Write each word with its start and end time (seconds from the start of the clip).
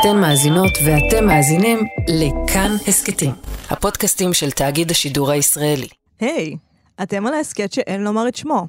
אתן 0.00 0.20
מאזינות 0.20 0.70
ואתם 0.84 1.26
מאזינים 1.26 1.78
לכאן 2.08 2.76
הסכתים, 2.88 3.30
הפודקאסטים 3.70 4.32
של 4.32 4.50
תאגיד 4.50 4.90
השידור 4.90 5.30
הישראלי. 5.30 5.88
היי, 6.20 6.54
hey, 6.54 7.02
אתם 7.02 7.26
על 7.26 7.34
ההסכת 7.34 7.72
שאין 7.72 8.04
לומר 8.04 8.28
את 8.28 8.36
שמו. 8.36 8.66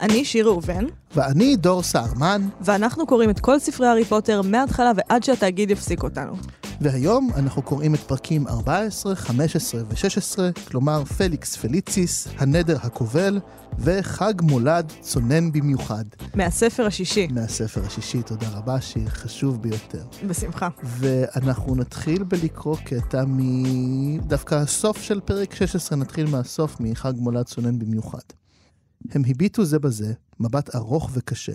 אני 0.00 0.24
שיר 0.24 0.46
ראובן. 0.46 0.84
ואני 1.14 1.56
דור 1.56 1.82
סהרמן. 1.82 2.48
ואנחנו 2.60 3.06
קוראים 3.06 3.30
את 3.30 3.40
כל 3.40 3.58
ספרי 3.58 3.86
הארי 3.86 4.04
פוטר 4.04 4.42
מההתחלה 4.42 4.92
ועד 4.96 5.22
שהתאגיד 5.22 5.70
יפסיק 5.70 6.02
אותנו. 6.02 6.32
והיום 6.82 7.30
אנחנו 7.36 7.62
קוראים 7.62 7.94
את 7.94 8.00
פרקים 8.00 8.48
14, 8.48 9.16
15 9.16 9.82
ו-16, 9.88 10.38
כלומר 10.68 11.04
פליקס 11.04 11.56
פליציס, 11.56 12.28
הנדר 12.38 12.76
הכובל, 12.82 13.40
וחג 13.78 14.32
מולד 14.42 14.92
צונן 15.00 15.52
במיוחד. 15.52 16.04
מהספר 16.34 16.86
השישי. 16.86 17.26
מהספר 17.26 17.86
השישי, 17.86 18.22
תודה 18.22 18.48
רבה, 18.48 18.80
שיר 18.80 19.08
חשוב 19.08 19.62
ביותר. 19.62 20.04
בשמחה. 20.28 20.68
ואנחנו 20.82 21.74
נתחיל 21.74 22.22
בלקרוא 22.22 22.76
קטע 22.76 23.24
מ... 23.24 24.18
דווקא 24.18 24.54
הסוף 24.54 25.02
של 25.02 25.20
פרק 25.20 25.54
16, 25.54 25.98
נתחיל 25.98 26.26
מהסוף, 26.26 26.76
מחג 26.80 27.12
מולד 27.16 27.44
צונן 27.44 27.78
במיוחד. 27.78 28.22
הם 29.10 29.22
הביטו 29.26 29.64
זה 29.64 29.78
בזה, 29.78 30.12
מבט 30.40 30.74
ארוך 30.74 31.10
וקשה. 31.12 31.52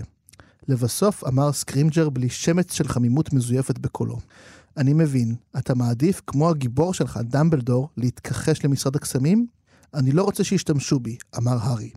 לבסוף 0.68 1.23
אמר 1.23 1.52
סקרימג'ר 1.52 2.09
בלי 2.09 2.30
שמץ 2.30 2.73
של 2.73 2.88
חמימות 2.88 3.34
מזויפת 3.34 3.77
בקולו. 3.77 4.18
אני 4.77 4.94
מבין, 4.94 5.36
אתה 5.58 5.76
מעדיף, 5.76 6.22
כמו 6.27 6.49
הגיבור 6.49 6.94
שלך, 6.94 7.20
דמבלדור, 7.23 7.90
להתכחש 7.98 8.66
למשרד 8.66 8.95
הקסמים? 8.95 9.48
אני 9.94 10.12
לא 10.12 10.23
רוצה 10.23 10.44
שישתמשו 10.44 10.99
בי, 10.99 11.18
אמר 11.38 11.58
הארי. 11.62 11.90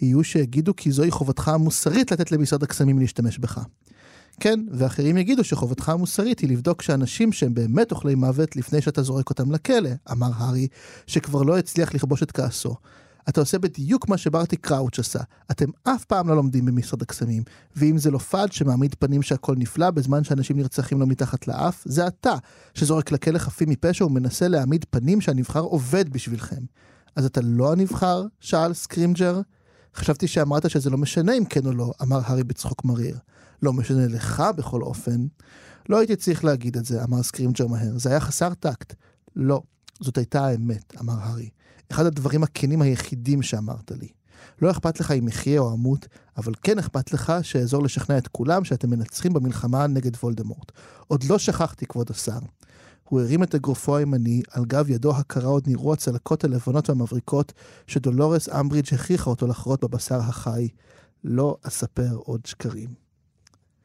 יהיו 0.00 0.24
שיגידו 0.24 0.76
כי 0.76 0.90
זוהי 0.90 1.10
חובתך 1.10 1.48
המוסרית 1.48 2.12
לתת 2.12 2.32
למשרד 2.32 2.62
הקסמים 2.62 2.98
להשתמש 2.98 3.38
בך. 3.38 3.60
כן, 4.40 4.60
ואחרים 4.72 5.16
יגידו 5.16 5.44
שחובתך 5.44 5.88
המוסרית 5.88 6.38
היא 6.40 6.50
לבדוק 6.50 6.82
שאנשים 6.82 7.32
שהם 7.32 7.54
באמת 7.54 7.90
אוכלי 7.90 8.14
מוות 8.14 8.56
לפני 8.56 8.82
שאתה 8.82 9.02
זורק 9.02 9.30
אותם 9.30 9.52
לכלא, 9.52 9.90
אמר 10.12 10.30
הארי, 10.34 10.68
שכבר 11.06 11.42
לא 11.42 11.58
הצליח 11.58 11.94
לכבוש 11.94 12.22
את 12.22 12.32
כעסו. 12.32 12.74
אתה 13.28 13.40
עושה 13.40 13.58
בדיוק 13.58 14.08
מה 14.08 14.18
שברטי 14.18 14.56
קראוץ' 14.56 14.98
עשה. 14.98 15.20
אתם 15.50 15.66
אף 15.84 16.04
פעם 16.04 16.28
לא 16.28 16.36
לומדים 16.36 16.64
במשרד 16.64 17.02
הקסמים. 17.02 17.42
ואם 17.76 17.98
זה 17.98 18.10
לא 18.10 18.18
פאד 18.18 18.52
שמעמיד 18.52 18.94
פנים 18.98 19.22
שהכל 19.22 19.54
נפלא 19.58 19.90
בזמן 19.90 20.24
שאנשים 20.24 20.56
נרצחים 20.56 21.00
לו 21.00 21.06
מתחת 21.06 21.48
לאף, 21.48 21.82
זה 21.84 22.06
אתה, 22.06 22.34
שזורק 22.74 23.12
לכלא 23.12 23.38
חפים 23.38 23.68
מפשע 23.68 24.04
ומנסה 24.04 24.48
להעמיד 24.48 24.84
פנים 24.90 25.20
שהנבחר 25.20 25.60
עובד 25.60 26.08
בשבילכם. 26.08 26.62
אז 27.16 27.24
אתה 27.24 27.40
לא 27.44 27.72
הנבחר? 27.72 28.24
שאל 28.40 28.74
סקרימג'ר. 28.74 29.40
חשבתי 29.94 30.28
שאמרת 30.28 30.70
שזה 30.70 30.90
לא 30.90 30.98
משנה 30.98 31.32
אם 31.32 31.44
כן 31.44 31.66
או 31.66 31.72
לא, 31.72 31.92
אמר 32.02 32.20
הארי 32.24 32.44
בצחוק 32.44 32.84
מריר. 32.84 33.18
לא 33.62 33.72
משנה 33.72 34.06
לך 34.06 34.42
בכל 34.56 34.82
אופן. 34.82 35.26
לא 35.88 35.98
הייתי 35.98 36.16
צריך 36.16 36.44
להגיד 36.44 36.76
את 36.76 36.84
זה, 36.84 37.04
אמר 37.04 37.22
סקרימג'ר 37.22 37.66
מהר. 37.66 37.98
זה 37.98 38.10
היה 38.10 38.20
חסר 38.20 38.54
טקט. 38.54 38.94
לא, 39.36 39.62
זאת 40.00 40.18
הייתה 40.18 40.46
האמת, 40.46 40.94
אמר 41.00 41.14
הארי. 41.20 41.48
אחד 41.90 42.06
הדברים 42.06 42.42
הכנים 42.42 42.82
היחידים 42.82 43.42
שאמרת 43.42 43.92
לי. 44.00 44.08
לא 44.62 44.70
אכפת 44.70 45.00
לך 45.00 45.10
אם 45.10 45.28
אחיה 45.28 45.60
או 45.60 45.74
אמות, 45.74 46.06
אבל 46.36 46.52
כן 46.62 46.78
אכפת 46.78 47.12
לך 47.12 47.32
שאעזור 47.42 47.82
לשכנע 47.82 48.18
את 48.18 48.28
כולם 48.28 48.64
שאתם 48.64 48.90
מנצחים 48.90 49.32
במלחמה 49.32 49.86
נגד 49.86 50.16
וולדמורט. 50.16 50.72
עוד 51.06 51.24
לא 51.24 51.38
שכחתי, 51.38 51.86
כבוד 51.86 52.10
השר. 52.10 52.38
הוא 53.08 53.20
הרים 53.20 53.42
את 53.42 53.54
אגרופו 53.54 53.96
הימני, 53.96 54.42
על 54.50 54.64
גב 54.64 54.90
ידו 54.90 55.16
הקרה 55.16 55.48
עוד 55.48 55.64
נראו 55.66 55.92
הצלקות 55.92 56.44
הלבנות 56.44 56.88
והמבריקות 56.88 57.52
שדולורס 57.86 58.48
אמברידג' 58.48 58.94
הכריחה 58.94 59.30
אותו 59.30 59.46
לחרות 59.46 59.84
בבשר 59.84 60.18
החי. 60.18 60.68
לא 61.24 61.56
אספר 61.62 62.14
עוד 62.14 62.46
שקרים. 62.46 62.88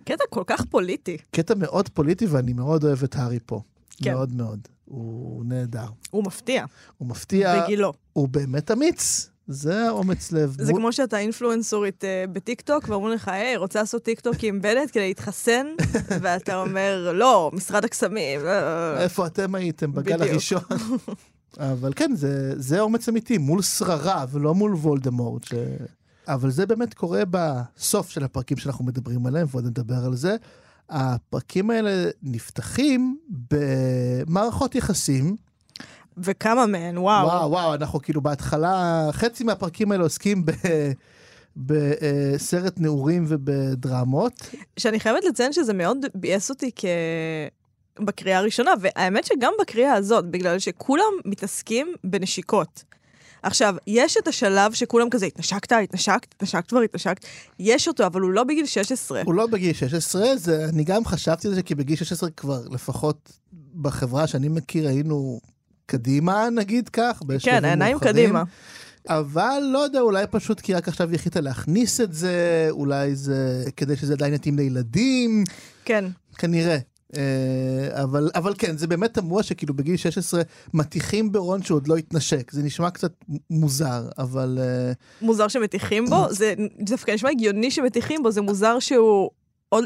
קטע 0.06 0.24
כל 0.30 0.44
כך 0.48 0.66
פוליטי. 0.70 1.18
קטע 1.32 1.54
מאוד 1.56 1.90
פוליטי, 1.90 2.26
ואני 2.26 2.54
מאוד 2.54 2.84
אוהב 2.84 3.04
את 3.04 3.16
הארי 3.16 3.40
פה. 3.46 3.62
כן. 3.90 4.14
מאוד 4.14 4.34
מאוד. 4.34 4.68
הוא 4.86 5.46
נהדר. 5.46 5.86
הוא 6.12 6.24
מפתיע. 6.24 6.66
הוא 6.98 7.08
מפתיע. 7.08 7.64
בגילו. 7.64 7.94
הוא 8.14 8.28
באמת 8.28 8.72
אמיץ. 8.72 9.30
זה 9.48 9.90
אומץ 9.90 10.32
לב. 10.32 10.56
זה 10.60 10.74
כמו 10.74 10.94
שאתה 10.94 11.18
אינפלואנסרית 11.18 12.04
אה, 12.04 12.32
בטיקטוק, 12.32 12.90
ואומרים 12.90 13.16
לך, 13.16 13.28
היי, 13.28 13.58
רוצה 13.58 13.80
לעשות 13.80 14.04
טיקטוק 14.04 14.36
עם 14.42 14.62
בנט 14.62 14.90
כדי 14.92 15.08
להתחסן? 15.08 15.68
ואתה 16.22 16.62
אומר, 16.62 17.12
לא, 17.14 17.52
משרד 17.54 17.86
הקסמים. 17.86 18.40
לא. 18.44 18.98
איפה 18.98 19.28
אתם 19.28 19.56
הייתם 19.56 19.94
בגל 19.94 20.18
בדיוק. 20.18 20.32
הראשון? 20.32 20.62
אבל 21.72 21.94
כן, 21.96 22.12
זה, 22.16 22.54
זה 22.56 22.80
אומץ 22.80 23.10
אמיתי, 23.10 23.38
מול 23.38 23.62
שררה 23.62 24.26
ולא 24.32 24.56
מול 24.56 24.74
וולדמורט. 24.74 25.44
ש... 25.44 25.54
אבל 26.28 26.52
זה 26.52 26.66
באמת 26.66 26.94
קורה 26.94 27.24
בסוף 27.30 28.10
של 28.10 28.24
הפרקים 28.24 28.58
שאנחנו 28.58 28.86
מדברים 28.86 29.26
עליהם, 29.26 29.48
ועוד 29.52 29.66
נדבר 29.66 30.06
על 30.06 30.16
זה. 30.16 30.36
הפרקים 30.90 31.70
האלה 31.70 32.10
נפתחים 32.24 33.18
במערכות 33.50 34.76
יחסים. 34.76 35.36
וכמה 36.18 36.66
מהן, 36.66 36.98
וואו. 36.98 37.28
וואו, 37.28 37.52
וואו, 37.52 37.74
אנחנו 37.74 38.02
כאילו 38.02 38.22
בהתחלה, 38.22 39.08
חצי 39.12 39.44
מהפרקים 39.44 39.92
האלה 39.92 40.04
עוסקים 40.04 40.46
ב... 40.46 40.52
בסרט 41.58 42.80
נעורים 42.80 43.26
ובדרמות. 43.28 44.34
שאני 44.80 45.00
חייבת 45.00 45.24
לציין 45.24 45.54
שזה 45.54 45.74
מאוד 45.74 45.98
ביאס 46.16 46.50
אותי 46.50 46.72
כ... 46.76 46.86
בקריאה 48.00 48.38
הראשונה, 48.38 48.72
והאמת 48.82 49.26
שגם 49.26 49.54
בקריאה 49.62 49.94
הזאת, 49.94 50.26
בגלל 50.26 50.60
שכולם 50.60 51.14
מתעסקים 51.26 51.94
בנשיקות. 52.04 52.84
עכשיו, 53.44 53.76
יש 53.88 54.18
את 54.18 54.28
השלב 54.28 54.74
שכולם 54.74 55.10
כזה, 55.10 55.26
התנשקת, 55.26 55.72
התנשקת, 55.72 56.34
התנשקת 56.36 56.68
כבר, 56.68 56.82
התנשקת, 56.82 57.26
יש 57.60 57.88
אותו, 57.88 58.06
אבל 58.06 58.22
הוא 58.22 58.32
לא 58.32 58.44
בגיל 58.44 58.66
16. 58.66 59.22
הוא 59.26 59.34
לא 59.34 59.48
בגיל 59.48 59.74
16, 59.74 60.38
זה, 60.38 60.66
אני 60.66 60.84
גם 60.84 61.06
חשבתי 61.06 61.48
על 61.48 61.54
זה, 61.54 61.64
כי 61.64 61.76
בגיל 61.76 61.96
16 61.96 62.30
כבר, 62.30 62.62
לפחות 62.72 63.40
בחברה 63.82 64.28
שאני 64.28 64.50
מכיר, 64.50 64.88
היינו 64.88 65.40
קדימה, 65.86 66.50
נגיד 66.50 66.90
כך, 66.90 67.22
כן, 67.40 67.66
העיניים 67.66 68.00
קדימה. 68.00 68.44
אבל 69.10 69.64
לא 69.74 69.80
יודע, 69.80 70.00
אולי 70.00 70.26
פשוט 70.32 70.62
כי 70.62 70.74
רק 70.74 70.88
עכשיו 70.88 71.14
החליטה 71.14 71.42
להכניס 71.42 72.02
את 72.02 72.14
זה, 72.14 72.68
אולי 72.70 73.16
זה 73.16 73.64
כדי 73.78 73.96
שזה 73.96 74.14
עדיין 74.14 74.34
יתאים 74.34 74.58
לילדים. 74.58 75.44
כן. 75.86 76.06
כנראה. 76.38 76.78
אה, 77.18 78.04
אבל, 78.04 78.30
אבל 78.36 78.54
כן, 78.58 78.78
זה 78.78 78.88
באמת 78.88 79.14
תמוה 79.14 79.44
שכאילו 79.44 79.74
בגיל 79.74 79.98
16 79.98 80.42
מטיחים 80.74 81.32
ברון 81.32 81.64
שהוא 81.64 81.76
עוד 81.76 81.88
לא 81.88 81.98
התנשק. 81.98 82.52
זה 82.52 82.64
נשמע 82.64 82.90
קצת 82.90 83.14
מוזר, 83.50 84.10
אבל... 84.18 84.60
אה, 84.62 84.92
מוזר 85.22 85.48
שמטיחים 85.48 86.06
בו? 86.06 86.26
זה 86.40 86.54
דווקא 86.80 87.12
נשמע 87.12 87.30
הגיוני 87.30 87.72
שמטיחים 87.72 88.24
בו, 88.24 88.32
זה 88.32 88.42
מוזר 88.42 88.80
שהוא... 88.80 89.30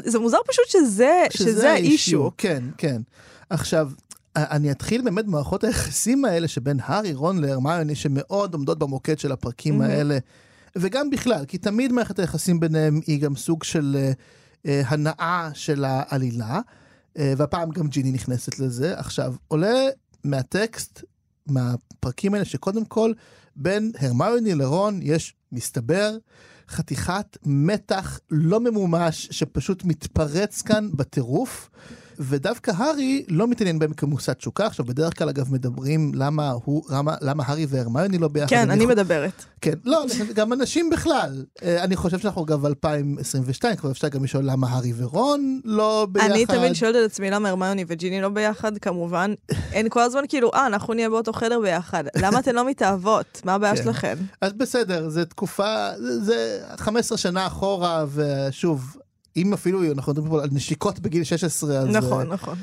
זה 0.04 0.18
מוזר 0.18 0.38
פשוט 0.48 0.64
שזה, 0.68 1.24
שזה, 1.30 1.50
שזה 1.50 1.72
האישו. 1.72 2.30
כן, 2.36 2.64
כן. 2.78 3.02
עכשיו, 3.50 3.90
אני 4.36 4.70
אתחיל 4.70 5.02
באמת 5.02 5.26
במערכות 5.26 5.64
היחסים 5.64 6.24
האלה 6.24 6.48
שבין 6.48 6.78
הארי, 6.82 7.14
רון 7.14 7.38
להרמיוני, 7.38 7.94
שמאוד 7.94 8.54
עומדות 8.54 8.78
במוקד 8.78 9.18
של 9.18 9.32
הפרקים 9.32 9.80
mm-hmm. 9.80 9.84
האלה, 9.84 10.18
וגם 10.76 11.10
בכלל, 11.10 11.44
כי 11.44 11.58
תמיד 11.58 11.92
מערכת 11.92 12.18
היחסים 12.18 12.60
ביניהם 12.60 13.00
היא 13.06 13.20
גם 13.20 13.36
סוג 13.36 13.64
של 13.64 13.96
uh, 13.96 14.68
הנאה 14.86 15.50
של 15.54 15.84
העלילה. 15.84 16.60
אה, 17.18 17.32
והפעם 17.36 17.70
גם 17.70 17.88
ג'יני 17.88 18.12
נכנסת 18.12 18.58
לזה. 18.58 18.98
עכשיו, 18.98 19.34
עולה 19.48 19.88
מהטקסט, 20.24 21.02
מהפרקים 21.46 22.34
האלה, 22.34 22.44
שקודם 22.44 22.84
כל, 22.84 23.12
בין 23.56 23.92
הרמיוני 23.98 24.54
לרון 24.54 25.00
יש, 25.02 25.34
מסתבר, 25.52 26.16
חתיכת 26.68 27.36
מתח 27.46 28.20
לא 28.30 28.60
ממומש 28.60 29.28
שפשוט 29.30 29.84
מתפרץ 29.84 30.62
כאן 30.62 30.88
בטירוף. 30.92 31.70
ודווקא 32.18 32.72
הארי 32.76 33.24
לא 33.28 33.48
מתעניין 33.48 33.78
בהם 33.78 33.92
כמושא 33.92 34.32
תשוקה. 34.32 34.66
עכשיו, 34.66 34.84
בדרך 34.84 35.18
כלל, 35.18 35.28
אגב, 35.28 35.52
מדברים 35.52 36.12
למה 36.14 36.50
הוא, 36.64 36.84
למה, 36.90 37.14
למה 37.20 37.44
הארי 37.46 37.66
והרמיוני 37.68 38.18
לא 38.18 38.28
ביחד. 38.28 38.50
כן, 38.50 38.70
אני, 38.70 38.72
אני 38.72 38.86
מדברת. 38.86 39.44
כן, 39.60 39.74
לא, 39.84 40.04
גם 40.38 40.52
אנשים 40.52 40.90
בכלל. 40.90 41.44
אה, 41.62 41.84
אני 41.84 41.96
חושב 41.96 42.18
שאנחנו 42.18 42.44
גם 42.44 42.62
ב-2022, 42.62 43.76
כבר 43.76 43.90
אפשר 43.90 44.08
גם 44.08 44.24
לשאול 44.24 44.44
למה 44.44 44.68
הארי 44.68 44.92
ורון 44.96 45.60
לא 45.64 46.06
ביחד. 46.12 46.30
אני 46.30 46.46
תמיד 46.46 46.72
שואלת 46.72 46.96
את 46.96 47.10
עצמי 47.10 47.30
למה 47.30 47.48
הרמיוני 47.48 47.84
וג'יני 47.88 48.20
לא 48.20 48.28
ביחד, 48.28 48.78
כמובן. 48.78 49.34
אין 49.72 49.88
כל 49.88 50.00
הזמן 50.00 50.22
כאילו, 50.28 50.50
אה, 50.54 50.66
אנחנו 50.66 50.94
נהיה 50.94 51.10
באותו 51.10 51.32
חדר 51.32 51.60
ביחד. 51.60 52.04
למה 52.16 52.38
אתן 52.38 52.54
לא 52.54 52.68
מתאהבות? 52.68 53.40
מה 53.44 53.54
הבעיה 53.54 53.76
כן. 53.76 53.82
שלכם? 53.82 54.16
אז 54.40 54.52
בסדר, 54.52 55.08
זו 55.08 55.24
תקופה, 55.24 55.88
זה 56.20 56.60
15 56.76 57.18
שנה 57.18 57.46
אחורה, 57.46 58.04
ושוב, 58.14 58.96
אם 59.42 59.52
אפילו 59.52 59.92
אנחנו 59.92 60.12
מדברים 60.12 60.30
פה 60.30 60.42
על 60.42 60.48
נשיקות 60.52 61.00
בגיל 61.00 61.24
16, 61.24 61.78
אז... 61.78 61.86
נכון, 61.88 62.30
uh, 62.30 62.34
נכון. 62.34 62.58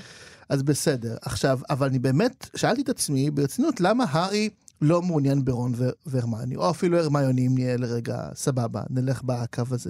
אז 0.49 0.63
בסדר. 0.63 1.15
עכשיו, 1.21 1.59
אבל 1.69 1.87
אני 1.87 1.99
באמת 1.99 2.49
שאלתי 2.55 2.81
את 2.81 2.89
עצמי 2.89 3.31
ברצינות, 3.31 3.81
למה 3.81 4.05
הארי 4.09 4.49
לא 4.81 5.01
מעוניין 5.01 5.45
ברון 5.45 5.73
והרמיוני, 6.05 6.55
או 6.55 6.69
אפילו 6.69 6.97
הרמיוני, 6.99 7.47
אם 7.47 7.53
נהיה 7.53 7.77
לרגע 7.77 8.19
סבבה, 8.35 8.81
נלך 8.89 9.21
בקו 9.23 9.63
הזה. 9.71 9.89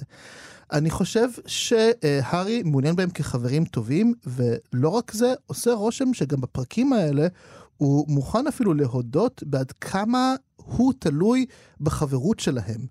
אני 0.72 0.90
חושב 0.90 1.30
שהארי 1.48 2.64
מעוניין 2.64 2.96
בהם 2.96 3.10
כחברים 3.10 3.66
טובים, 3.66 4.14
ולא 4.28 4.90
רק 4.90 5.12
זה, 5.12 5.34
עושה 5.48 5.74
רושם 5.74 6.14
שגם 6.14 6.42
בפרקים 6.42 6.94
האלה 6.94 7.28
הוא 7.78 8.06
מוכן 8.08 8.48
אפילו 8.48 8.74
להודות 8.74 9.44
בעד 9.46 9.72
כמה 9.72 10.36
הוא 10.56 10.94
תלוי 11.00 11.46
בחברות 11.82 12.40
שלהם. 12.40 12.86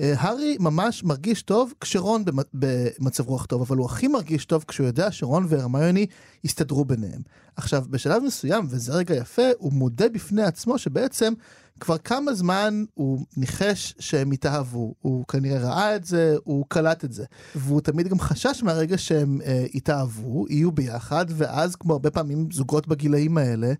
אה, 0.00 0.14
הארי 0.16 0.56
ממש 0.60 1.04
מרגיש 1.04 1.42
טוב 1.42 1.72
כשרון 1.80 2.24
במ- 2.24 2.42
במצב 2.54 3.28
רוח 3.28 3.46
טוב, 3.46 3.62
אבל 3.62 3.76
הוא 3.76 3.86
הכי 3.86 4.08
מרגיש 4.08 4.44
טוב 4.44 4.64
כשהוא 4.68 4.86
יודע 4.86 5.12
שרון 5.12 5.46
והרמיוני 5.48 6.06
יסתדרו 6.44 6.84
ביניהם. 6.84 7.20
עכשיו, 7.56 7.84
בשלב 7.90 8.22
מסוים, 8.22 8.66
וזה 8.70 8.92
רגע 8.92 9.14
יפה, 9.14 9.42
הוא 9.58 9.72
מודה 9.72 10.08
בפני 10.08 10.42
עצמו 10.42 10.78
שבעצם 10.78 11.32
כבר 11.80 11.98
כמה 11.98 12.34
זמן 12.34 12.84
הוא 12.94 13.26
ניחש 13.36 13.94
שהם 13.98 14.32
יתאהבו. 14.32 14.94
הוא 15.00 15.24
כנראה 15.26 15.58
ראה 15.58 15.96
את 15.96 16.04
זה, 16.04 16.36
הוא 16.44 16.64
קלט 16.68 17.04
את 17.04 17.12
זה. 17.12 17.24
והוא 17.54 17.80
תמיד 17.80 18.08
גם 18.08 18.20
חשש 18.20 18.62
מהרגע 18.62 18.98
שהם 18.98 19.40
אה, 19.44 19.64
יתאהבו, 19.74 20.46
יהיו 20.48 20.72
ביחד, 20.72 21.26
ואז, 21.28 21.76
כמו 21.76 21.92
הרבה 21.92 22.10
פעמים 22.10 22.48
זוגות 22.52 22.88
בגילאים 22.88 23.38
האלה, 23.38 23.72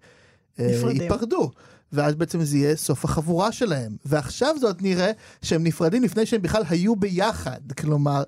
אה. 0.60 0.72
ייפרדו. 1.02 1.50
ואז 1.92 2.14
בעצם 2.14 2.44
זה 2.44 2.56
יהיה 2.56 2.76
סוף 2.76 3.04
החבורה 3.04 3.52
שלהם. 3.52 3.92
ועכשיו 4.04 4.54
זאת 4.60 4.82
נראה 4.82 5.10
שהם 5.42 5.64
נפרדים 5.64 6.02
לפני 6.02 6.26
שהם 6.26 6.42
בכלל 6.42 6.62
היו 6.70 6.96
ביחד. 6.96 7.60
כלומר, 7.80 8.22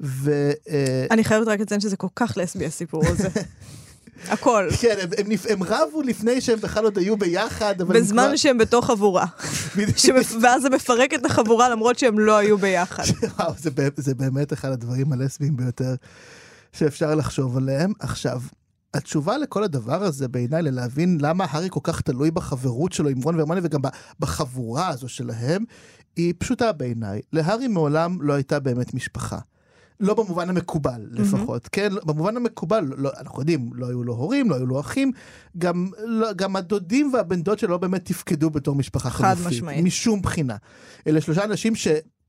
ו... 0.00 0.50
אה, 0.68 1.06
אני 1.10 1.24
חייבת 1.24 1.48
רק 1.48 1.60
לציין 1.60 1.80
שזה 1.80 1.96
כל 1.96 2.06
כך 2.16 2.32
לסבי 2.36 2.66
הסיפור 2.66 3.02
הזה. 3.06 3.28
הכל. 4.28 4.68
כן, 4.80 4.94
הם, 5.02 5.08
הם, 5.18 5.26
נפ- 5.32 5.46
הם 5.50 5.62
רבו 5.62 6.02
לפני 6.02 6.40
שהם 6.40 6.60
בכלל 6.60 6.84
עוד 6.84 6.98
היו 6.98 7.16
ביחד, 7.16 7.80
אבל 7.80 7.96
הם 7.96 8.02
בזמן 8.02 8.36
שהם 8.36 8.58
בתוך 8.58 8.86
חבורה. 8.86 9.24
שמפ- 9.96 10.36
ואז 10.42 10.62
זה 10.62 10.70
מפרק 10.70 11.14
את 11.14 11.24
החבורה 11.26 11.68
למרות 11.68 11.98
שהם 11.98 12.18
לא 12.18 12.36
היו 12.36 12.58
ביחד. 12.58 13.02
וואו, 13.38 13.52
זה, 13.58 13.70
זה 13.96 14.14
באמת 14.14 14.52
אחד 14.52 14.70
הדברים 14.72 15.12
הלסביים 15.12 15.56
ביותר 15.56 15.94
שאפשר 16.72 17.14
לחשוב 17.14 17.56
עליהם. 17.56 17.92
עכשיו, 18.00 18.40
התשובה 18.94 19.38
לכל 19.38 19.64
הדבר 19.64 20.02
הזה 20.02 20.28
בעיניי, 20.28 20.62
ללהבין 20.62 21.18
למה 21.20 21.46
הארי 21.48 21.68
כל 21.70 21.80
כך 21.82 22.00
תלוי 22.00 22.30
בחברות 22.30 22.92
שלו 22.92 23.08
עם 23.08 23.22
רון 23.22 23.34
והרמוני 23.34 23.60
וגם 23.62 23.80
בחבורה 24.20 24.88
הזו 24.88 25.08
שלהם, 25.08 25.64
היא 26.16 26.34
פשוטה 26.38 26.72
בעיניי. 26.72 27.20
להארי 27.32 27.68
מעולם 27.68 28.22
לא 28.22 28.32
הייתה 28.32 28.60
באמת 28.60 28.94
משפחה. 28.94 29.38
לא 30.00 30.14
במובן 30.14 30.48
המקובל 30.48 31.06
לפחות, 31.10 31.64
mm-hmm. 31.64 31.70
כן? 31.72 31.92
במובן 32.04 32.36
המקובל, 32.36 32.84
לא, 32.96 33.10
אנחנו 33.20 33.40
יודעים, 33.40 33.70
לא 33.74 33.86
היו 33.86 34.04
לו 34.04 34.14
הורים, 34.14 34.50
לא 34.50 34.54
היו 34.54 34.66
לו 34.66 34.80
אחים, 34.80 35.12
גם, 35.58 35.90
לא, 36.04 36.32
גם 36.32 36.56
הדודים 36.56 37.10
והבן 37.14 37.42
דוד 37.42 37.58
שלו 37.58 37.70
לא 37.70 37.78
באמת 37.78 38.04
תפקדו 38.04 38.50
בתור 38.50 38.74
משפחה 38.74 39.10
חד 39.10 39.34
חלופית. 39.34 39.46
משמעית. 39.46 39.84
משום 39.84 40.22
בחינה. 40.22 40.56
אלה 41.06 41.20
שלושה 41.20 41.44
אנשים 41.44 41.74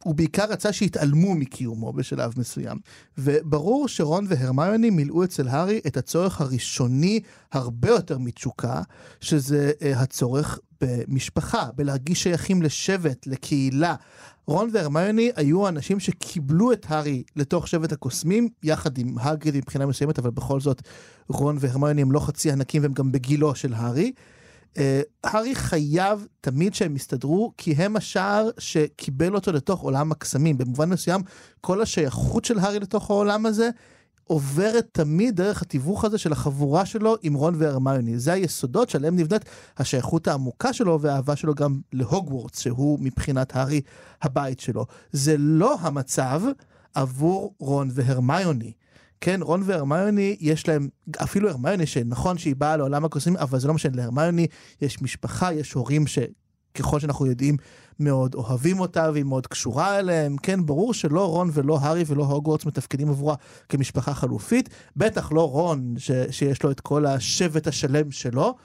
שהוא 0.03 0.15
בעיקר 0.15 0.45
רצה 0.49 0.73
שיתעלמו 0.73 1.35
מקיומו 1.35 1.93
בשלב 1.93 2.33
מסוים. 2.37 2.77
וברור 3.17 3.87
שרון 3.87 4.25
והרמיוני 4.29 4.89
מילאו 4.89 5.23
אצל 5.23 5.47
הארי 5.47 5.81
את 5.87 5.97
הצורך 5.97 6.41
הראשוני 6.41 7.19
הרבה 7.51 7.89
יותר 7.89 8.17
מתשוקה, 8.17 8.81
שזה 9.21 9.71
אה, 9.81 9.99
הצורך 10.01 10.59
במשפחה, 10.81 11.69
בלהרגיש 11.75 12.23
שייכים 12.23 12.61
לשבט, 12.61 13.27
לקהילה. 13.27 13.95
רון 14.47 14.69
והרמיוני 14.73 15.31
היו 15.35 15.65
האנשים 15.65 15.99
שקיבלו 15.99 16.71
את 16.71 16.85
הארי 16.89 17.23
לתוך 17.35 17.67
שבט 17.67 17.91
הקוסמים, 17.91 18.49
יחד 18.63 18.97
עם 18.97 19.15
הגריד 19.19 19.57
מבחינה 19.57 19.85
מסוימת, 19.85 20.19
אבל 20.19 20.29
בכל 20.29 20.59
זאת 20.59 20.81
רון 21.29 21.57
והרמיוני 21.59 22.01
הם 22.01 22.11
לא 22.11 22.19
חצי 22.19 22.51
ענקים 22.51 22.81
והם 22.81 22.93
גם 22.93 23.11
בגילו 23.11 23.55
של 23.55 23.73
הארי. 23.73 24.11
אה, 24.77 25.01
הארי 25.23 25.55
חייב 25.55 26.27
תמיד 26.41 26.73
שהם 26.73 26.95
יסתדרו, 26.95 27.53
כי 27.57 27.71
הם 27.71 27.95
השער 27.95 28.49
שקיבל 28.57 29.35
אותו 29.35 29.51
לתוך 29.51 29.81
עולם 29.81 30.11
הקסמים. 30.11 30.57
במובן 30.57 30.89
מסוים, 30.89 31.21
כל 31.61 31.81
השייכות 31.81 32.45
של 32.45 32.59
הארי 32.59 32.79
לתוך 32.79 33.09
העולם 33.09 33.45
הזה 33.45 33.69
עוברת 34.23 34.87
תמיד 34.91 35.35
דרך 35.35 35.61
התיווך 35.61 36.05
הזה 36.05 36.17
של 36.17 36.31
החבורה 36.31 36.85
שלו 36.85 37.15
עם 37.21 37.33
רון 37.33 37.55
והרמיוני. 37.57 38.19
זה 38.19 38.33
היסודות 38.33 38.89
שעליהם 38.89 39.15
נבנית 39.15 39.41
השייכות 39.77 40.27
העמוקה 40.27 40.73
שלו 40.73 41.01
והאהבה 41.01 41.35
שלו 41.35 41.55
גם 41.55 41.79
להוגוורטס, 41.93 42.59
שהוא 42.59 42.99
מבחינת 43.01 43.55
הארי 43.55 43.81
הבית 44.21 44.59
שלו. 44.59 44.85
זה 45.11 45.35
לא 45.37 45.77
המצב 45.79 46.41
עבור 46.93 47.53
רון 47.59 47.89
והרמיוני. 47.93 48.71
כן, 49.21 49.41
רון 49.41 49.61
והרמיוני, 49.65 50.37
יש 50.39 50.67
להם, 50.67 50.87
אפילו 51.17 51.49
הרמיוני, 51.49 51.85
שנכון 51.85 52.37
שהיא 52.37 52.55
באה 52.55 52.77
לעולם 52.77 53.05
הקוסמים, 53.05 53.37
אבל 53.37 53.59
זה 53.59 53.67
לא 53.67 53.73
משנה, 53.73 53.95
להרמיוני 53.95 54.47
יש 54.81 55.01
משפחה, 55.01 55.53
יש 55.53 55.73
הורים 55.73 56.05
שככל 56.07 56.99
שאנחנו 56.99 57.25
יודעים, 57.25 57.57
מאוד 57.99 58.35
אוהבים 58.35 58.79
אותה 58.79 59.09
והיא 59.13 59.23
מאוד 59.23 59.47
קשורה 59.47 59.99
אליהם. 59.99 60.37
כן, 60.37 60.65
ברור 60.65 60.93
שלא 60.93 61.29
רון 61.29 61.49
ולא 61.53 61.79
הארי 61.81 62.03
ולא 62.07 62.23
הוגוורטס 62.23 62.65
מתפקדים 62.65 63.09
עבורה 63.09 63.35
כמשפחה 63.69 64.13
חלופית, 64.13 64.69
בטח 64.95 65.31
לא 65.31 65.49
רון, 65.49 65.93
ש, 65.97 66.11
שיש 66.31 66.63
לו 66.63 66.71
את 66.71 66.79
כל 66.79 67.05
השבט 67.05 67.67
השלם 67.67 68.11
שלו. 68.11 68.55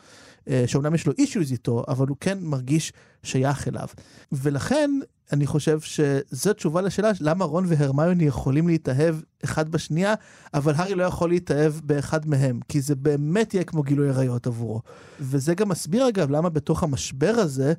אה, 0.49 0.65
שאומנם 0.67 0.95
יש 0.95 1.07
לו 1.07 1.13
אישיוז 1.19 1.53
איתו, 1.53 1.85
אבל 1.89 2.07
הוא 2.09 2.17
כן 2.21 2.39
מרגיש 2.41 2.93
שייך 3.23 3.69
אליו. 3.69 3.89
ולכן, 4.33 4.91
אני 5.33 5.47
חושב 5.47 5.81
שזו 5.81 6.53
תשובה 6.53 6.81
לשאלה 6.81 7.11
למה 7.21 7.45
רון 7.45 7.65
והרמיוני 7.69 8.25
יכולים 8.25 8.69
להתאהב 8.69 9.17
אחד 9.45 9.69
בשנייה, 9.69 10.15
אבל 10.55 10.73
הארי 10.77 10.95
לא 10.95 11.05
יכול 11.05 11.29
להתאהב 11.29 11.73
באחד 11.85 12.29
מהם, 12.29 12.61
כי 12.69 12.81
זה 12.81 12.95
באמת 12.95 13.55
יהיה 13.55 13.65
כמו 13.65 13.83
גילוי 13.83 14.09
עריות 14.09 14.47
עבורו. 14.47 14.81
וזה 15.21 15.55
גם 15.55 15.69
מסביר 15.69 16.09
אגב 16.09 16.31
למה 16.31 16.49
בתוך 16.49 16.83
המשבר 16.83 17.35
הזה, 17.37 17.73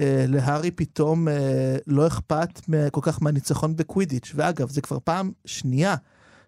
אה, 0.00 0.24
להארי 0.28 0.70
פתאום 0.70 1.28
אה, 1.28 1.76
לא 1.86 2.06
אכפת 2.06 2.60
כל 2.92 3.00
כך 3.02 3.22
מהניצחון 3.22 3.76
בקווידיץ'. 3.76 4.32
ואגב, 4.34 4.70
זה 4.70 4.80
כבר 4.80 4.98
פעם 5.04 5.30
שנייה. 5.44 5.96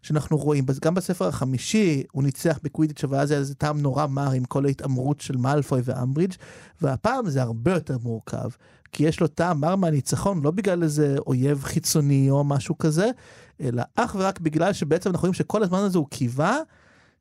שאנחנו 0.05 0.37
רואים, 0.37 0.65
גם 0.83 0.95
בספר 0.95 1.29
החמישי 1.29 2.03
הוא 2.13 2.23
ניצח 2.23 2.59
בקווידיץ', 2.63 3.05
אבל 3.05 3.19
אז 3.19 3.31
היה 3.31 3.41
איזה 3.41 3.55
טעם 3.55 3.81
נורא 3.81 4.07
מר 4.07 4.31
עם 4.31 4.45
כל 4.45 4.67
ההתעמרות 4.67 5.21
של 5.21 5.37
מאלפוי 5.37 5.81
ואמברידג', 5.85 6.35
והפעם 6.83 7.31
זה 7.31 7.43
הרבה 7.43 7.73
יותר 7.73 7.99
מורכב, 8.03 8.49
כי 8.93 9.05
יש 9.05 9.21
לו 9.21 9.27
טעם 9.27 9.61
מר 9.61 9.77
מהניצחון, 9.77 10.43
לא 10.43 10.51
בגלל 10.51 10.83
איזה 10.83 11.17
אויב 11.27 11.63
חיצוני 11.65 12.31
או 12.31 12.45
משהו 12.45 12.79
כזה, 12.79 13.11
אלא 13.61 13.83
אך 13.95 14.17
ורק 14.19 14.41
בגלל 14.41 14.73
שבעצם 14.73 15.11
אנחנו 15.11 15.21
רואים 15.21 15.35
שכל 15.35 15.63
הזמן 15.63 15.79
הזה 15.79 15.99
הוא 15.99 16.07
קיווה 16.11 16.59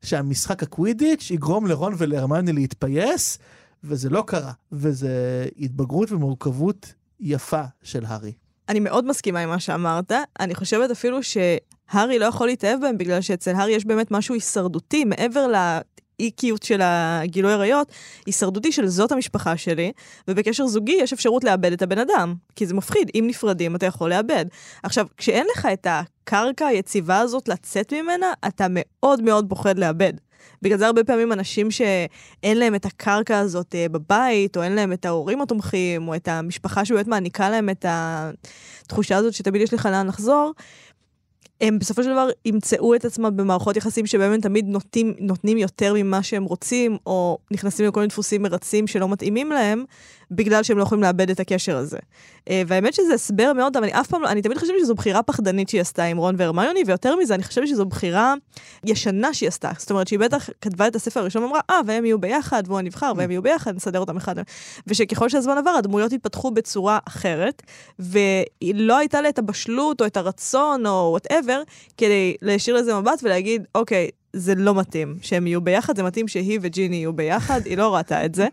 שהמשחק 0.02 0.62
הקווידיץ' 0.62 1.30
יגרום 1.30 1.66
לרון 1.66 1.94
ולהרמיוני 1.98 2.52
להתפייס, 2.52 3.38
וזה 3.84 4.10
לא 4.10 4.24
קרה, 4.26 4.52
וזה 4.72 5.46
התבגרות 5.58 6.12
ומורכבות 6.12 6.94
יפה 7.20 7.62
של 7.82 8.04
הארי. 8.04 8.32
אני 8.68 8.80
מאוד 8.80 9.06
מסכימה 9.06 9.40
עם 9.40 9.48
מה 9.48 9.60
שאמרת. 9.60 10.12
אני 10.40 10.54
חושבת 10.54 10.90
אפילו 10.90 11.18
שהארי 11.22 12.18
לא 12.18 12.24
יכול 12.24 12.46
להתאהב 12.46 12.80
בהם, 12.80 12.98
בגלל 12.98 13.20
שאצל 13.20 13.54
הארי 13.54 13.72
יש 13.72 13.84
באמת 13.84 14.10
משהו 14.10 14.34
הישרדותי, 14.34 15.04
מעבר 15.04 15.46
לאי-קיות 15.46 16.62
של 16.62 16.80
הגילוי 16.82 17.52
עריות, 17.52 17.92
הישרדותי 18.26 18.72
של 18.72 18.86
זאת 18.86 19.12
המשפחה 19.12 19.56
שלי, 19.56 19.92
ובקשר 20.28 20.66
זוגי 20.66 20.96
יש 21.00 21.12
אפשרות 21.12 21.44
לאבד 21.44 21.72
את 21.72 21.82
הבן 21.82 21.98
אדם, 21.98 22.34
כי 22.56 22.66
זה 22.66 22.74
מפחיד, 22.74 23.10
אם 23.14 23.24
נפרדים 23.28 23.76
אתה 23.76 23.86
יכול 23.86 24.10
לאבד. 24.10 24.44
עכשיו, 24.82 25.06
כשאין 25.16 25.46
לך 25.52 25.68
את 25.72 25.86
הקרקע 25.90 26.66
היציבה 26.66 27.18
הזאת 27.18 27.48
לצאת 27.48 27.92
ממנה, 27.92 28.32
אתה 28.46 28.66
מאוד 28.70 29.22
מאוד 29.22 29.46
פוחד 29.48 29.78
לאבד. 29.78 30.12
בגלל 30.64 30.78
זה 30.78 30.86
הרבה 30.86 31.04
פעמים 31.04 31.32
אנשים 31.32 31.70
שאין 31.70 32.58
להם 32.58 32.74
את 32.74 32.84
הקרקע 32.84 33.38
הזאת 33.38 33.74
אה, 33.74 33.88
בבית, 33.88 34.56
או 34.56 34.62
אין 34.62 34.72
להם 34.72 34.92
את 34.92 35.04
ההורים 35.04 35.40
התומכים, 35.40 36.08
או 36.08 36.14
את 36.14 36.28
המשפחה 36.28 36.84
שבאמת 36.84 37.06
מעניקה 37.06 37.50
להם 37.50 37.70
את 37.70 37.86
התחושה 37.88 39.16
הזאת 39.16 39.34
שתמיד 39.34 39.62
יש 39.62 39.74
לך 39.74 39.86
לאן 39.86 40.06
לחזור, 40.06 40.52
הם 41.60 41.78
בסופו 41.78 42.02
של 42.02 42.10
דבר 42.10 42.28
ימצאו 42.44 42.94
את 42.94 43.04
עצמם 43.04 43.36
במערכות 43.36 43.76
יחסים 43.76 44.06
שבהם 44.06 44.32
הם 44.32 44.40
תמיד 44.40 44.66
נותנים, 44.68 45.14
נותנים 45.18 45.58
יותר 45.58 45.94
ממה 45.96 46.22
שהם 46.22 46.44
רוצים, 46.44 46.96
או 47.06 47.38
נכנסים 47.50 47.86
לכל 47.86 48.00
מיני 48.00 48.08
דפוסים 48.08 48.42
מרצים 48.42 48.86
שלא 48.86 49.08
מתאימים 49.08 49.50
להם, 49.50 49.84
בגלל 50.30 50.62
שהם 50.62 50.78
לא 50.78 50.82
יכולים 50.82 51.02
לאבד 51.02 51.30
את 51.30 51.40
הקשר 51.40 51.76
הזה. 51.76 51.98
אה, 52.50 52.62
והאמת 52.66 52.94
שזה 52.94 53.14
הסבר 53.14 53.52
מאוד, 53.52 53.76
אבל 53.76 53.84
אני 53.84 54.00
אף 54.00 54.06
פעם 54.06 54.22
לא, 54.22 54.28
אני 54.28 54.42
תמיד 54.42 54.58
חושבת 54.58 54.76
שזו 54.80 54.94
בחירה 54.94 55.22
פחדנית 55.22 55.68
שהיא 55.68 55.80
עשתה 55.80 56.04
עם 56.04 56.16
רון 56.16 56.34
והרמיוני, 56.38 56.82
ויותר 56.86 57.16
מזה, 57.16 57.34
אני 57.34 57.42
חושבת 57.42 57.68
שזו 57.68 57.86
בחירה 57.86 58.34
ישנה 58.84 59.34
שהיא 59.34 59.48
עשתה. 59.48 59.70
זאת 59.78 59.90
אומרת 59.90 60.08
שהיא 60.08 60.18
בטח 60.18 60.48
כתבה 60.60 60.86
את 60.86 60.96
הספר 60.96 61.20
הראשון 61.20 61.42
ואמרה, 61.42 61.60
אה, 61.70 61.80
והם 61.86 62.04
יהיו 62.04 62.18
ביחד, 62.18 62.62
והוא 62.66 62.78
הנבחר, 62.78 63.12
והם 63.16 63.30
יהיו 63.30 63.42
ביחד, 63.42 63.76
נסדר 63.76 64.00
אותם 64.00 64.16
אחד. 64.16 64.34
ושככל 64.86 65.28
שהזמן 65.28 65.58
עבר, 65.58 65.70
הדמויות 65.70 66.12
התפתחו 66.12 66.50
בצורה 66.50 66.98
אחרת, 67.08 67.62
ולא 67.98 68.98
הייתה 68.98 69.20
לה 69.20 69.28
את 69.28 69.38
הבשלות, 69.38 70.00
או 70.00 70.06
את 70.06 70.16
הרצון, 70.16 70.86
או 70.86 71.08
וואטאבר, 71.10 71.62
כדי 71.96 72.34
להשאיר 72.42 72.76
לזה 72.76 73.00
מבט 73.00 73.20
ולהגיד, 73.22 73.66
אוקיי, 73.74 74.08
זה 74.32 74.54
לא 74.54 74.74
מתאים 74.74 75.16
שהם 75.22 75.46
יהיו 75.46 75.60
ביחד, 75.60 75.96
זה 75.96 76.02
מתאים 76.02 76.28
שהיא 76.28 76.58
וג'יני 76.62 76.96
יהיו 76.96 77.12
ביחד, 77.12 77.60
היא 77.64 77.76
לא 77.76 77.94
ראתה 77.94 78.24
את 78.24 78.34
זה. 78.34 78.46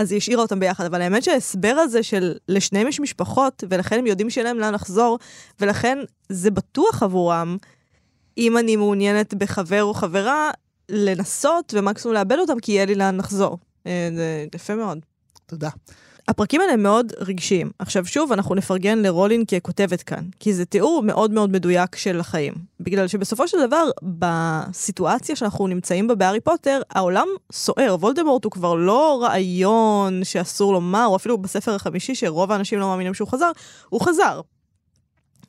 אז 0.00 0.12
היא 0.12 0.16
השאירה 0.16 0.42
אותם 0.42 0.60
ביחד, 0.60 0.84
אבל 0.84 1.02
האמת 1.02 1.22
שההסבר 1.22 1.74
הזה 1.78 2.02
של 2.02 2.34
לשניהם 2.48 2.88
יש 2.88 3.00
משפחות, 3.00 3.64
ולכן 3.70 3.98
הם 3.98 4.06
יודעים 4.06 4.30
שאין 4.30 4.46
להם 4.46 4.58
לאן 4.58 4.74
לחזור, 4.74 5.18
ולכן 5.60 5.98
זה 6.28 6.50
בטוח 6.50 7.02
עבורם, 7.02 7.56
אם 8.38 8.58
אני 8.58 8.76
מעוניינת 8.76 9.34
בחבר 9.34 9.82
או 9.82 9.94
חברה, 9.94 10.50
לנסות 10.88 11.74
ומקסימום 11.76 12.14
לאבד 12.14 12.38
אותם, 12.38 12.60
כי 12.60 12.72
יהיה 12.72 12.84
לי 12.84 12.94
לאן 12.94 13.16
לחזור. 13.16 13.58
אה, 13.86 14.10
זה 14.16 14.46
יפה 14.54 14.74
מאוד. 14.74 14.98
תודה. 15.46 15.68
הפרקים 16.30 16.60
האלה 16.60 16.76
מאוד 16.76 17.12
רגשיים. 17.18 17.70
עכשיו 17.78 18.06
שוב, 18.06 18.32
אנחנו 18.32 18.54
נפרגן 18.54 18.98
לרולין 18.98 19.44
ככותבת 19.44 20.02
כאן, 20.02 20.24
כי 20.40 20.54
זה 20.54 20.64
תיאור 20.64 21.02
מאוד 21.02 21.30
מאוד 21.30 21.50
מדויק 21.50 21.96
של 21.96 22.20
החיים. 22.20 22.52
בגלל 22.80 23.08
שבסופו 23.08 23.48
של 23.48 23.66
דבר, 23.66 23.84
בסיטואציה 24.02 25.36
שאנחנו 25.36 25.66
נמצאים 25.66 26.08
בה 26.08 26.14
בהארי 26.14 26.40
פוטר, 26.40 26.80
העולם 26.90 27.26
סוער. 27.52 27.96
וולדמורט 28.00 28.44
הוא 28.44 28.52
כבר 28.52 28.74
לא 28.74 29.18
רעיון 29.22 30.24
שאסור 30.24 30.72
לומר, 30.72 31.06
או 31.06 31.16
אפילו 31.16 31.38
בספר 31.38 31.74
החמישי, 31.74 32.14
שרוב 32.14 32.52
האנשים 32.52 32.78
לא 32.78 32.86
מאמינים 32.86 33.14
שהוא 33.14 33.28
חזר, 33.28 33.50
הוא 33.88 34.00
חזר. 34.00 34.40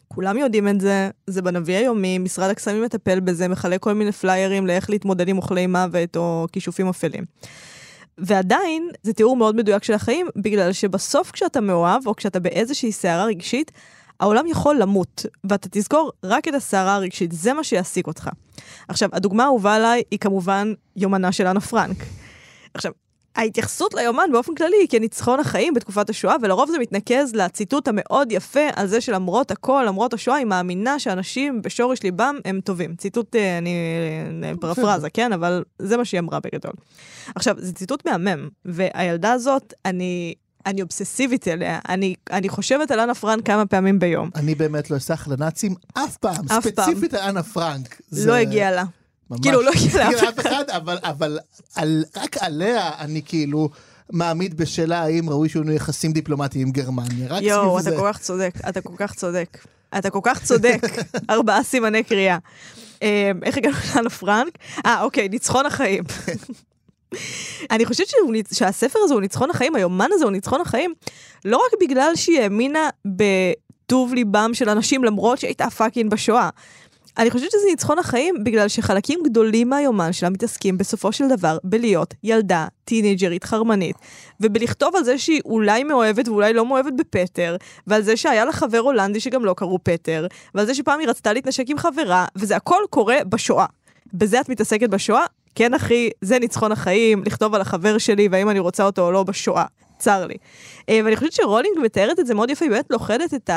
כולם 0.08 0.38
יודעים 0.38 0.68
את 0.68 0.82
זה, 0.82 1.10
זה 1.28 1.42
בנביא 1.42 1.78
היומי, 1.78 2.18
משרד 2.18 2.50
הקסמים 2.50 2.84
מטפל 2.84 3.20
בזה, 3.20 3.48
מחלק 3.48 3.80
כל 3.80 3.94
מיני 3.94 4.12
פליירים 4.12 4.68
לאיך 4.68 4.90
להתמודד 4.90 5.28
עם 5.28 5.38
אוכלי 5.38 5.68
מוות 5.68 6.18
או 6.18 6.48
כישופים 6.52 6.88
אפלים. 6.88 7.24
ועדיין, 8.22 8.90
זה 9.04 9.14
תיאור 9.14 9.36
מאוד 9.38 9.56
מדויק 9.56 9.84
של 9.84 9.94
החיים, 9.94 10.28
בגלל 10.36 10.74
שבסוף 10.74 11.32
כשאתה 11.32 11.62
מאוהב, 11.62 12.08
או 12.08 12.16
כשאתה 12.16 12.40
באיזושהי 12.40 12.92
סערה 12.92 13.26
רגשית, 13.26 13.72
העולם 14.20 14.48
יכול 14.48 14.76
למות, 14.80 15.26
ואתה 15.44 15.68
תזכור 15.72 16.12
רק 16.24 16.48
את 16.48 16.54
הסערה 16.54 16.96
הרגשית, 16.96 17.32
זה 17.32 17.54
מה 17.54 17.64
שיעסיק 17.64 18.08
אותך. 18.08 18.30
עכשיו, 18.88 19.10
הדוגמה 19.14 19.44
האהובה 19.44 19.76
עליי 19.76 20.04
היא 20.12 20.20
כמובן 20.20 20.74
יומנה 20.96 21.32
של 21.32 21.48
אנה 21.48 21.60
פרנק. 21.60 21.98
עכשיו, 22.74 22.92
ההתייחסות 23.36 23.94
ליומן 23.94 24.30
באופן 24.32 24.56
כללי 24.56 24.78
היא 24.80 24.88
כניצחון 24.90 25.40
החיים 25.40 25.74
בתקופת 25.74 26.10
השואה, 26.10 26.36
ולרוב 26.42 26.72
זה 26.72 26.80
מתנקז 26.80 27.36
לציטוט 27.36 27.88
המאוד 27.88 28.32
יפה 28.32 28.68
על 28.76 28.88
זה 28.88 29.02
שלמרות 29.02 29.52
הכל, 29.52 29.84
למרות 29.88 30.14
השואה, 30.14 30.38
היא 30.38 30.46
מאמינה 30.46 31.00
שאנשים 31.00 31.62
בשורש 31.62 32.04
ליבם 32.04 32.36
הם 32.46 32.60
טובים. 32.64 32.96
ציטוט, 32.96 33.36
אה, 33.36 33.58
אני 33.58 33.76
אה, 34.44 34.52
פרפרזה, 34.62 35.10
כן? 35.10 35.34
אבל 35.34 35.64
זה 35.80 35.98
מה 35.98 36.06
שהיא 36.06 36.20
אמרה 36.20 36.40
בגדול. 36.40 36.74
עכשיו, 37.36 37.56
זה 37.58 37.74
ציטוט 37.74 38.08
מהמם, 38.08 38.50
והילדה 38.66 39.32
הזאת, 39.32 39.74
אני... 39.86 40.34
אני 40.66 40.82
אובססיבית 40.82 41.48
אליה, 41.48 41.80
אני, 41.90 42.16
אני 42.32 42.50
חושבת 42.50 42.92
על 42.92 43.00
אנה 43.00 43.16
פרנק 43.16 43.46
כמה 43.46 43.66
פעמים 43.66 44.00
ביום. 44.00 44.30
אני 44.36 44.56
באמת 44.56 44.92
לא 44.92 44.98
אסח 44.98 45.28
לנאצים 45.28 45.76
אף 45.94 46.18
פעם, 46.18 46.46
אף 46.52 46.64
ספציפית 46.64 47.14
על 47.14 47.30
אנה 47.30 47.44
פרנק. 47.44 48.02
לא 48.12 48.34
הגיע 48.34 48.72
לה. 48.72 48.84
ממש. 49.32 49.40
כאילו, 49.42 49.62
לא 49.62 49.72
הגיע 49.72 50.12
לאף 50.12 50.24
לאף 50.24 50.40
אחד, 50.40 50.70
אבל, 50.70 50.98
אבל 51.04 51.40
על, 51.76 52.04
רק 52.18 52.38
עליה 52.38 52.92
אני 53.00 53.22
כאילו 53.26 53.70
מעמיד 54.10 54.58
בשאלה 54.58 55.02
האם 55.02 55.30
ראוי 55.30 55.50
שיהיו 55.50 55.64
לנו 55.64 55.72
יחסים 55.72 56.12
דיפלומטיים 56.12 56.68
עם 56.68 56.74
גרמניה. 56.74 57.28
רק 57.30 57.42
יואו, 57.44 57.80
סביב 57.80 57.88
אתה 57.88 57.98
זה. 57.98 58.02
כל 58.02 58.14
כך 58.14 58.20
צודק, 58.20 58.54
אתה 58.70 58.82
כל 58.82 58.94
כך 58.98 59.14
צודק. 59.14 59.58
אתה 59.98 60.10
כל 60.10 60.20
כך 60.24 60.44
צודק. 60.44 60.82
ארבעה 61.30 61.64
סימני 61.64 62.04
קריאה. 62.04 62.38
אה, 63.04 63.32
איך 63.44 63.58
הגענו 63.58 63.76
לאנה 63.96 64.10
פרנק? 64.10 64.58
אה, 64.86 65.02
אוקיי, 65.02 65.30
ניצחון 65.30 65.66
החיים. 65.66 66.04
אני 67.72 67.86
חושבת 67.86 68.08
שהוא, 68.08 68.34
שהספר 68.54 69.00
הזה 69.04 69.14
הוא 69.14 69.22
ניצחון 69.22 69.50
החיים, 69.50 69.76
היומן 69.76 70.10
הזה 70.12 70.24
הוא 70.24 70.32
ניצחון 70.32 70.62
החיים, 70.62 70.94
לא 71.46 71.58
רק 71.58 71.80
בגלל 71.82 72.16
שהיא 72.16 72.42
האמינה 72.42 72.90
בטוב 73.06 74.14
ליבם 74.14 74.50
של 74.54 74.70
אנשים 74.70 75.04
למרות 75.04 75.40
שהייתה 75.40 75.70
fucking 75.70 76.12
בשואה. 76.12 76.50
אני 77.18 77.32
חושבת 77.32 77.52
שזה 77.52 77.66
ניצחון 77.70 78.00
החיים 78.00 78.44
בגלל 78.44 78.68
שחלקים 78.68 79.20
גדולים 79.26 79.70
מהיומן 79.70 80.14
שלה 80.14 80.30
מתעסקים 80.30 80.78
בסופו 80.78 81.12
של 81.12 81.28
דבר 81.28 81.58
בלהיות 81.64 82.14
ילדה 82.24 82.68
טינאייג'רית 82.86 83.44
חרמנית, 83.44 83.96
ובלכתוב 84.40 84.96
על 84.96 85.04
זה 85.04 85.18
שהיא 85.18 85.42
אולי 85.46 85.84
מאוהבת 85.84 86.28
ואולי 86.28 86.54
לא 86.54 86.66
מאוהבת 86.66 86.94
בפטר, 86.94 87.56
ועל 87.88 88.02
זה 88.02 88.18
שהיה 88.18 88.46
לה 88.46 88.52
חבר 88.52 88.80
הולנדי 88.80 89.20
שגם 89.20 89.46
לא 89.46 89.54
קראו 89.58 89.80
פטר, 89.84 90.28
ועל 90.56 90.66
זה 90.66 90.76
שפעם 90.76 91.00
היא 91.00 91.08
רצתה 91.08 91.34
להתנשק 91.34 91.70
עם 91.70 91.78
חברה, 91.78 92.26
וזה 92.36 92.56
הכל 92.56 92.82
קורה 92.90 93.18
בשואה. 93.30 93.66
בזה 94.14 94.42
את 94.42 94.50
מתעסקת 94.50 94.90
בשואה? 94.90 95.26
כן 95.56 95.74
אחי, 95.74 96.10
זה 96.22 96.40
ניצחון 96.40 96.72
החיים, 96.72 97.24
לכתוב 97.26 97.56
על 97.56 97.62
החבר 97.62 97.98
שלי 97.98 98.28
והאם 98.32 98.50
אני 98.50 98.60
רוצה 98.60 98.84
אותו 98.84 99.06
או 99.06 99.12
לא 99.12 99.24
בשואה. 99.24 99.66
צר 100.00 100.26
לי. 100.26 100.36
אה, 100.90 101.00
ואני 101.06 101.16
חושבת 101.16 101.32
שרולינג 101.32 101.80
מתארת 101.84 102.20
את 102.20 102.28
זה 102.28 102.34
מאוד 102.34 102.50
יפה, 102.50 102.66
היא 102.66 102.72
באמת 102.72 102.86
לוכדת 102.90 103.34
את 103.34 103.50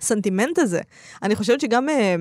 הסנטימנט 0.00 0.58
הזה. 0.58 0.80
אני 1.22 1.36
חושבת 1.36 1.60
שגם 1.60 1.88
אה, 1.88 2.16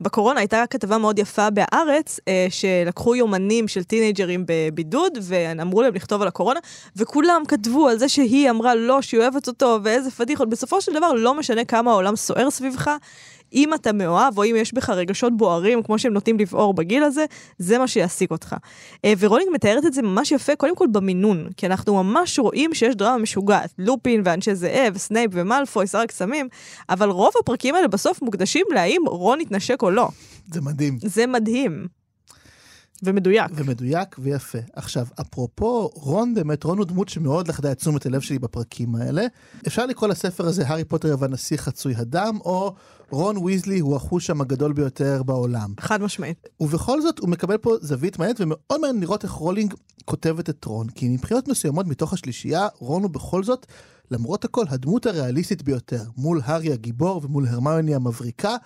בקורונה 0.00 0.40
הייתה 0.40 0.64
כתבה 0.70 0.98
מאוד 0.98 1.18
יפה 1.18 1.50
בהארץ, 1.50 2.20
אה, 2.28 2.46
שלקחו 2.50 3.14
יומנים 3.14 3.68
של 3.68 3.84
טינג'רים 3.84 4.44
בבידוד, 4.46 5.18
ואמרו 5.22 5.82
להם 5.82 5.94
לכתוב 5.94 6.22
על 6.22 6.28
הקורונה, 6.28 6.60
וכולם 6.96 7.42
כתבו 7.48 7.88
על 7.88 7.98
זה 7.98 8.08
שהיא 8.08 8.50
אמרה 8.50 8.74
לא, 8.74 9.02
שהיא 9.02 9.20
אוהבת 9.20 9.48
אותו, 9.48 9.78
ואיזה 9.82 10.10
פדיחות. 10.10 10.48
בסופו 10.48 10.80
של 10.80 10.92
דבר, 10.94 11.12
לא 11.12 11.34
משנה 11.34 11.64
כמה 11.64 11.90
העולם 11.90 12.16
סוער 12.16 12.50
סביבך, 12.50 12.90
אם 13.52 13.74
אתה 13.74 13.92
מאוהב, 13.92 14.38
או 14.38 14.44
אם 14.44 14.54
יש 14.58 14.74
בך 14.74 14.90
רגשות 14.90 15.36
בוערים, 15.36 15.82
כמו 15.82 15.98
שהם 15.98 16.12
נוטים 16.12 16.38
לבעור 16.38 16.74
בגיל 16.74 17.02
הזה, 17.02 17.24
זה 17.58 17.78
מה 17.78 17.88
שיעסיק 17.88 18.30
אותך. 18.30 18.56
אה, 19.04 19.12
ורולינג 19.18 19.50
מתארת 19.54 19.86
את 19.86 19.92
זה 19.92 20.02
ממש 20.02 20.32
יפה, 20.32 20.56
קודם 20.56 20.76
כל 20.76 20.86
במינון, 20.92 21.48
כי 21.56 21.66
אנחנו 21.66 22.04
ממש 22.04 22.38
רואים 22.38 22.74
שיש 22.74 22.94
דרמה 22.94 23.18
משוגעת, 23.18 23.74
לופין 23.78 24.22
ואנשי 24.24 24.54
זאב, 24.54 24.96
סנייפ 24.96 25.30
ומלפוי, 25.34 25.86
שר 25.86 25.98
הקסמים, 25.98 26.48
אבל 26.88 27.10
רוב 27.10 27.32
הפרקים 27.40 27.74
האלה 27.74 27.88
בסוף 27.88 28.22
מוקדשים 28.22 28.66
להאם 28.74 29.02
רון 29.06 29.40
יתנשק 29.40 29.82
או 29.82 29.90
לא. 29.90 30.08
זה 30.52 30.60
מדהים. 30.60 30.98
זה 31.02 31.26
מדהים. 31.26 31.99
ומדויק. 33.02 33.50
ומדויק 33.54 34.16
ויפה. 34.18 34.58
עכשיו, 34.72 35.06
אפרופו 35.20 35.90
רון, 35.94 36.34
באמת, 36.34 36.64
רון 36.64 36.78
הוא 36.78 36.86
דמות 36.86 37.08
שמאוד 37.08 37.48
לכדה 37.48 37.72
את 37.72 37.78
תשומת 37.78 38.06
הלב 38.06 38.20
שלי 38.20 38.38
בפרקים 38.38 38.94
האלה. 38.94 39.22
אפשר 39.66 39.86
לקרוא 39.86 40.08
לספר 40.08 40.46
הזה 40.46 40.68
הארי 40.68 40.84
פוטר 40.84 41.16
והנסיך 41.18 41.56
חצוי 41.56 41.94
הדם, 41.96 42.38
או 42.44 42.74
רון 43.10 43.36
ויזלי 43.36 43.78
הוא 43.78 43.96
החושם 43.96 44.40
הגדול 44.40 44.72
ביותר 44.72 45.22
בעולם. 45.22 45.74
חד 45.80 46.02
משמעית. 46.02 46.48
ובכל 46.60 47.00
זאת, 47.00 47.18
הוא 47.18 47.28
מקבל 47.28 47.56
פה 47.56 47.74
זווית 47.80 48.18
מעניינת, 48.18 48.40
ומאוד 48.40 48.80
מעניין 48.80 49.00
לראות 49.00 49.24
איך 49.24 49.32
רולינג 49.32 49.74
כותבת 50.04 50.50
את 50.50 50.64
רון. 50.64 50.88
כי 50.88 51.08
מבחינות 51.08 51.48
מסוימות 51.48 51.86
מתוך 51.86 52.12
השלישייה, 52.12 52.68
רון 52.78 53.02
הוא 53.02 53.10
בכל 53.10 53.44
זאת, 53.44 53.66
למרות 54.10 54.44
הכל, 54.44 54.64
הדמות 54.68 55.06
הריאליסטית 55.06 55.62
ביותר. 55.62 56.02
מול 56.16 56.40
הארי 56.44 56.72
הגיבור 56.72 57.20
ומול 57.24 57.46
הרמיוני 57.46 57.94
המבריקה, 57.94 58.56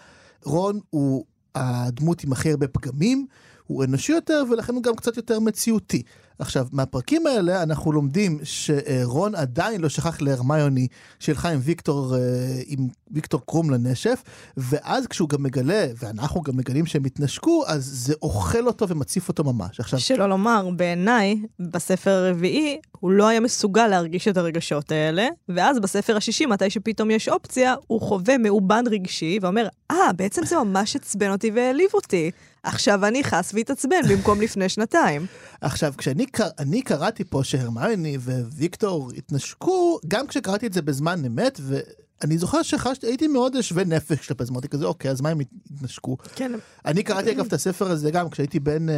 רון 0.44 0.80
הוא 0.90 1.24
הדמות 1.54 2.24
עם 2.24 2.32
הכי 2.32 2.50
הרבה 2.50 2.68
פגמים, 2.68 3.26
הוא 3.66 3.84
אנושי 3.84 4.12
יותר, 4.12 4.44
ולכן 4.50 4.74
הוא 4.74 4.82
גם 4.82 4.96
קצת 4.96 5.16
יותר 5.16 5.40
מציאותי. 5.40 6.02
עכשיו, 6.38 6.66
מהפרקים 6.72 7.26
האלה 7.26 7.62
אנחנו 7.62 7.92
לומדים 7.92 8.38
שרון 8.42 9.34
עדיין 9.34 9.80
לא 9.80 9.88
שכח 9.88 10.20
להרמיוני 10.20 10.86
שהלכה 11.18 11.48
עם 11.48 11.60
ויקטור, 11.62 12.16
אה, 12.16 12.20
עם 12.66 12.88
ויקטור 13.10 13.40
קרום 13.46 13.70
לנשף, 13.70 14.22
ואז 14.56 15.06
כשהוא 15.06 15.28
גם 15.28 15.42
מגלה, 15.42 15.86
ואנחנו 15.98 16.42
גם 16.42 16.56
מגלים 16.56 16.86
שהם 16.86 17.04
התנשקו, 17.04 17.64
אז 17.66 17.84
זה 17.84 18.14
אוכל 18.22 18.66
אותו 18.66 18.88
ומציף 18.88 19.28
אותו 19.28 19.44
ממש. 19.44 19.80
עכשיו, 19.80 20.00
שלא 20.00 20.28
לומר, 20.28 20.68
בעיניי, 20.76 21.42
בספר 21.58 22.10
הרביעי, 22.10 22.78
הוא 23.00 23.10
לא 23.10 23.28
היה 23.28 23.40
מסוגל 23.40 23.86
להרגיש 23.86 24.28
את 24.28 24.36
הרגשות 24.36 24.92
האלה, 24.92 25.28
ואז 25.48 25.80
בספר 25.80 26.16
השישי, 26.16 26.46
מתי 26.46 26.70
שפתאום 26.70 27.10
יש 27.10 27.28
אופציה, 27.28 27.74
הוא 27.86 28.00
חווה 28.00 28.38
מאובן 28.38 28.84
רגשי, 28.90 29.38
ואומר, 29.42 29.68
אה, 29.90 30.12
בעצם 30.16 30.44
זה 30.44 30.56
ממש 30.56 30.96
עצבן 30.96 31.30
אותי 31.30 31.50
והעליב 31.50 31.88
אותי. 31.94 32.30
עכשיו 32.64 33.06
אני 33.06 33.24
חס 33.24 33.50
והתעצבן 33.54 34.08
במקום 34.10 34.40
לפני 34.40 34.68
שנתיים. 34.68 35.26
עכשיו, 35.60 35.94
כשאני 35.98 36.26
קר... 36.26 36.48
אני 36.58 36.82
קראתי 36.82 37.24
פה 37.24 37.44
שהרמיוני 37.44 38.18
וויקטור 38.56 39.10
התנשקו, 39.16 39.98
גם 40.08 40.26
כשקראתי 40.26 40.66
את 40.66 40.72
זה 40.72 40.82
בזמן 40.82 41.24
אמת, 41.24 41.60
ואני 41.62 42.38
זוכר 42.38 42.62
שחשתי, 42.62 43.06
הייתי 43.06 43.26
מאוד 43.26 43.60
שווה 43.60 43.84
נפש 43.84 44.26
כלפי 44.26 44.44
זה, 44.44 44.52
אמרתי 44.52 44.68
כזה, 44.68 44.86
אוקיי, 44.86 45.10
אז 45.10 45.20
מה 45.20 45.28
הם 45.28 45.38
התנשקו? 45.70 46.16
כן, 46.34 46.52
אני 46.84 47.02
קראתי 47.02 47.32
אגב 47.32 47.46
את 47.46 47.52
הספר 47.52 47.90
הזה 47.90 48.10
גם 48.10 48.30
כשהייתי 48.30 48.60
בן 48.60 48.88
אה, 48.88 48.94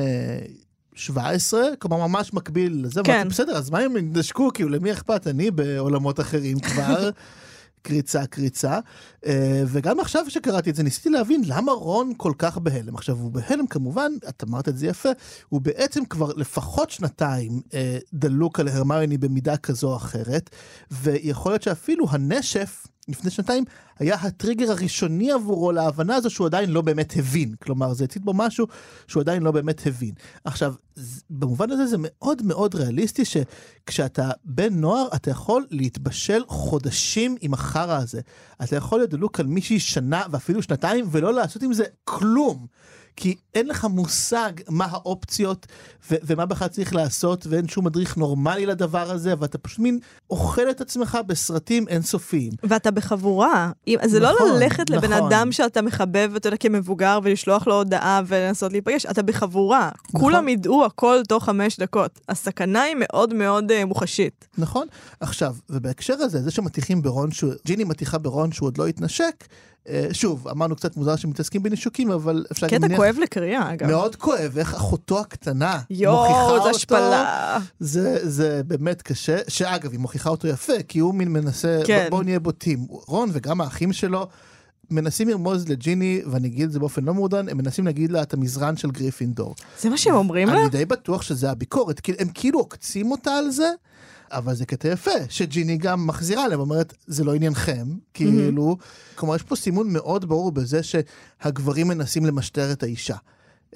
17, 0.94 1.62
כלומר 1.78 2.06
ממש 2.06 2.34
מקביל 2.34 2.80
לזה, 2.84 3.00
כן. 3.04 3.12
אמרתי, 3.12 3.28
בסדר, 3.28 3.56
אז 3.56 3.70
מה 3.70 3.78
הם 3.78 3.96
התנשקו? 3.96 4.50
כאילו, 4.54 4.68
למי 4.68 4.92
אכפת? 4.92 5.26
אני 5.26 5.50
בעולמות 5.50 6.20
אחרים 6.20 6.58
כבר. 6.60 7.10
קריצה 7.86 8.26
קריצה. 8.26 8.78
אה, 9.26 9.62
וגם 9.66 10.00
עכשיו 10.00 10.30
שקראתי 10.30 10.70
את 10.70 10.74
זה 10.74 10.82
ניסיתי 10.82 11.10
להבין 11.10 11.42
למה 11.46 11.72
רון 11.72 12.12
כל 12.16 12.32
כך 12.38 12.58
בהלם. 12.58 12.94
עכשיו 12.94 13.16
הוא 13.16 13.32
בהלם 13.32 13.66
כמובן 13.66 14.12
את 14.28 14.44
אמרת 14.44 14.68
את 14.68 14.78
זה 14.78 14.86
יפה 14.86 15.08
הוא 15.48 15.60
בעצם 15.60 16.04
כבר 16.04 16.32
לפחות 16.36 16.90
שנתיים 16.90 17.60
אה, 17.74 17.98
דלוק 18.12 18.60
על 18.60 18.68
הרמיוני 18.68 19.18
במידה 19.18 19.56
כזו 19.56 19.90
או 19.90 19.96
אחרת 19.96 20.50
ויכול 20.90 21.52
להיות 21.52 21.62
שאפילו 21.62 22.06
הנשף 22.10 22.86
לפני 23.08 23.30
שנתיים 23.30 23.64
היה 23.98 24.14
הטריגר 24.14 24.70
הראשוני 24.70 25.32
עבורו 25.32 25.72
להבנה 25.72 26.14
הזו 26.14 26.30
שהוא 26.30 26.46
עדיין 26.46 26.70
לא 26.70 26.82
באמת 26.82 27.12
הבין. 27.16 27.54
כלומר, 27.62 27.94
זה 27.94 28.04
הצית 28.04 28.22
בו 28.22 28.34
משהו 28.34 28.66
שהוא 29.06 29.20
עדיין 29.20 29.42
לא 29.42 29.50
באמת 29.50 29.86
הבין. 29.86 30.12
עכשיו, 30.44 30.74
במובן 31.30 31.70
הזה 31.70 31.86
זה 31.86 31.96
מאוד 32.00 32.42
מאוד 32.42 32.74
ריאליסטי 32.74 33.22
שכשאתה 33.24 34.30
בן 34.44 34.74
נוער, 34.74 35.08
אתה 35.14 35.30
יכול 35.30 35.66
להתבשל 35.70 36.42
חודשים 36.48 37.36
עם 37.40 37.54
החרא 37.54 37.98
הזה. 37.98 38.20
אתה 38.62 38.76
יכול 38.76 38.98
להיות 38.98 39.10
דלוק 39.10 39.40
על 39.40 39.46
מישהי 39.46 39.80
שנה 39.80 40.22
ואפילו 40.30 40.62
שנתיים 40.62 41.04
ולא 41.10 41.34
לעשות 41.34 41.62
עם 41.62 41.72
זה 41.72 41.84
כלום. 42.04 42.66
כי 43.16 43.34
אין 43.54 43.68
לך 43.68 43.84
מושג 43.84 44.50
מה 44.68 44.86
האופציות 44.90 45.66
ו- 46.10 46.14
ומה 46.22 46.46
בכלל 46.46 46.68
צריך 46.68 46.94
לעשות 46.94 47.46
ואין 47.46 47.68
שום 47.68 47.86
מדריך 47.86 48.16
נורמלי 48.16 48.66
לדבר 48.66 49.10
הזה 49.10 49.34
ואתה 49.38 49.58
פשוט 49.58 49.78
מין 49.78 49.98
אוכל 50.30 50.70
את 50.70 50.80
עצמך 50.80 51.18
בסרטים 51.26 51.88
אינסופיים. 51.88 52.52
ואתה 52.62 52.90
בחבורה. 52.90 53.70
זה 54.04 54.20
לא 54.20 54.32
נכון, 54.32 54.50
ללכת 54.52 54.90
לבן 54.90 55.12
נכון. 55.12 55.32
אדם 55.32 55.52
שאתה 55.52 55.82
מחבב, 55.82 56.32
אתה 56.36 56.48
יודע, 56.48 56.56
כמבוגר, 56.56 57.18
ולשלוח 57.22 57.66
לו 57.66 57.74
הודעה 57.74 58.22
ולנסות 58.26 58.72
להיפגש, 58.72 59.06
אתה 59.06 59.22
בחבורה. 59.22 59.90
נכון. 60.08 60.20
כולם 60.20 60.48
ידעו 60.48 60.84
הכל 60.84 61.20
תוך 61.28 61.44
חמש 61.44 61.78
דקות. 61.78 62.20
הסכנה 62.28 62.82
היא 62.82 62.96
מאוד 62.98 63.34
מאוד 63.34 63.72
אה, 63.72 63.84
מוחשית. 63.84 64.48
נכון? 64.58 64.86
עכשיו, 65.20 65.56
ובהקשר 65.70 66.14
הזה, 66.14 66.42
זה 66.42 66.50
שמטיחים 66.50 67.02
ברון, 67.02 67.30
שהוא, 67.30 67.52
ג'יני 67.66 67.84
מטיחה 67.84 68.18
ברון 68.18 68.52
שהוא 68.52 68.66
עוד 68.66 68.78
לא 68.78 68.86
התנשק, 68.86 69.44
שוב, 70.12 70.48
אמרנו 70.48 70.76
קצת 70.76 70.96
מוזר 70.96 71.16
שמתעסקים 71.16 71.62
בנישוקים, 71.62 72.10
אבל 72.10 72.44
אפשר 72.52 72.66
גם 72.68 72.82
קטע 72.82 72.96
כואב 72.96 73.16
לקריאה, 73.22 73.72
אגב. 73.72 73.86
מאוד 73.88 74.16
כואב, 74.16 74.58
איך 74.58 74.74
אחותו 74.74 75.20
הקטנה 75.20 75.80
יואו, 75.90 76.16
מוכיחה 76.16 76.46
זו 76.46 76.56
אותו. 76.56 76.70
השפלה. 76.70 77.58
זה, 77.80 78.30
זה 78.30 78.62
באמת 78.66 79.02
קשה, 79.02 79.36
שאגב, 79.48 79.92
היא 79.92 80.00
מוכיחה 80.00 80.30
אותו 80.30 80.48
יפה, 80.48 80.82
כי 80.88 80.98
הוא 80.98 81.14
מין 81.14 81.28
מנסה, 81.32 81.78
כן. 81.84 82.02
כן. 82.04 82.06
בואו 82.10 82.22
נהיה 82.22 82.40
בוטים. 82.40 82.86
רון 82.90 83.30
וגם 83.32 83.60
האחים 83.60 83.92
שלו 83.92 84.26
מנסים 84.90 85.28
לרמוז 85.28 85.68
לג'יני, 85.68 86.22
ואני 86.26 86.48
אגיד 86.48 86.64
את 86.64 86.72
זה 86.72 86.78
באופן 86.78 87.04
לא 87.04 87.14
מעודן, 87.14 87.48
הם 87.48 87.58
מנסים 87.58 87.86
להגיד 87.86 88.12
לה 88.12 88.22
את 88.22 88.34
המזרן 88.34 88.76
של 88.76 88.90
גריפינדור. 88.90 89.54
זה 89.80 89.90
מה 89.90 89.96
שהם 89.96 90.14
אומרים 90.14 90.48
לה? 90.48 90.60
אני 90.60 90.68
די 90.68 90.84
בטוח 90.84 91.22
שזה 91.22 91.50
הביקורת, 91.50 92.00
כי 92.00 92.12
הם 92.18 92.28
כאילו 92.34 92.58
עוקצים 92.58 93.10
אותה 93.10 93.30
על 93.30 93.50
זה, 93.50 93.70
אבל 94.30 94.54
זה 94.54 94.66
קטע 94.66 94.88
יפה, 94.88 95.10
שג'יני 95.28 95.76
גם 95.76 96.06
מחזירה 96.06 96.48
להם, 96.48 96.60
אומרת, 96.60 96.94
זה 97.06 97.24
לא 97.24 97.34
עניינכם, 97.34 97.86
כאילו, 98.14 98.76
כלומר, 99.14 99.36
יש 99.36 99.42
פה 99.42 99.56
סימון 99.56 99.92
מאוד 99.92 100.28
ברור 100.28 100.52
בזה 100.52 100.80
שהגברים 100.82 101.88
מנסים 101.88 102.26
למשטר 102.26 102.72
את 102.72 102.82
האישה. 102.82 103.16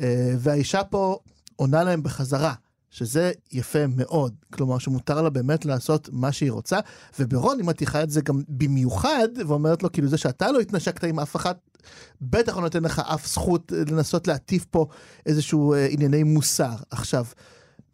אה, 0.00 0.34
והאישה 0.38 0.84
פה 0.84 1.18
עונה 1.56 1.84
להם 1.84 2.02
בחזרה. 2.02 2.54
שזה 2.90 3.32
יפה 3.52 3.86
מאוד, 3.96 4.34
כלומר 4.52 4.78
שמותר 4.78 5.22
לה 5.22 5.30
באמת 5.30 5.64
לעשות 5.64 6.08
מה 6.12 6.32
שהיא 6.32 6.50
רוצה, 6.50 6.78
וברון 7.18 7.58
היא 7.58 7.66
מתיחה 7.66 8.02
את 8.02 8.10
זה 8.10 8.20
גם 8.20 8.42
במיוחד, 8.48 9.28
ואומרת 9.46 9.82
לו 9.82 9.92
כאילו 9.92 10.08
זה 10.08 10.18
שאתה 10.18 10.52
לא 10.52 10.60
התנשקת 10.60 11.04
עם 11.04 11.20
אף 11.20 11.36
אחת, 11.36 11.58
בטח 12.20 12.56
לא 12.56 12.62
נותן 12.62 12.82
לך 12.82 12.98
אף 12.98 13.26
זכות 13.26 13.72
לנסות 13.90 14.28
להטיף 14.28 14.64
פה 14.70 14.86
איזשהו 15.26 15.74
אה, 15.74 15.86
ענייני 15.90 16.22
מוסר. 16.22 16.74
עכשיו, 16.90 17.24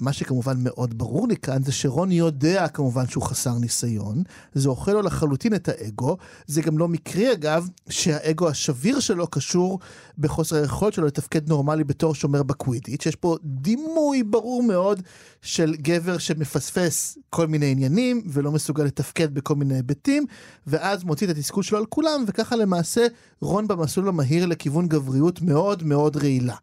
מה 0.00 0.12
שכמובן 0.12 0.56
מאוד 0.58 0.98
ברור 0.98 1.28
לי 1.28 1.36
כאן 1.36 1.62
זה 1.62 1.72
שרון 1.72 2.12
יודע 2.12 2.68
כמובן 2.68 3.06
שהוא 3.06 3.22
חסר 3.22 3.58
ניסיון, 3.58 4.22
זה 4.54 4.68
אוכל 4.68 4.92
לו 4.92 5.02
לחלוטין 5.02 5.54
את 5.54 5.68
האגו, 5.68 6.16
זה 6.46 6.62
גם 6.62 6.78
לא 6.78 6.88
מקרי 6.88 7.32
אגב 7.32 7.68
שהאגו 7.88 8.48
השביר 8.48 9.00
שלו 9.00 9.26
קשור 9.26 9.78
בחוסר 10.18 10.56
היכולת 10.56 10.92
שלו 10.92 11.06
לתפקד 11.06 11.48
נורמלי 11.48 11.84
בתור 11.84 12.14
שומר 12.14 12.42
בקווידיץ', 12.42 13.06
יש 13.06 13.16
פה 13.16 13.36
דימוי 13.44 14.22
ברור 14.22 14.62
מאוד 14.62 15.02
של 15.42 15.74
גבר 15.74 16.18
שמפספס 16.18 17.18
כל 17.30 17.46
מיני 17.46 17.70
עניינים 17.70 18.22
ולא 18.26 18.52
מסוגל 18.52 18.84
לתפקד 18.84 19.34
בכל 19.34 19.54
מיני 19.54 19.74
היבטים, 19.74 20.26
ואז 20.66 21.04
מוציא 21.04 21.26
את 21.26 21.36
התסכול 21.36 21.62
שלו 21.62 21.78
על 21.78 21.86
כולם, 21.86 22.24
וככה 22.26 22.56
למעשה 22.56 23.06
רון 23.40 23.68
במסלול 23.68 24.08
המהיר 24.08 24.46
לכיוון 24.46 24.88
גבריות 24.88 25.42
מאוד 25.42 25.82
מאוד 25.82 26.16
רעילה. 26.16 26.56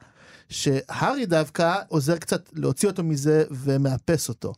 שהארי 0.50 1.26
דווקא 1.26 1.76
עוזר 1.88 2.18
קצת 2.18 2.50
להוציא 2.54 2.90
אותו 2.90 3.04
מזה 3.04 3.44
ומאפס 3.52 4.30
אותו. 4.30 4.54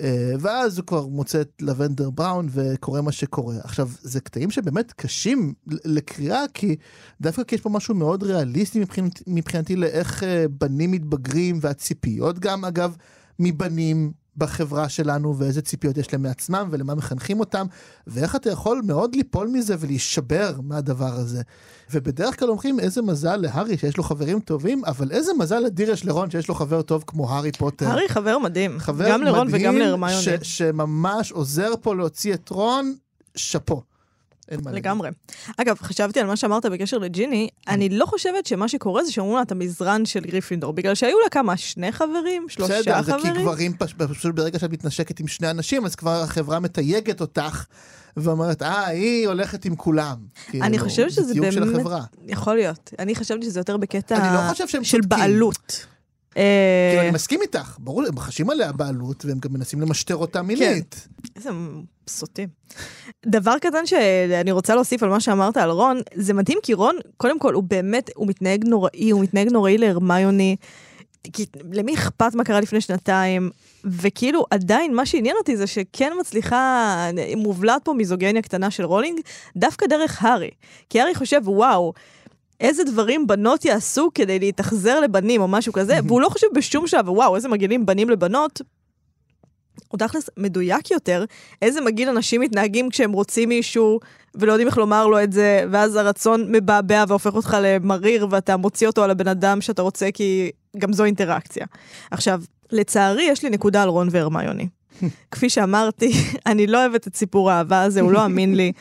אה, 0.00 0.32
ואז 0.40 0.78
הוא 0.78 0.86
כבר 0.86 1.06
מוצא 1.06 1.40
את 1.40 1.52
לבנדר 1.60 2.10
בראון 2.10 2.48
וקורה 2.50 3.02
מה 3.02 3.12
שקורה. 3.12 3.54
עכשיו, 3.64 3.88
זה 4.02 4.20
קטעים 4.20 4.50
שבאמת 4.50 4.92
קשים 4.92 5.54
לקריאה, 5.66 6.42
כי 6.54 6.76
דווקא 7.20 7.42
כי 7.42 7.54
יש 7.54 7.60
פה 7.60 7.70
משהו 7.70 7.94
מאוד 7.94 8.22
ריאליסטי 8.22 8.80
מבחינת, 8.80 9.22
מבחינתי 9.26 9.76
לאיך 9.76 10.22
אה, 10.22 10.44
בנים 10.50 10.90
מתבגרים, 10.90 11.58
והציפיות 11.60 12.38
גם, 12.38 12.64
אגב, 12.64 12.96
מבנים 13.38 14.12
בחברה 14.38 14.88
שלנו, 14.88 15.38
ואיזה 15.38 15.62
ציפיות 15.62 15.96
יש 15.96 16.12
להם 16.12 16.22
מעצמם, 16.22 16.68
ולמה 16.70 16.94
מחנכים 16.94 17.40
אותם, 17.40 17.66
ואיך 18.06 18.36
אתה 18.36 18.50
יכול 18.50 18.82
מאוד 18.84 19.14
ליפול 19.16 19.48
מזה 19.48 19.74
ולהישבר 19.78 20.52
מהדבר 20.62 21.12
הזה. 21.12 21.42
ובדרך 21.90 22.38
כלל 22.38 22.50
אומרים, 22.50 22.80
איזה 22.80 23.02
מזל 23.02 23.36
להארי 23.36 23.78
שיש 23.78 23.96
לו 23.96 24.02
חברים 24.02 24.40
טובים, 24.40 24.84
אבל 24.84 25.10
איזה 25.10 25.32
מזל 25.38 25.66
אדיר 25.66 25.90
יש 25.90 26.04
לרון 26.04 26.30
שיש 26.30 26.48
לו 26.48 26.54
חבר 26.54 26.82
טוב 26.82 27.04
כמו 27.06 27.30
הארי 27.30 27.52
פוטר. 27.52 27.88
הארי 27.88 28.08
חבר 28.08 28.38
מדהים. 28.38 28.78
חבר 28.78 29.08
גם 29.10 29.22
לרון 29.22 29.46
מדהים 29.48 29.62
וגם 29.62 29.76
להרמיוני. 29.76 30.22
ש- 30.22 30.28
שממש 30.58 31.32
עוזר 31.32 31.70
פה 31.82 31.94
להוציא 31.94 32.34
את 32.34 32.48
רון, 32.48 32.94
שאפו. 33.36 33.82
אין 34.50 34.60
מה 34.64 34.70
להגיד. 34.70 34.84
לגמרי. 34.84 35.10
אגב, 35.56 35.76
חשבתי 35.82 36.20
על 36.20 36.26
מה 36.26 36.36
שאמרת 36.36 36.66
בקשר 36.66 36.98
לג'יני, 36.98 37.48
אני 37.68 37.88
לא 37.88 38.06
חושבת 38.06 38.46
שמה 38.46 38.68
שקורה 38.68 39.04
זה 39.04 39.12
שאומרים 39.12 39.36
לה 39.36 39.42
את 39.42 39.52
המזרן 39.52 40.04
של 40.04 40.20
גריפינדור, 40.20 40.72
בגלל 40.72 40.94
שהיו 40.94 41.18
לה 41.24 41.30
כמה, 41.30 41.56
שני 41.56 41.92
חברים? 41.92 42.46
שלושה 42.48 42.78
בסדר, 42.80 43.02
זה 43.02 43.12
כי 43.12 43.18
חברים? 43.18 43.42
גברים, 43.42 43.72
פש- 43.78 43.92
פשוט 43.92 44.34
ברגע 44.34 44.58
שאת 44.58 44.70
מתנשקת 44.70 45.20
עם 45.20 45.26
שני 45.26 45.50
אנשים, 45.50 45.84
אז 45.84 45.94
כבר 45.94 46.22
החברה 46.22 46.60
מתייגת 46.60 47.20
אותך, 47.20 47.64
ואומרת, 48.16 48.62
אה, 48.62 48.86
היא 48.86 49.28
הולכת 49.28 49.64
עם 49.64 49.76
כולם. 49.76 50.16
אני 50.54 50.60
כאילו, 50.70 50.84
חושבת 50.84 51.10
שזה 51.10 51.22
זה 51.22 51.32
תיוג 51.32 51.50
של 51.50 51.60
באמת- 51.64 51.76
החברה. 51.76 52.00
יכול 52.26 52.54
להיות. 52.54 52.90
אני 52.98 53.14
חשבתי 53.14 53.46
שזה 53.46 53.60
יותר 53.60 53.76
בקטע 53.76 54.34
לא 54.34 54.54
של 54.54 54.66
צודקים. 54.82 55.00
בעלות. 55.08 55.86
כאילו, 56.34 56.46
אה, 56.98 57.02
אני 57.02 57.10
מסכים 57.10 57.42
איתך, 57.42 57.76
ברור, 57.78 58.02
הם 58.06 58.18
חשים 58.18 58.50
עליה 58.50 58.72
בעלות, 58.72 59.24
והם 59.24 59.38
גם 59.38 59.52
מנסים 59.52 59.80
למשטר 59.80 60.16
אותה 60.16 60.42
מינית. 60.42 61.08
איזה 61.36 61.50
סוטים. 62.08 62.48
דבר 63.26 63.58
קטן 63.58 63.86
שאני 63.86 64.52
רוצה 64.52 64.74
להוסיף 64.74 65.02
על 65.02 65.08
מה 65.08 65.20
שאמרת 65.20 65.56
על 65.56 65.70
רון, 65.70 66.00
זה 66.14 66.34
מדהים 66.34 66.58
כי 66.62 66.74
רון, 66.74 66.96
קודם 67.16 67.38
כל, 67.38 67.54
הוא 67.54 67.62
באמת, 67.62 68.10
הוא 68.16 68.26
מתנהג 68.26 68.64
נוראי, 68.64 69.10
הוא 69.10 69.22
מתנהג 69.22 69.52
נוראי 69.52 69.78
להרמיוני. 69.78 70.56
כי 71.32 71.46
למי 71.72 71.94
אכפת 71.94 72.34
מה 72.34 72.44
קרה 72.44 72.60
לפני 72.60 72.80
שנתיים? 72.80 73.50
וכאילו, 73.84 74.44
עדיין, 74.50 74.94
מה 74.94 75.06
שעניין 75.06 75.36
אותי 75.36 75.56
זה 75.56 75.66
שכן 75.66 76.12
מצליחה, 76.20 77.10
מובלעת 77.36 77.84
פה 77.84 77.92
מיזוגניה 77.92 78.42
קטנה 78.42 78.70
של 78.70 78.84
רולינג, 78.84 79.20
דווקא 79.56 79.86
דרך 79.86 80.24
הארי. 80.24 80.50
כי 80.90 81.00
הארי 81.00 81.14
חושב, 81.14 81.40
וואו, 81.44 81.92
איזה 82.60 82.84
דברים 82.84 83.26
בנות 83.26 83.64
יעשו 83.64 84.10
כדי 84.14 84.38
להתאכזר 84.38 85.00
לבנים 85.00 85.40
או 85.40 85.48
משהו 85.48 85.72
כזה, 85.72 85.98
והוא 86.06 86.20
לא 86.20 86.28
חושב 86.28 86.46
בשום 86.54 86.86
שלב, 86.86 87.08
וואו, 87.08 87.36
איזה 87.36 87.48
מגעילים 87.48 87.86
בנים 87.86 88.10
לבנות. 88.10 88.60
הוא 89.88 89.98
תכלס 89.98 90.30
מדויק 90.36 90.90
יותר, 90.90 91.24
איזה 91.62 91.80
מגעיל 91.80 92.08
אנשים 92.08 92.40
מתנהגים 92.40 92.90
כשהם 92.90 93.12
רוצים 93.12 93.48
מישהו 93.48 94.00
ולא 94.34 94.52
יודעים 94.52 94.68
איך 94.68 94.78
לומר 94.78 95.06
לו 95.06 95.22
את 95.22 95.32
זה, 95.32 95.64
ואז 95.70 95.96
הרצון 95.96 96.52
מבעבע 96.52 97.04
והופך 97.08 97.34
אותך 97.34 97.56
למריר 97.62 98.26
ואתה 98.30 98.56
מוציא 98.56 98.86
אותו 98.86 99.04
על 99.04 99.10
הבן 99.10 99.28
אדם 99.28 99.60
שאתה 99.60 99.82
רוצה 99.82 100.08
כי 100.14 100.50
גם 100.78 100.92
זו 100.92 101.04
אינטראקציה. 101.04 101.66
עכשיו, 102.10 102.42
לצערי 102.72 103.22
יש 103.22 103.42
לי 103.42 103.50
נקודה 103.50 103.82
על 103.82 103.88
רון 103.88 104.08
והרמיוני. 104.10 104.68
כפי 105.30 105.50
שאמרתי, 105.50 106.12
אני 106.46 106.66
לא 106.66 106.78
אוהבת 106.78 107.06
את 107.06 107.16
סיפור 107.16 107.50
האהבה 107.50 107.82
הזה, 107.82 108.00
הוא 108.00 108.12
לא 108.12 108.24
אמין 108.24 108.54
לי. 108.54 108.72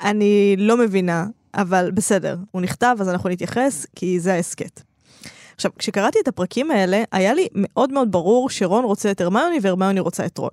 אני 0.00 0.54
לא 0.58 0.76
מבינה, 0.76 1.26
אבל 1.54 1.90
בסדר, 1.90 2.36
הוא 2.50 2.62
נכתב 2.62 2.96
אז 3.00 3.08
אנחנו 3.08 3.28
נתייחס, 3.28 3.86
כי 3.96 4.20
זה 4.20 4.34
ההסכת. 4.34 4.80
עכשיו, 5.54 5.70
כשקראתי 5.78 6.18
את 6.22 6.28
הפרקים 6.28 6.70
האלה, 6.70 7.02
היה 7.12 7.34
לי 7.34 7.48
מאוד 7.54 7.92
מאוד 7.92 8.12
ברור 8.12 8.50
שרון 8.50 8.84
רוצה 8.84 9.10
את 9.10 9.20
הרמיוני 9.20 9.58
והרמיוני 9.62 10.00
רוצה 10.00 10.26
את 10.26 10.38
רון. 10.38 10.50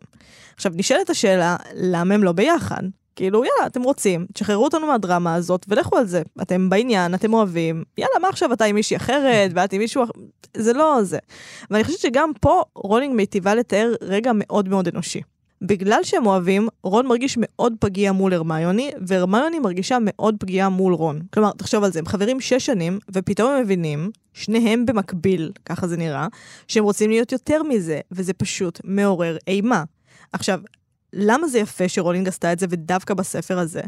עכשיו, 0.56 0.72
נשאלת 0.76 1.10
השאלה, 1.10 1.56
למה 1.74 2.14
הם 2.14 2.24
לא 2.24 2.32
ביחד? 2.32 2.82
כאילו, 3.16 3.46
יאללה, 3.46 3.68
אתם 3.68 3.84
רוצים, 3.84 4.26
תשחררו 4.34 4.64
אותנו 4.64 4.88
מהדרמה 4.88 5.36
הזאת 5.36 5.66
ולכו 5.68 5.98
על 5.98 6.06
זה. 6.06 6.22
אתם 6.42 6.70
בעניין, 6.70 7.14
אתם 7.14 7.34
אוהבים, 7.34 7.84
יאללה, 7.98 8.20
מה 8.22 8.30
עכשיו 8.30 8.54
אתה 8.54 8.66
עם 8.66 8.76
מישהי 8.76 8.98
אחרת 8.98 9.52
ואת 9.56 9.74
עם 9.74 9.80
מישהו 9.80 10.04
אחר? 10.04 10.12
זה 10.58 10.74
לא 10.74 11.00
זה. 11.04 11.18
ואני 11.72 11.84
חושבת 11.84 12.00
שגם 12.00 12.32
פה 12.42 12.64
רולינג 12.76 13.16
מיטיבה 13.16 13.56
לתאר 13.56 13.94
רגע 14.02 14.32
מאוד 14.36 14.70
מאוד 14.70 14.88
אנושי. 14.88 15.22
בגלל 15.62 16.00
שהם 16.04 16.26
אוהבים, 16.26 16.68
רון 16.84 17.08
מרגיש 17.08 17.36
מאוד 17.40 17.74
פגיע 17.80 18.12
מול 18.12 18.34
הרמיוני, 18.34 18.92
והרמיוני 19.08 19.60
מרגישה 19.60 19.98
מאוד 20.02 20.36
פגיעה 20.40 20.70
מול 20.70 20.94
רון. 20.94 21.22
כלומר, 21.34 21.52
תחשוב 21.52 21.84
על 21.84 21.92
זה, 21.92 22.00
הם 22.00 22.06
חברים 22.06 22.42
שש 22.42 22.66
שנים, 22.66 23.00
ופתאום 23.14 23.52
הם 23.52 23.64
מבינים, 23.64 24.12
שניהם 24.34 24.86
במקביל, 24.86 25.52
ככה 25.66 25.88
זה 25.88 25.98
נראה, 25.98 26.28
שהם 26.68 26.84
רוצים 26.84 27.10
להיות 27.10 27.32
יותר 27.32 27.64
מזה, 27.64 28.00
וזה 28.12 28.34
פשוט 28.34 28.82
מעורר 28.84 29.38
אימה. 29.48 29.84
עכשיו, 30.34 30.60
למה 31.14 31.48
זה 31.48 31.60
יפה 31.60 31.90
שרולינג 31.90 32.28
עשתה 32.28 32.54
את 32.54 32.60
זה, 32.60 32.66
ודווקא 32.70 33.14
בספר 33.14 33.60
הזה? 33.60 33.82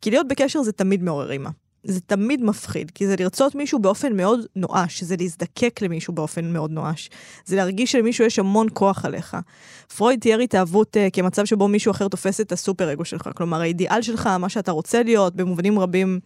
כי 0.00 0.10
להיות 0.10 0.28
בקשר 0.28 0.62
זה 0.62 0.72
תמיד 0.72 1.02
מעורר 1.02 1.30
אימה. 1.30 1.50
זה 1.84 2.00
תמיד 2.00 2.44
מפחיד, 2.44 2.90
כי 2.90 3.06
זה 3.06 3.14
לרצות 3.18 3.54
מישהו 3.54 3.78
באופן 3.78 4.16
מאוד 4.16 4.40
נואש, 4.56 5.04
זה 5.04 5.16
להזדקק 5.18 5.82
למישהו 5.82 6.14
באופן 6.14 6.52
מאוד 6.52 6.70
נואש. 6.70 7.10
זה 7.44 7.56
להרגיש 7.56 7.92
שלמישהו 7.92 8.24
יש 8.24 8.38
המון 8.38 8.66
כוח 8.72 9.04
עליך. 9.04 9.36
פרויד 9.96 10.20
תיאר 10.20 10.38
התאהבות 10.38 10.96
uh, 10.96 11.00
כמצב 11.12 11.44
שבו 11.44 11.68
מישהו 11.68 11.90
אחר 11.90 12.08
תופס 12.08 12.40
את 12.40 12.52
הסופר 12.52 12.92
אגו 12.92 13.04
שלך. 13.04 13.28
כלומר, 13.36 13.60
האידיאל 13.60 14.02
שלך, 14.02 14.26
מה 14.26 14.48
שאתה 14.48 14.72
רוצה 14.72 15.02
להיות, 15.02 15.36
במובנים 15.36 15.78
רבים, 15.78 16.20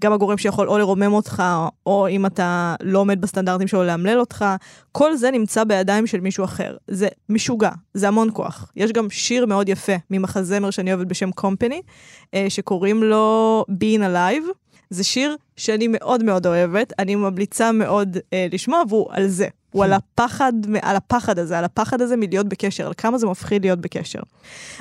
גם 0.00 0.12
הגורם 0.12 0.38
שיכול 0.38 0.68
או 0.68 0.78
לרומם 0.78 1.12
אותך, 1.12 1.42
או 1.86 2.08
אם 2.08 2.26
אתה 2.26 2.74
לא 2.82 2.98
עומד 2.98 3.20
בסטנדרטים 3.20 3.68
שלו, 3.68 3.84
לאמלל 3.84 4.20
אותך, 4.20 4.44
כל 4.92 5.16
זה 5.16 5.30
נמצא 5.30 5.64
בידיים 5.64 6.06
של 6.06 6.20
מישהו 6.20 6.44
אחר. 6.44 6.76
זה 6.88 7.08
משוגע, 7.28 7.70
זה 7.94 8.08
המון 8.08 8.28
כוח. 8.32 8.72
יש 8.76 8.92
גם 8.92 9.10
שיר 9.10 9.46
מאוד 9.46 9.68
יפה 9.68 9.92
ממחזמר 10.10 10.70
שאני 10.70 10.92
אוהבת 10.92 11.06
בשם 11.06 11.30
קומפני, 11.30 11.82
uh, 12.24 12.28
שקוראים 12.48 13.02
לו 13.02 13.64
Being 13.70 14.00
Alive. 14.00 14.59
זה 14.90 15.04
שיר 15.04 15.36
שאני 15.56 15.88
מאוד 15.88 16.24
מאוד 16.24 16.46
אוהבת, 16.46 16.92
אני 16.98 17.14
ממליצה 17.14 17.72
מאוד 17.72 18.16
אה, 18.32 18.46
לשמוע, 18.52 18.82
והוא 18.88 19.06
על 19.10 19.28
זה. 19.28 19.48
הוא 19.72 19.84
על 19.84 19.92
הפחד, 19.92 20.52
על 20.82 20.96
הפחד 20.96 21.38
הזה, 21.38 21.58
על 21.58 21.64
הפחד 21.64 22.00
הזה 22.00 22.16
מלהיות 22.16 22.48
בקשר, 22.48 22.86
על 22.86 22.92
כמה 22.96 23.18
זה 23.18 23.26
מפחיד 23.26 23.64
להיות 23.64 23.78
בקשר. 23.78 24.20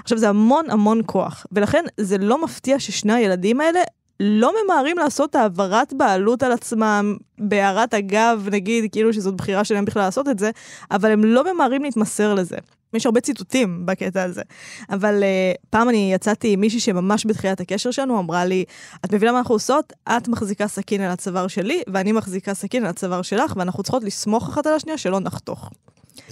עכשיו, 0.04 0.18
זה 0.18 0.30
המון 0.30 0.70
המון 0.70 1.02
כוח, 1.06 1.46
ולכן 1.52 1.84
זה 1.98 2.18
לא 2.18 2.44
מפתיע 2.44 2.80
ששני 2.80 3.14
הילדים 3.14 3.62
האלה 3.62 3.80
לא 4.20 4.54
ממהרים 4.64 4.98
לעשות 4.98 5.36
העברת 5.36 5.94
בעלות 5.94 6.44
על 6.44 6.52
עצמם 6.52 7.18
בהערת 7.38 7.94
אגב, 7.94 8.48
נגיד, 8.52 8.92
כאילו 8.92 9.14
שזאת 9.14 9.36
בחירה 9.36 9.64
שלהם 9.64 9.86
בכלל 9.86 10.02
לעשות 10.02 10.30
את 10.30 10.40
זה, 10.40 10.52
אבל 10.92 11.12
הם 11.12 11.24
לא 11.24 11.54
ממהרים 11.54 11.84
להתמסר 11.84 12.34
לזה. 12.34 12.58
יש 12.94 13.06
הרבה 13.06 13.22
ציטוטים 13.22 13.86
בקטע 13.86 14.24
הזה. 14.24 14.42
אבל 14.90 15.24
uh, 15.24 15.62
פעם 15.70 15.90
אני 15.90 16.14
יצאתי 16.14 16.54
עם 16.54 16.60
מישהי 16.60 16.80
שממש 16.80 17.26
בתחילת 17.26 17.60
הקשר 17.60 17.92
שלנו 17.92 18.20
אמרה 18.20 18.46
לי, 18.46 18.66
את 19.06 19.14
מבינה 19.14 19.32
מה 19.32 19.40
אנחנו 19.40 19.56
עושות? 19.56 19.94
את 20.10 20.28
מחזיקה 20.28 20.68
סכין 20.68 21.02
על 21.02 21.12
הצוואר 21.12 21.48
שלי, 21.48 21.82
ואני 21.94 22.12
מחזיקה 22.12 22.54
סכין 22.54 22.84
על 22.84 22.90
הצוואר 22.90 23.22
שלך, 23.22 23.54
ואנחנו 23.56 23.84
צריכות 23.84 24.04
לסמוך 24.04 24.50
אחת 24.50 24.68
על 24.68 24.74
השנייה 24.74 24.98
שלא 24.98 25.20
נחתוך. 25.20 25.70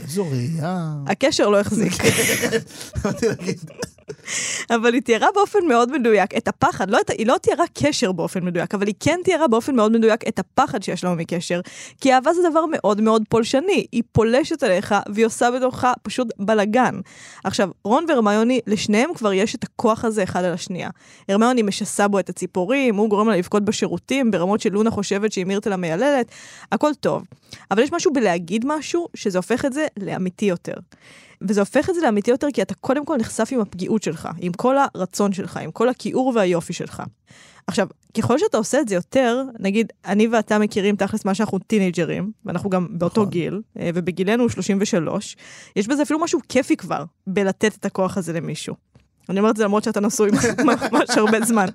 איזו 0.04 0.26
ראייה. 0.30 0.94
הקשר 1.08 1.50
לא 1.50 1.60
החזיק. 1.60 1.94
אבל 4.76 4.94
היא 4.94 5.02
תיארה 5.02 5.28
באופן 5.36 5.60
מאוד 5.68 5.92
מדויק 5.92 6.38
את 6.38 6.48
הפחד, 6.48 6.90
לא 6.90 7.00
היא 7.18 7.28
לא 7.28 7.36
תיארה 7.42 7.66
קשר 7.74 8.12
באופן 8.12 8.46
מדויק, 8.46 8.74
אבל 8.74 8.88
היא 8.88 8.96
כן 9.00 9.20
תיארה 9.24 9.48
באופן 9.48 9.76
מאוד 9.76 9.92
מדויק 9.92 10.28
את 10.28 10.40
הפחד 10.40 10.84
שיש 10.84 11.04
לנו 11.04 11.16
מקשר. 11.16 11.62
כי 12.02 12.14
אהבה 12.14 12.34
זה 12.34 12.50
דבר 12.50 12.66
מאוד 12.72 13.02
מאוד 13.02 13.24
פולשני, 13.30 13.86
היא 13.92 14.04
פולשת 14.12 14.64
עליך 14.64 14.96
והיא 15.14 15.26
עושה 15.26 15.52
בתוכך 15.52 15.94
פשוט 16.02 16.28
בלאגן. 16.40 17.00
עכשיו, 17.44 17.70
רון 17.84 18.06
והרמיוני, 18.08 18.60
לשניהם 18.68 19.14
כבר 19.14 19.34
יש 19.34 19.56
את 19.56 19.64
הכוח 19.64 20.06
הזה 20.06 20.24
אחד 20.24 20.44
על 20.44 20.54
השנייה. 20.54 20.90
הרמיוני 21.30 21.62
משסה 21.62 22.08
בו 22.08 22.20
את 22.20 22.30
הציפורים, 22.30 22.96
הוא 22.96 23.10
גורם 23.10 23.30
לה 23.30 23.38
לבכות 23.38 23.66
בשירותים, 23.66 24.32
ברמות 24.32 24.62
שלונה 24.62 24.92
חושבת 24.92 25.32
שהיא 25.32 25.46
מירטל 25.46 25.74
המייללת, 25.74 26.32
הכל 26.72 26.94
טוב. 27.00 27.24
אבל 27.72 27.84
יש 27.84 27.92
משהו 27.92 28.14
בלהגיד 28.14 28.66
משהו, 28.68 29.08
שזה 29.14 29.38
הופך 29.38 29.66
את 29.66 29.74
זה 29.74 29.86
לאמיתי 30.00 30.46
יותר. 30.46 30.74
וזה 31.42 31.60
הופך 31.60 31.90
את 31.90 31.96
זה 31.96 32.02
לאמיתי 32.02 32.32
יותר 32.32 32.48
כי 32.54 32.62
אתה 32.62 32.74
קודם 32.76 33.06
כל 33.06 33.18
נחשף 33.18 33.50
עם 33.52 33.60
הפגיעות 33.60 34.04
שלך, 34.04 34.30
עם 34.40 34.52
כל 34.54 34.76
הרצון 34.78 35.34
שלך, 35.34 35.58
עם 35.58 35.72
כל 35.72 35.90
הכיעור 35.90 36.32
והיופי 36.36 36.74
שלך. 36.74 37.04
עכשיו, 37.68 37.88
ככל 38.18 38.38
שאתה 38.38 38.58
עושה 38.58 38.80
את 38.80 38.88
זה 38.88 38.96
יותר, 38.96 39.44
נגיד, 39.60 39.94
אני 40.06 40.28
ואתה 40.28 40.60
מכירים 40.60 40.96
תכלס 40.96 41.26
מה 41.26 41.36
שאנחנו 41.36 41.60
טינג'רים, 41.60 42.32
ואנחנו 42.46 42.70
גם 42.70 42.88
באותו 42.92 43.22
נכון. 43.22 43.32
גיל, 43.32 43.62
אה, 43.80 43.90
ובגילנו 43.94 44.50
33, 44.50 45.36
יש 45.76 45.88
בזה 45.88 46.04
אפילו 46.04 46.20
משהו 46.20 46.40
כיפי 46.50 46.78
כבר, 46.78 47.04
בלתת 47.28 47.76
את 47.80 47.86
הכוח 47.86 48.18
הזה 48.18 48.34
למישהו. 48.34 48.76
אני 49.30 49.40
אומרת 49.40 49.52
את 49.52 49.58
זה 49.58 49.64
למרות 49.64 49.84
שאתה 49.84 50.00
נשוי 50.00 50.32
ממש 50.92 51.10
הרבה 51.18 51.42
זמן. 51.42 51.66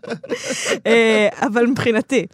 אה, 0.87 1.29
אבל 1.46 1.66
מבחינתי, 1.66 2.27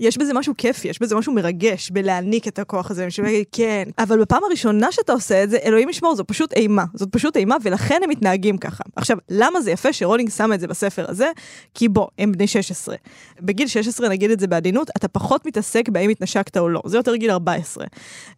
יש 0.00 0.18
בזה 0.18 0.34
משהו 0.34 0.54
כיפי, 0.58 0.88
יש 0.88 1.02
בזה 1.02 1.14
משהו 1.14 1.32
מרגש, 1.32 1.90
בלהעניק 1.90 2.48
את 2.48 2.58
הכוח 2.58 2.90
הזה, 2.90 3.04
מישהו 3.04 3.26
יגיד, 3.26 3.44
כן. 3.52 3.88
אבל 3.98 4.20
בפעם 4.20 4.44
הראשונה 4.44 4.92
שאתה 4.92 5.12
עושה 5.12 5.42
את 5.42 5.50
זה, 5.50 5.58
אלוהים 5.64 5.88
ישמור, 5.88 6.16
זו 6.16 6.24
פשוט 6.24 6.52
אימה. 6.52 6.84
זאת 6.94 7.08
פשוט 7.12 7.36
אימה, 7.36 7.56
ולכן 7.62 8.00
הם 8.04 8.10
מתנהגים 8.10 8.58
ככה. 8.58 8.84
עכשיו, 8.96 9.16
למה 9.28 9.60
זה 9.60 9.70
יפה 9.70 9.92
שרולינג 9.92 10.30
שמה 10.30 10.54
את 10.54 10.60
זה 10.60 10.66
בספר 10.66 11.04
הזה? 11.08 11.30
כי 11.74 11.88
בוא, 11.88 12.06
הם 12.18 12.32
בני 12.32 12.46
16. 12.46 12.96
בגיל 13.40 13.66
16, 13.66 14.08
נגיד 14.08 14.30
את 14.30 14.40
זה 14.40 14.46
בעדינות, 14.46 14.90
אתה 14.96 15.08
פחות 15.08 15.46
מתעסק 15.46 15.88
בהאם 15.88 16.10
התנשקת 16.10 16.56
או 16.56 16.68
לא. 16.68 16.82
זה 16.86 16.96
יותר 16.96 17.16
גיל 17.16 17.30
14. 17.30 17.84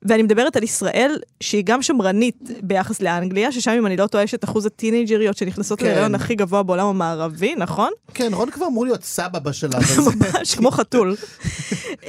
ואני 0.02 0.22
מדברת 0.22 0.56
על 0.56 0.62
ישראל, 0.62 1.18
שהיא 1.40 1.62
גם 1.66 1.82
שמרנית 1.82 2.50
ביחס 2.62 3.02
לאנגליה, 3.02 3.52
ששם, 3.52 3.70
אם 3.70 3.86
אני 3.86 3.96
לא 3.96 4.06
טועה, 4.06 4.24
יש 4.24 4.34
את 4.34 4.44
אחוז 4.44 4.66
הטינג'ריות 4.66 5.36
שנכנסות 5.36 5.78
כן. 5.78 5.84
להיריון 5.84 6.14
הכי 6.14 6.34
גבוה 6.34 6.62
בעולם 6.62 6.86
המערבי, 6.86 7.54
נכון? 7.54 7.90
כן, 8.14 8.34
רון 8.34 8.50
כבר 8.50 8.66
אמור 8.66 8.84
להיות 8.84 9.04
סבא 9.04 9.38
בשלב 9.38 9.76
הזה. 9.76 10.10
ממש 10.16 10.54
כמו 10.54 10.70
חתול. 10.70 11.16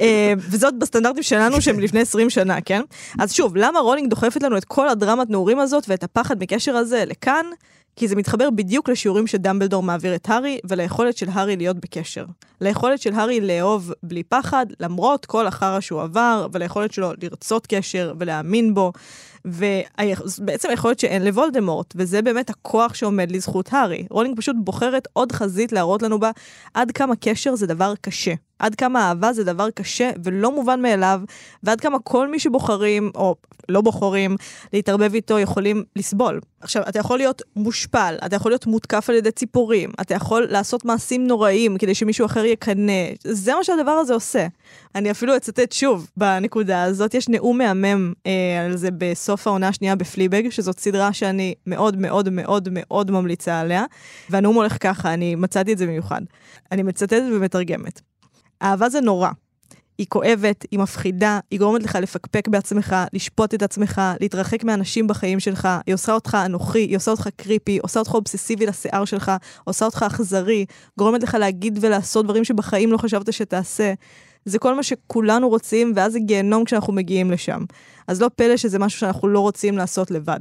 אה, 0.00 0.32
וזאת 0.38 0.78
בסטנדרטים 0.78 1.22
שלנו 1.22 1.60
שהם 1.60 1.80
לפני 1.80 2.00
20 2.00 2.30
שנה, 2.30 2.60
כן? 2.60 2.82
אז 3.18 3.32
שוב, 3.32 3.56
למה 3.56 3.78
רולינג 3.78 4.10
דוחפת 4.10 4.42
לנו 4.42 4.56
את 4.56 4.64
כל 4.64 4.88
הדרמת 4.88 5.30
נעורים 5.30 5.58
הזאת 5.58 5.84
ואת 5.88 6.04
הפחד 6.04 6.42
מקשר 6.42 6.76
הזה 6.76 7.04
לכאן? 7.06 7.46
כי 7.96 8.08
זה 8.08 8.16
מתחבר 8.16 8.50
בדיוק 8.50 8.88
לשיעורים 8.88 9.26
שדמבלדור 9.26 9.82
מעביר 9.82 10.14
את 10.14 10.28
הארי, 10.28 10.58
וליכולת 10.64 11.16
של 11.16 11.26
הארי 11.32 11.56
להיות 11.56 11.76
בקשר. 11.76 12.24
ליכולת 12.60 13.00
של 13.00 13.14
הארי 13.14 13.40
לאהוב 13.40 13.92
בלי 14.02 14.22
פחד, 14.22 14.66
למרות 14.80 15.26
כל 15.26 15.46
החרא 15.46 15.80
שהוא 15.80 16.02
עבר, 16.02 16.46
וליכולת 16.52 16.92
שלו 16.92 17.12
לרצות 17.22 17.66
קשר 17.66 18.14
ולהאמין 18.18 18.74
בו. 18.74 18.92
ובעצם 19.44 20.68
היכולת 20.70 20.98
שאין 20.98 21.24
לוולדמורט, 21.24 21.94
וזה 21.96 22.22
באמת 22.22 22.50
הכוח 22.50 22.94
שעומד 22.94 23.32
לזכות 23.32 23.72
הארי. 23.72 24.06
רולינג 24.10 24.36
פשוט 24.36 24.56
בוחרת 24.58 25.08
עוד 25.12 25.32
חזית 25.32 25.72
להראות 25.72 26.02
לנו 26.02 26.20
בה 26.20 26.30
עד 26.74 26.90
כמה 26.90 27.16
קשר 27.16 27.54
זה 27.54 27.66
דבר 27.66 27.94
קשה. 28.00 28.34
עד 28.58 28.74
כמה 28.74 29.08
אהבה 29.08 29.32
זה 29.32 29.44
דבר 29.44 29.70
קשה 29.70 30.10
ולא 30.24 30.54
מובן 30.54 30.82
מאליו, 30.82 31.20
ועד 31.62 31.80
כמה 31.80 31.98
כל 31.98 32.28
מי 32.30 32.38
שבוחרים, 32.38 33.10
או 33.14 33.34
לא 33.68 33.80
בוחרים, 33.80 34.36
להתערבב 34.72 35.14
איתו 35.14 35.38
יכולים 35.38 35.84
לסבול. 35.96 36.40
עכשיו, 36.60 36.82
אתה 36.88 36.98
יכול 36.98 37.18
להיות 37.18 37.42
מושפל, 37.56 38.16
אתה 38.26 38.36
יכול 38.36 38.52
להיות 38.52 38.66
מותקף 38.66 39.10
על 39.10 39.14
ידי 39.14 39.30
ציפורים, 39.30 39.90
אתה 40.00 40.14
יכול 40.14 40.46
לעשות 40.50 40.84
מעשים 40.84 41.26
נוראים 41.26 41.78
כדי 41.78 41.94
שמישהו 41.94 42.26
אחר 42.26 42.44
יקנא, 42.44 43.02
זה 43.24 43.54
מה 43.54 43.64
שהדבר 43.64 43.90
הזה 43.90 44.14
עושה. 44.14 44.46
אני 44.94 45.10
אפילו 45.10 45.36
אצטט 45.36 45.72
שוב 45.72 46.10
בנקודה 46.16 46.82
הזאת, 46.82 47.14
יש 47.14 47.28
נאום 47.28 47.58
מהמם 47.58 48.12
אה, 48.26 48.64
על 48.64 48.76
זה 48.76 48.88
בסוף 48.98 49.46
העונה 49.46 49.68
השנייה 49.68 49.96
בפליבג, 49.96 50.48
שזאת 50.50 50.80
סדרה 50.80 51.12
שאני 51.12 51.54
מאוד 51.66 51.96
מאוד 51.96 52.28
מאוד 52.28 52.68
מאוד 52.72 53.10
ממליצה 53.10 53.60
עליה, 53.60 53.84
והנאום 54.30 54.54
הולך 54.54 54.76
ככה, 54.80 55.14
אני 55.14 55.34
מצאתי 55.34 55.72
את 55.72 55.78
זה 55.78 55.86
במיוחד. 55.86 56.20
אני 56.72 56.82
מצטטת 56.82 57.22
ומתרגמת. 57.32 58.13
אהבה 58.64 58.88
זה 58.88 59.00
נורא. 59.00 59.28
היא 59.98 60.06
כואבת, 60.08 60.66
היא 60.70 60.78
מפחידה, 60.78 61.40
היא 61.50 61.58
גורמת 61.58 61.82
לך 61.82 61.98
לפקפק 62.02 62.48
בעצמך, 62.48 62.96
לשפוט 63.12 63.54
את 63.54 63.62
עצמך, 63.62 64.02
להתרחק 64.20 64.64
מאנשים 64.64 65.06
בחיים 65.06 65.40
שלך, 65.40 65.68
היא 65.86 65.94
עושה 65.94 66.12
אותך 66.12 66.38
אנוכי, 66.46 66.78
היא 66.78 66.96
עושה 66.96 67.10
אותך 67.10 67.28
קריפי, 67.36 67.78
עושה 67.82 68.00
אותך 68.00 68.14
אובססיבי 68.14 68.66
לשיער 68.66 69.04
שלך, 69.04 69.32
עושה 69.64 69.84
אותך 69.84 70.04
אכזרי, 70.06 70.66
גורמת 70.98 71.22
לך 71.22 71.34
להגיד 71.34 71.78
ולעשות 71.80 72.24
דברים 72.24 72.44
שבחיים 72.44 72.92
לא 72.92 72.96
חשבת 72.96 73.32
שתעשה. 73.32 73.92
זה 74.44 74.58
כל 74.58 74.74
מה 74.74 74.82
שכולנו 74.82 75.48
רוצים, 75.48 75.92
ואז 75.96 76.12
זה 76.12 76.18
גיהנום 76.18 76.64
כשאנחנו 76.64 76.92
מגיעים 76.92 77.30
לשם. 77.30 77.64
אז 78.08 78.22
לא 78.22 78.30
פלא 78.36 78.56
שזה 78.56 78.78
משהו 78.78 79.00
שאנחנו 79.00 79.28
לא 79.28 79.40
רוצים 79.40 79.78
לעשות 79.78 80.10
לבד. 80.10 80.40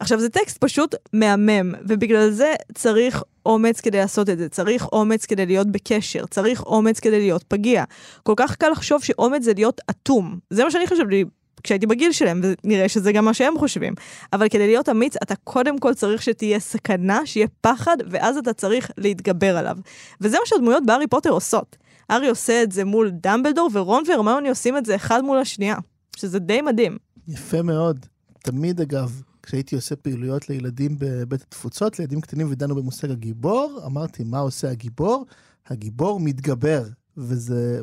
עכשיו, 0.00 0.20
זה 0.20 0.28
טקסט 0.28 0.58
פשוט 0.58 0.94
מהמם, 1.12 1.74
ובגלל 1.88 2.30
זה 2.30 2.54
צריך 2.74 3.22
אומץ 3.46 3.80
כדי 3.80 3.98
לעשות 3.98 4.30
את 4.30 4.38
זה, 4.38 4.48
צריך 4.48 4.86
אומץ 4.92 5.26
כדי 5.26 5.46
להיות 5.46 5.66
בקשר, 5.66 6.26
צריך 6.26 6.62
אומץ 6.62 7.00
כדי 7.00 7.18
להיות 7.18 7.42
פגיע. 7.42 7.84
כל 8.22 8.34
כך 8.36 8.56
קל 8.56 8.68
לחשוב 8.70 9.04
שאומץ 9.04 9.42
זה 9.42 9.52
להיות 9.54 9.80
אטום. 9.90 10.38
זה 10.50 10.64
מה 10.64 10.70
שאני 10.70 10.86
חשבתי 10.86 11.24
כשהייתי 11.62 11.86
בגיל 11.86 12.12
שלהם, 12.12 12.40
ונראה 12.42 12.88
שזה 12.88 13.12
גם 13.12 13.24
מה 13.24 13.34
שהם 13.34 13.58
חושבים. 13.58 13.94
אבל 14.32 14.48
כדי 14.48 14.66
להיות 14.66 14.88
אמיץ, 14.88 15.14
אתה 15.22 15.34
קודם 15.36 15.78
כל 15.78 15.94
צריך 15.94 16.22
שתהיה 16.22 16.60
סכנה, 16.60 17.20
שיהיה 17.24 17.46
פחד, 17.60 17.96
ואז 18.10 18.36
אתה 18.36 18.52
צריך 18.52 18.90
להתגבר 18.98 19.56
עליו. 19.56 19.76
וזה 20.20 20.36
מה 20.36 20.46
שהדמויות 20.46 20.86
בהארי 20.86 21.06
פוטר 21.06 21.30
עושות. 21.30 21.76
הארי 22.08 22.28
עושה 22.28 22.62
את 22.62 22.72
זה 22.72 22.84
מול 22.84 23.10
דמבלדור, 23.12 23.70
ורון 23.72 24.02
והרמיוני 24.08 24.48
עושים 24.48 24.76
את 24.76 24.86
זה 24.86 24.96
אחד 24.96 25.24
מול 25.24 25.38
השנייה, 25.38 25.76
שזה 26.16 26.38
די 26.38 26.60
מדהים. 26.62 26.96
יפה 27.28 27.62
מאוד. 27.62 28.06
תמיד, 28.42 28.80
אגב, 28.80 29.22
כשהייתי 29.46 29.74
עושה 29.74 29.96
פעילויות 29.96 30.48
לילדים 30.48 30.96
בבית 30.98 31.42
התפוצות, 31.42 31.98
לילדים 31.98 32.20
קטנים 32.20 32.50
ודנו 32.50 32.74
במושג 32.74 33.10
הגיבור, 33.10 33.82
אמרתי, 33.86 34.24
מה 34.24 34.38
עושה 34.38 34.70
הגיבור? 34.70 35.26
הגיבור 35.66 36.20
מתגבר, 36.20 36.84
וזה 37.16 37.80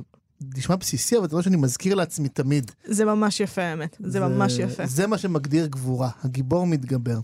נשמע 0.58 0.76
בסיסי, 0.76 1.18
אבל 1.18 1.30
זה 1.30 1.36
מה 1.36 1.44
שאני 1.44 1.56
מזכיר 1.56 1.96
לעצמי 1.96 2.30
תמיד. 2.30 2.72
זה 2.86 3.06
ממש 3.06 3.40
יפה, 3.40 3.62
האמת. 3.62 3.98
זה 4.00 4.20
ממש 4.20 4.60
יפה. 4.60 4.86
זה 4.86 5.08
מה 5.08 5.18
שמגדיר 5.18 5.66
גבורה, 5.66 6.10
הגיבור 6.24 6.68
מתגבר. 6.68 7.20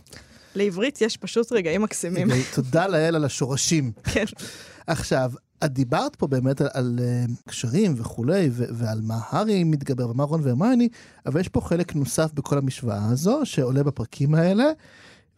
לעברית 0.56 1.02
יש 1.02 1.18
פשוט 1.18 1.52
רגעים 1.52 1.82
מקסימים. 1.82 2.28
תודה 2.56 2.88
לאל 2.88 3.16
על 3.16 3.26
השורשים. 3.26 3.92
כן. 4.04 4.26
עכשיו, 4.88 5.32
את 5.66 5.74
דיברת 5.74 6.16
פה 6.16 6.28
באמת 6.28 6.62
על, 6.62 6.68
על 6.74 7.00
uh, 7.00 7.50
קשרים 7.50 7.94
וכולי, 7.98 8.50
ו- 8.52 8.66
ועל 8.72 9.02
מה 9.04 9.20
הארי 9.30 9.64
מתגבר 9.64 10.10
ומה 10.10 10.24
רון 10.24 10.42
והרמייני, 10.44 10.90
אבל 11.26 11.40
יש 11.40 11.48
פה 11.48 11.62
חלק 11.62 11.96
נוסף 11.96 12.34
בכל 12.34 12.58
המשוואה 12.58 13.06
הזו, 13.12 13.42
שעולה 13.44 13.84
בפרקים 13.84 14.36
האלה. 14.36 14.66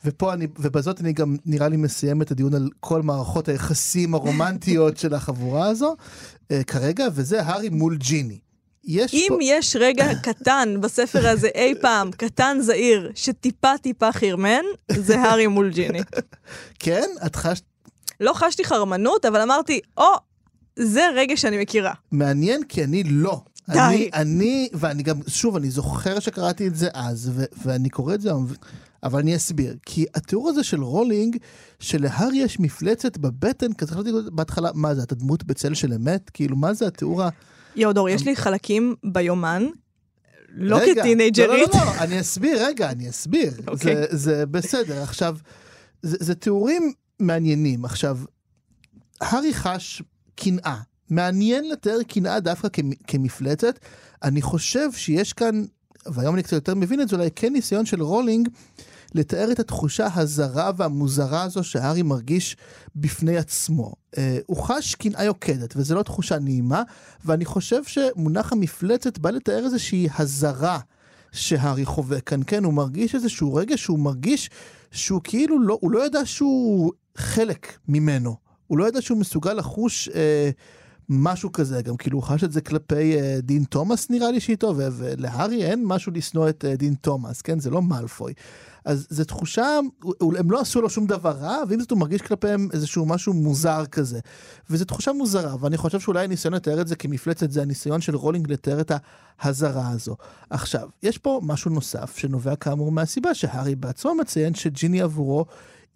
ופה 0.05 0.33
אני, 0.33 0.47
ובזאת 0.59 1.01
אני 1.01 1.13
גם 1.13 1.35
נראה 1.45 1.69
לי 1.69 1.77
מסיים 1.77 2.21
את 2.21 2.31
הדיון 2.31 2.53
על 2.53 2.69
כל 2.79 3.01
מערכות 3.01 3.49
היחסים 3.49 4.13
הרומנטיות 4.13 4.97
של 4.97 5.13
החבורה 5.13 5.67
הזו 5.67 5.95
uh, 5.95 6.63
כרגע, 6.67 7.07
וזה 7.13 7.43
הארי 7.43 7.69
מול 7.69 7.97
ג'יני. 7.97 8.39
יש 8.83 9.13
אם 9.13 9.25
פה... 9.29 9.37
יש 9.41 9.75
רגע 9.79 10.05
קטן 10.23 10.75
בספר 10.81 11.27
הזה 11.27 11.47
אי 11.55 11.73
פעם, 11.81 12.11
קטן 12.11 12.57
זעיר, 12.61 13.11
שטיפה 13.15 13.77
טיפה 13.81 14.11
חרמן, 14.11 14.63
זה 14.91 15.19
הארי 15.19 15.47
מול 15.47 15.71
ג'יני. 15.71 15.99
כן? 16.79 17.09
את 17.25 17.35
חשת... 17.35 17.63
לא 18.21 18.33
חשתי 18.33 18.63
חרמנות, 18.63 19.25
אבל 19.25 19.41
אמרתי, 19.41 19.79
או, 19.97 20.03
זה 20.79 21.01
רגע 21.15 21.37
שאני 21.37 21.61
מכירה. 21.61 21.93
מעניין, 22.11 22.63
כי 22.63 22.83
אני 22.83 23.03
לא. 23.03 23.41
די. 23.69 23.79
אני, 23.79 24.09
אני, 24.13 24.69
ואני 24.73 25.03
גם, 25.03 25.15
שוב, 25.27 25.55
אני 25.55 25.69
זוכר 25.69 26.19
שקראתי 26.19 26.67
את 26.67 26.75
זה 26.75 26.89
אז, 26.93 27.31
ו- 27.33 27.45
ואני 27.63 27.89
קורא 27.89 28.13
את 28.13 28.21
זה 28.21 28.29
היום, 28.29 28.47
אבל 29.03 29.19
אני 29.19 29.35
אסביר. 29.35 29.75
כי 29.85 30.05
התיאור 30.15 30.49
הזה 30.49 30.63
של 30.63 30.83
רולינג, 30.83 31.37
שלהארי 31.79 32.37
יש 32.37 32.59
מפלצת 32.59 33.17
בבטן, 33.17 33.73
כזה 33.73 33.91
חשבתי 33.91 34.11
בהתחלה, 34.31 34.69
מה 34.73 34.95
זה, 34.95 35.03
אתה 35.03 35.15
דמות 35.15 35.43
בצל 35.43 35.73
של 35.73 35.93
אמת? 35.93 36.29
כאילו, 36.29 36.55
מה 36.55 36.73
זה 36.73 36.87
התיאור 36.87 37.23
ה... 37.23 37.29
יאודור, 37.75 38.09
יש 38.09 38.25
לי 38.25 38.35
חלקים 38.35 38.95
ביומן, 39.03 39.65
לא 40.49 40.79
כטינג'רית. 40.79 41.73
לא, 41.73 41.79
לא, 41.79 41.85
לא, 41.85 42.01
אני 42.01 42.19
אסביר, 42.19 42.65
רגע, 42.65 42.89
אני 42.89 43.09
אסביר. 43.09 43.51
אוקיי. 43.67 43.95
זה, 44.09 44.45
בסדר. 44.45 45.01
עכשיו, 45.03 45.37
זה, 46.01 46.17
זה 46.19 46.35
תיאורים 46.35 46.93
מעניינים. 47.21 47.85
עכשיו, 47.85 48.17
הארי 49.21 49.53
חש 49.53 50.01
קנאה. 50.35 50.77
מעניין 51.09 51.69
לתאר 51.69 52.03
קנאה 52.07 52.39
דווקא 52.39 52.67
כמ- 52.73 52.93
כמפלצת. 53.07 53.79
אני 54.23 54.41
חושב 54.41 54.91
שיש 54.91 55.33
כאן, 55.33 55.63
והיום 56.05 56.35
אני 56.35 56.43
קצת 56.43 56.53
יותר 56.53 56.75
מבין 56.75 57.01
את 57.01 57.09
זה, 57.09 57.15
אולי 57.15 57.29
כן 57.35 57.53
ניסיון 57.53 57.85
של 57.85 58.01
רולינג 58.01 58.49
לתאר 59.15 59.51
את 59.51 59.59
התחושה 59.59 60.07
הזרה 60.15 60.71
והמוזרה 60.77 61.43
הזו 61.43 61.63
שהארי 61.63 62.01
מרגיש 62.01 62.57
בפני 62.95 63.37
עצמו. 63.37 63.93
אה, 64.17 64.39
הוא 64.45 64.57
חש 64.57 64.95
קנאה 64.95 65.23
יוקדת, 65.23 65.73
וזו 65.77 65.95
לא 65.95 66.03
תחושה 66.03 66.39
נעימה, 66.39 66.83
ואני 67.25 67.45
חושב 67.45 67.83
שמונח 67.83 68.51
המפלצת 68.51 69.17
בא 69.17 69.29
לתאר 69.29 69.65
איזושהי 69.65 70.07
הזרה 70.19 70.79
שהארי 71.31 71.85
חווה 71.85 72.21
כאן. 72.21 72.41
כן, 72.47 72.63
הוא 72.63 72.73
מרגיש 72.73 73.15
איזשהו 73.15 73.53
רגע 73.53 73.77
שהוא 73.77 73.99
מרגיש 73.99 74.49
שהוא 74.91 75.21
כאילו 75.23 75.61
לא, 75.61 75.77
הוא 75.81 75.91
לא 75.91 76.05
ידע 76.05 76.25
שהוא 76.25 76.91
חלק 77.17 77.77
ממנו. 77.87 78.35
הוא 78.67 78.77
לא 78.77 78.87
ידע 78.87 79.01
שהוא 79.01 79.17
מסוגל 79.17 79.53
לחוש... 79.53 80.09
אה, 80.09 80.49
משהו 81.13 81.51
כזה, 81.51 81.81
גם 81.81 81.97
כאילו 81.97 82.17
הוא 82.17 82.23
חש 82.23 82.43
את 82.43 82.51
זה 82.51 82.61
כלפי 82.61 83.17
uh, 83.19 83.41
דין 83.41 83.63
תומאס 83.63 84.09
נראה 84.09 84.31
לי 84.31 84.39
שאיתו, 84.39 84.73
ולהארי 84.77 85.63
אין 85.63 85.83
משהו 85.85 86.11
לשנוא 86.11 86.49
את 86.49 86.65
uh, 86.65 86.77
דין 86.77 86.93
תומאס, 86.93 87.41
כן? 87.41 87.59
זה 87.59 87.69
לא 87.69 87.81
מאלפוי. 87.81 88.33
אז 88.85 89.07
זו 89.09 89.23
תחושה, 89.23 89.79
הם 90.37 90.51
לא 90.51 90.61
עשו 90.61 90.81
לו 90.81 90.89
שום 90.89 91.05
דבר 91.05 91.31
רע, 91.31 91.57
ועם 91.69 91.79
זאת 91.79 91.91
הוא 91.91 91.99
מרגיש 91.99 92.21
כלפיהם 92.21 92.67
איזשהו 92.73 93.05
משהו 93.05 93.33
מוזר 93.33 93.85
כזה. 93.85 94.19
וזו 94.69 94.85
תחושה 94.85 95.13
מוזרה, 95.13 95.55
ואני 95.59 95.77
חושב 95.77 95.99
שאולי 95.99 96.23
הניסיון 96.23 96.53
לתאר 96.53 96.81
את 96.81 96.87
זה 96.87 96.95
כמפלצת 96.95 97.51
זה 97.51 97.61
הניסיון 97.61 98.01
של 98.01 98.15
רולינג 98.15 98.51
לתאר 98.51 98.81
את 98.81 98.91
ההזרה 99.39 99.89
הזו. 99.89 100.15
עכשיו, 100.49 100.89
יש 101.03 101.17
פה 101.17 101.39
משהו 101.43 101.71
נוסף 101.71 102.17
שנובע 102.17 102.55
כאמור 102.55 102.91
מהסיבה 102.91 103.33
שהארי 103.33 103.75
בעצמו 103.75 104.15
מציין 104.15 104.53
שג'יני 104.53 105.01
עבורו 105.01 105.45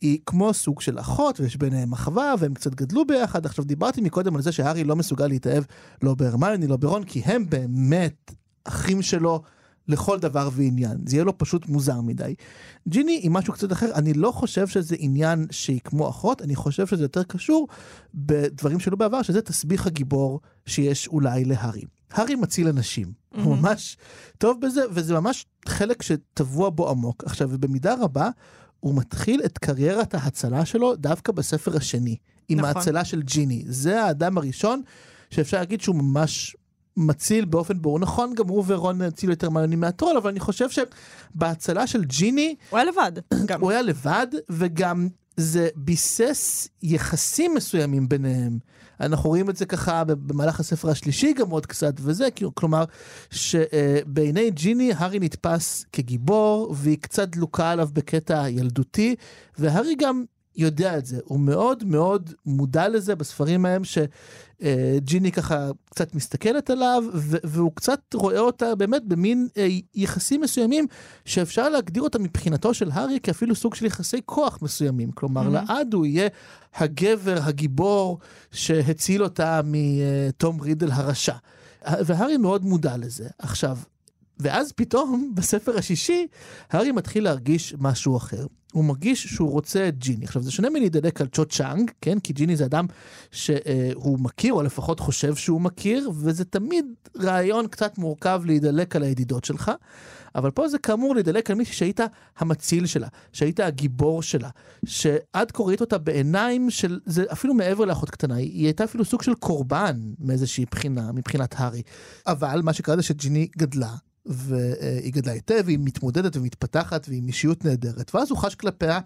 היא 0.02 0.20
כמו 0.26 0.54
סוג 0.54 0.82
של 0.82 1.00
אחות, 1.00 1.40
ויש 1.40 1.58
ביניהם 1.58 1.94
אחווה, 1.94 2.34
והם 2.40 2.54
קצת 2.54 2.76
גדלו 2.76 3.06
ביחד. 3.06 3.46
עכשיו, 3.46 3.66
דיברתי 3.66 4.02
מקודם 4.02 4.36
על 4.36 4.42
זה 4.42 4.52
שהארי 4.52 4.84
לא 4.84 4.96
מסוגל 4.96 5.28
להתאהב 5.28 5.64
לא 6.02 6.16
בהרמיוני, 6.16 6.68
לא 6.68 6.78
ברון, 6.78 7.04
כי 7.04 7.22
הם 7.26 7.50
באמת 7.50 8.32
אחים 8.64 9.02
שלו 9.02 9.42
לכל 9.88 10.20
דבר 10.20 10.50
ועניין. 10.54 10.98
זה 11.06 11.16
יהיה 11.16 11.24
לו 11.24 11.38
פשוט 11.38 11.68
מוזר 11.68 12.02
מדי. 12.02 12.36
ג'יני 12.88 13.12
היא 13.12 13.32
משהו 13.32 13.54
קצת 13.54 13.72
אחר, 13.72 13.92
אני 13.96 14.14
לא 14.14 14.32
חושב 14.32 14.68
שזה 14.68 14.96
עניין 15.00 15.48
שהיא 15.52 15.80
כמו 15.84 16.10
אחות, 16.10 16.42
אני 16.42 16.56
חושב 16.56 16.88
שזה 16.88 17.04
יותר 17.04 17.24
קשור 17.24 17.68
בדברים 18.14 18.80
שלו 18.80 18.98
בעבר, 18.98 19.22
שזה 19.22 19.42
תסביך 19.42 19.88
הגיבור 19.88 20.40
שיש 20.66 21.08
אולי 21.08 21.46
להארי. 21.46 21.84
הארי 22.12 22.36
מציל 22.36 22.68
אנשים, 22.68 23.08
mm-hmm. 23.08 23.42
הוא 23.42 23.58
ממש 23.58 23.98
טוב 24.38 24.62
בזה, 24.62 24.82
וזה 24.92 25.14
ממש 25.14 25.46
חלק 25.68 26.02
שטבוע 26.02 26.70
בו 26.70 26.90
עמוק. 26.90 27.24
עכשיו, 27.26 27.50
ובמידה 27.52 27.96
רבה, 28.02 28.30
הוא 28.80 28.96
מתחיל 28.96 29.42
את 29.46 29.58
קריירת 29.58 30.16
ההצלה 30.16 30.66
שלו 30.66 30.96
דווקא 30.96 31.32
בספר 31.32 31.78
השני, 31.78 32.16
עם 32.50 32.60
נכון. 32.60 32.78
ההצלה 32.78 33.06
של 33.06 33.22
ג'יני. 33.22 33.64
זה 33.68 34.04
האדם 34.04 34.38
הראשון 34.38 34.82
שאפשר 35.30 35.58
להגיד 35.58 35.82
שהוא 35.82 35.96
ממש 35.96 36.56
מציל 36.98 37.46
באופן 37.46 37.82
ברור. 37.82 38.00
נכון, 38.00 38.34
גם 38.34 38.48
הוא 38.48 38.64
ורון 38.68 39.02
הצילו 39.02 39.32
יותר 39.32 39.50
מעניינים 39.50 39.80
מהטרול, 39.80 40.18
אבל 40.18 40.30
אני 40.30 40.40
חושב 40.40 40.68
שבהצלה 40.70 41.88
של 41.88 42.04
ג'יני... 42.04 42.56
הוא 42.70 42.80
היה 42.80 42.86
לבד. 42.92 43.12
גם. 43.46 43.62
הוא 43.62 43.72
היה 43.72 43.82
לבד, 43.82 44.28
וגם 44.50 45.08
זה 45.38 45.70
ביסס 45.76 46.68
יחסים 46.84 47.54
מסוימים 47.56 48.10
ביניהם. 48.10 48.60
אנחנו 49.00 49.30
רואים 49.30 49.50
את 49.50 49.56
זה 49.56 49.66
ככה 49.66 50.04
במהלך 50.04 50.60
הספר 50.60 50.90
השלישי 50.90 51.34
גם 51.34 51.50
עוד 51.50 51.66
קצת 51.66 51.94
וזה, 52.00 52.28
כלומר 52.54 52.84
שבעיני 53.32 54.52
ג'יני 54.52 54.94
הארי 54.94 55.20
נתפס 55.20 55.86
כגיבור 55.94 56.76
והיא 56.78 56.98
קצת 57.02 57.30
דלוקה 57.30 57.72
עליו 57.72 57.90
בקטע 57.94 58.50
ילדותי, 58.50 59.16
והארי 59.58 59.96
גם 59.96 60.24
יודע 60.58 60.98
את 60.98 61.06
זה, 61.06 61.20
הוא 61.24 61.40
מאוד 61.40 61.84
מאוד 61.84 62.34
מודע 62.46 62.90
לזה 62.90 63.16
בספרים 63.16 63.66
ההם 63.66 63.82
שג'יני 63.84 65.32
ככה 65.32 65.70
קצת 65.90 66.16
מסתכלת 66.16 66.70
עליו 66.70 67.04
והוא 67.44 67.72
קצת 67.76 68.00
רואה 68.14 68.40
אותה 68.40 68.76
באמת 68.76 69.04
במין 69.06 69.48
אה, 69.58 69.68
יחסים 69.96 70.42
מסוימים 70.42 70.88
שאפשר 71.26 71.70
להגדיר 71.70 72.04
אותה 72.04 72.20
מבחינתו 72.20 72.74
של 72.74 72.92
הארי 72.94 73.20
כאפילו 73.24 73.56
סוג 73.56 73.76
של 73.76 73.86
יחסי 73.86 74.22
כוח 74.26 74.60
מסוימים, 74.62 75.12
כלומר 75.12 75.48
mm-hmm. 75.48 75.68
לעד 75.74 75.94
הוא 75.94 76.06
יהיה 76.06 76.28
הגבר, 76.76 77.38
הגיבור 77.42 78.20
שהציל 78.52 79.24
אותה 79.24 79.62
מתום 79.64 80.62
רידל 80.62 80.92
הרשע. 80.92 81.36
והארי 81.88 82.38
מאוד 82.38 82.66
מודע 82.66 82.98
לזה. 82.98 83.28
עכשיו, 83.40 83.78
ואז 84.40 84.72
פתאום, 84.72 85.32
בספר 85.36 85.78
השישי, 85.78 86.28
הארי 86.72 86.92
מתחיל 86.92 87.24
להרגיש 87.24 87.76
משהו 87.80 88.18
אחר. 88.18 88.46
הוא 88.76 88.86
מרגיש 88.86 89.28
שהוא 89.28 89.52
רוצה 89.52 89.88
את 89.88 89.98
ג'יני. 89.98 90.26
עכשיו, 90.26 90.42
זה 90.42 90.52
שונה 90.52 90.70
מלהידלק 90.70 91.22
על 91.22 91.28
צ'ו 91.28 91.46
צ'אנג, 91.46 91.92
כן? 92.02 92.20
כי 92.20 92.34
ג'יני 92.34 92.56
זה 92.56 92.66
אדם 92.66 92.86
שהוא 93.32 94.20
מכיר, 94.20 94.54
או 94.54 94.64
לפחות 94.64 95.00
חושב 95.00 95.36
שהוא 95.36 95.62
מכיר, 95.62 96.10
וזה 96.16 96.46
תמיד 96.46 96.86
רעיון 97.18 97.68
קצת 97.68 97.98
מורכב 97.98 98.42
להידלק 98.46 98.96
על 98.96 99.04
הידידות 99.04 99.46
שלך. 99.46 99.72
אבל 100.36 100.52
פה 100.52 100.68
זה 100.68 100.78
כאמור 100.78 101.16
להידלק 101.16 101.52
על 101.52 101.58
מישהי 101.58 101.74
שהיית 101.74 102.00
המציל 102.38 102.86
שלה, 102.86 103.08
שהיית 103.34 103.60
הגיבור 103.60 104.24
שלה, 104.24 104.50
שעד 104.86 105.52
כה 105.52 105.64
ראית 105.64 105.82
אותה 105.82 105.98
בעיניים 105.98 106.70
של, 106.70 107.00
זה 107.06 107.26
אפילו 107.32 107.54
מעבר 107.54 107.86
לאחות 107.86 108.10
קטנה, 108.10 108.36
היא 108.36 108.66
הייתה 108.66 108.84
אפילו 108.84 109.06
סוג 109.06 109.22
של 109.22 109.34
קורבן 109.34 110.00
מאיזושהי 110.20 110.66
בחינה, 110.72 111.12
מבחינת 111.12 111.56
הארי. 111.58 111.82
אבל 112.28 112.62
מה 112.64 112.74
שקרה 112.74 112.96
זה 112.96 113.04
שג'יני 113.04 113.48
גדלה, 113.58 113.96
והיא 114.26 115.14
גדלה 115.14 115.32
היטב, 115.32 115.62
והיא 115.66 115.80
מתמודדת 115.82 116.38
ומתפתחת, 116.38 117.06
והיא 117.10 117.24
אישיות 117.28 117.66
נהדרת, 117.66 118.16
ואז 118.16 118.30
הוא 118.30 118.38
חש 118.38 118.56
כלפיה 118.56 119.00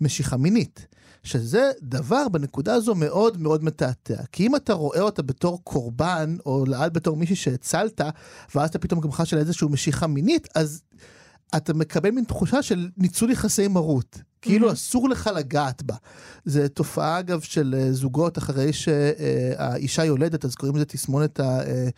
משיכה 0.00 0.36
מינית. 0.36 0.86
שזה 1.22 1.70
דבר 1.82 2.28
בנקודה 2.28 2.74
הזו 2.74 2.94
מאוד 2.94 3.40
מאוד 3.40 3.64
מתעתע. 3.64 4.22
כי 4.32 4.46
אם 4.46 4.56
אתה 4.56 4.72
רואה 4.72 5.00
אותה 5.00 5.22
בתור 5.22 5.60
קורבן, 5.64 6.36
או 6.46 6.64
לעד 6.66 6.94
בתור 6.94 7.16
מישהי 7.16 7.36
שהצלת, 7.36 8.00
ואז 8.54 8.68
אתה 8.68 8.78
פתאום 8.78 9.00
גם 9.00 9.12
חש 9.12 9.32
על 9.32 9.38
איזושהי 9.38 9.68
משיכה 9.70 10.06
מינית, 10.06 10.48
אז 10.54 10.82
אתה 11.56 11.74
מקבל 11.74 12.10
מין 12.10 12.24
תחושה 12.24 12.62
של 12.62 12.88
ניצול 12.96 13.30
יחסי 13.30 13.68
מרות. 13.68 14.18
כאילו. 14.42 14.72
אסור 14.72 15.08
לך 15.08 15.30
לגעת 15.36 15.82
בה. 15.82 15.94
זה 16.44 16.68
תופעה 16.68 17.18
אגב 17.18 17.40
של 17.40 17.74
אה, 17.78 17.92
זוגות 17.92 18.38
אחרי 18.38 18.72
שהאישה 18.72 20.04
יולדת, 20.04 20.44
אז 20.44 20.54
קוראים 20.54 20.76
לזה 20.76 20.84
תסמונת 20.84 21.40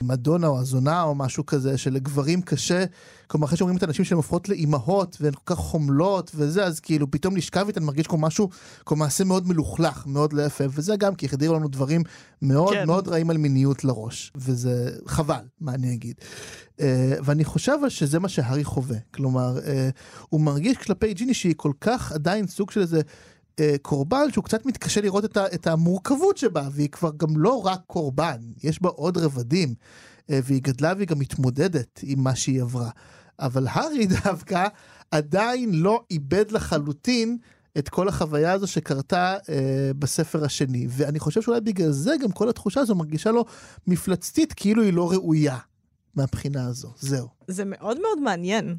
המדונה 0.00 0.46
או 0.46 0.60
הזונה 0.60 1.02
או 1.02 1.14
משהו 1.14 1.46
כזה, 1.46 1.78
שלגברים 1.78 2.42
קשה, 2.42 2.84
כלומר 3.28 3.46
אחרי 3.46 3.56
שאומרים 3.56 3.76
את 3.76 3.82
הנשים 3.82 4.04
שהן 4.04 4.16
הופכות 4.16 4.48
לאימהות 4.48 5.16
והן 5.20 5.32
כל 5.32 5.54
כך 5.54 5.58
חומלות 5.58 6.30
וזה, 6.34 6.64
אז 6.64 6.80
כאילו 6.80 7.10
פתאום 7.10 7.36
לשכב 7.36 7.64
איתן 7.66 7.82
מרגיש 7.82 8.06
כמו 8.06 8.18
משהו, 8.18 8.48
כמו 8.86 8.96
מעשה 8.96 9.24
מאוד 9.24 9.48
מלוכלך, 9.48 10.06
מאוד 10.06 10.32
לא 10.32 10.42
יפה, 10.42 10.64
וזה 10.70 10.96
גם 10.96 11.14
כי 11.14 11.26
החדירו 11.26 11.54
לנו 11.54 11.68
דברים 11.68 12.02
מאוד 12.42 12.72
כן. 12.72 12.86
מאוד 12.86 13.08
רעים 13.08 13.30
על 13.30 13.36
מיניות 13.36 13.84
לראש, 13.84 14.32
וזה 14.36 14.90
חבל, 15.06 15.44
מה 15.60 15.74
אני 15.74 15.94
אגיד. 15.94 16.14
Uh, 16.76 16.80
ואני 17.24 17.44
חושב 17.44 17.78
שזה 17.88 18.18
מה 18.18 18.28
שהארי 18.28 18.64
חווה, 18.64 18.96
כלומר, 19.14 19.58
uh, 19.58 19.62
הוא 20.28 20.40
מרגיש 20.40 20.76
כלפי 20.76 21.14
ג'יני 21.14 21.34
שהיא 21.34 21.54
כל 21.56 21.72
כך 21.80 22.12
עדיין 22.12 22.46
סוג 22.46 22.70
של 22.70 22.80
איזה 22.80 23.00
אה, 23.60 23.76
קורבן 23.82 24.32
שהוא 24.32 24.44
קצת 24.44 24.66
מתקשה 24.66 25.00
לראות 25.00 25.24
את, 25.24 25.36
ה, 25.36 25.44
את 25.54 25.66
המורכבות 25.66 26.36
שבה, 26.36 26.68
והיא 26.72 26.88
כבר 26.88 27.10
גם 27.16 27.36
לא 27.36 27.66
רק 27.66 27.80
קורבן, 27.86 28.36
יש 28.64 28.82
בה 28.82 28.88
עוד 28.88 29.18
רבדים, 29.18 29.74
והיא 30.28 30.62
גדלה 30.62 30.92
והיא 30.96 31.08
גם 31.08 31.18
מתמודדת 31.18 32.00
עם 32.02 32.24
מה 32.24 32.36
שהיא 32.36 32.62
עברה. 32.62 32.90
אבל 33.40 33.66
הארי 33.68 34.06
דווקא 34.24 34.66
עדיין 35.10 35.74
לא 35.74 36.02
איבד 36.10 36.50
לחלוטין 36.50 37.38
את 37.78 37.88
כל 37.88 38.08
החוויה 38.08 38.52
הזו 38.52 38.66
שקרתה 38.66 39.36
אה, 39.48 39.90
בספר 39.98 40.44
השני. 40.44 40.86
ואני 40.90 41.18
חושב 41.18 41.42
שאולי 41.42 41.60
בגלל 41.60 41.90
זה 41.90 42.14
גם 42.22 42.30
כל 42.32 42.48
התחושה 42.48 42.80
הזו 42.80 42.94
מרגישה 42.94 43.30
לו 43.30 43.44
מפלצתית, 43.86 44.52
כאילו 44.52 44.82
היא 44.82 44.92
לא 44.92 45.10
ראויה 45.10 45.56
מהבחינה 46.14 46.66
הזו. 46.66 46.88
זהו. 46.98 47.28
זה 47.48 47.64
מאוד 47.64 48.00
מאוד 48.00 48.20
מעניין. 48.20 48.76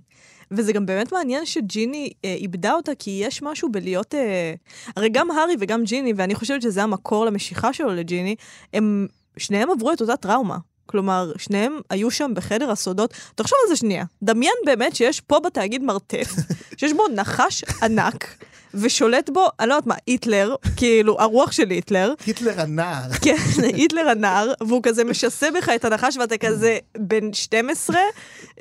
וזה 0.52 0.74
גם 0.74 0.86
באמת 0.86 1.14
מעניין 1.14 1.46
שג'יני 1.46 2.10
אה, 2.26 2.34
איבדה 2.34 2.74
אותה, 2.74 2.92
כי 3.00 3.22
יש 3.24 3.42
משהו 3.42 3.72
בלהיות... 3.72 4.16
אה, 4.16 4.54
הרי 4.96 5.10
גם 5.10 5.32
הארי 5.32 5.54
וגם 5.60 5.84
ג'יני, 5.84 6.14
ואני 6.16 6.36
חושבת 6.36 6.62
שזה 6.62 6.84
המקור 6.84 7.26
למשיכה 7.26 7.74
שלו 7.74 7.96
לג'יני, 7.96 8.36
הם 8.74 9.08
שניהם 9.38 9.70
עברו 9.70 9.94
את 9.94 10.02
אותה 10.02 10.18
טראומה. 10.18 10.58
כלומר, 10.90 11.32
שניהם 11.38 11.80
היו 11.90 12.12
שם 12.12 12.32
בחדר 12.36 12.72
הסודות. 12.72 13.14
תחשוב 13.36 13.58
על 13.64 13.70
זה 13.70 13.76
שנייה. 13.76 14.06
דמיין 14.24 14.54
באמת 14.66 14.96
שיש 14.96 15.22
פה 15.22 15.40
בתאגיד 15.40 15.84
מרתף, 15.84 16.32
שיש 16.78 16.94
בו 16.94 17.04
נחש 17.16 17.64
ענק, 17.84 18.44
ושולט 18.74 19.30
בו, 19.30 19.48
אני 19.60 19.70
לא 19.70 19.74
יודעת 19.74 19.88
מה, 19.88 19.96
היטלר, 20.08 20.56
כאילו, 20.76 21.20
הרוח 21.20 21.52
של 21.52 21.70
היטלר. 21.70 22.14
היטלר 22.26 22.62
הנער. 22.62 23.12
כן, 23.22 23.36
היטלר 23.76 24.10
הנער, 24.10 24.54
והוא 24.68 24.84
כזה 24.84 25.04
משסה 25.04 25.52
בך 25.52 25.70
את 25.70 25.86
הנחש, 25.86 26.18
ואתה 26.18 26.38
כזה 26.38 26.78
בן 26.98 27.34
12, 27.34 27.98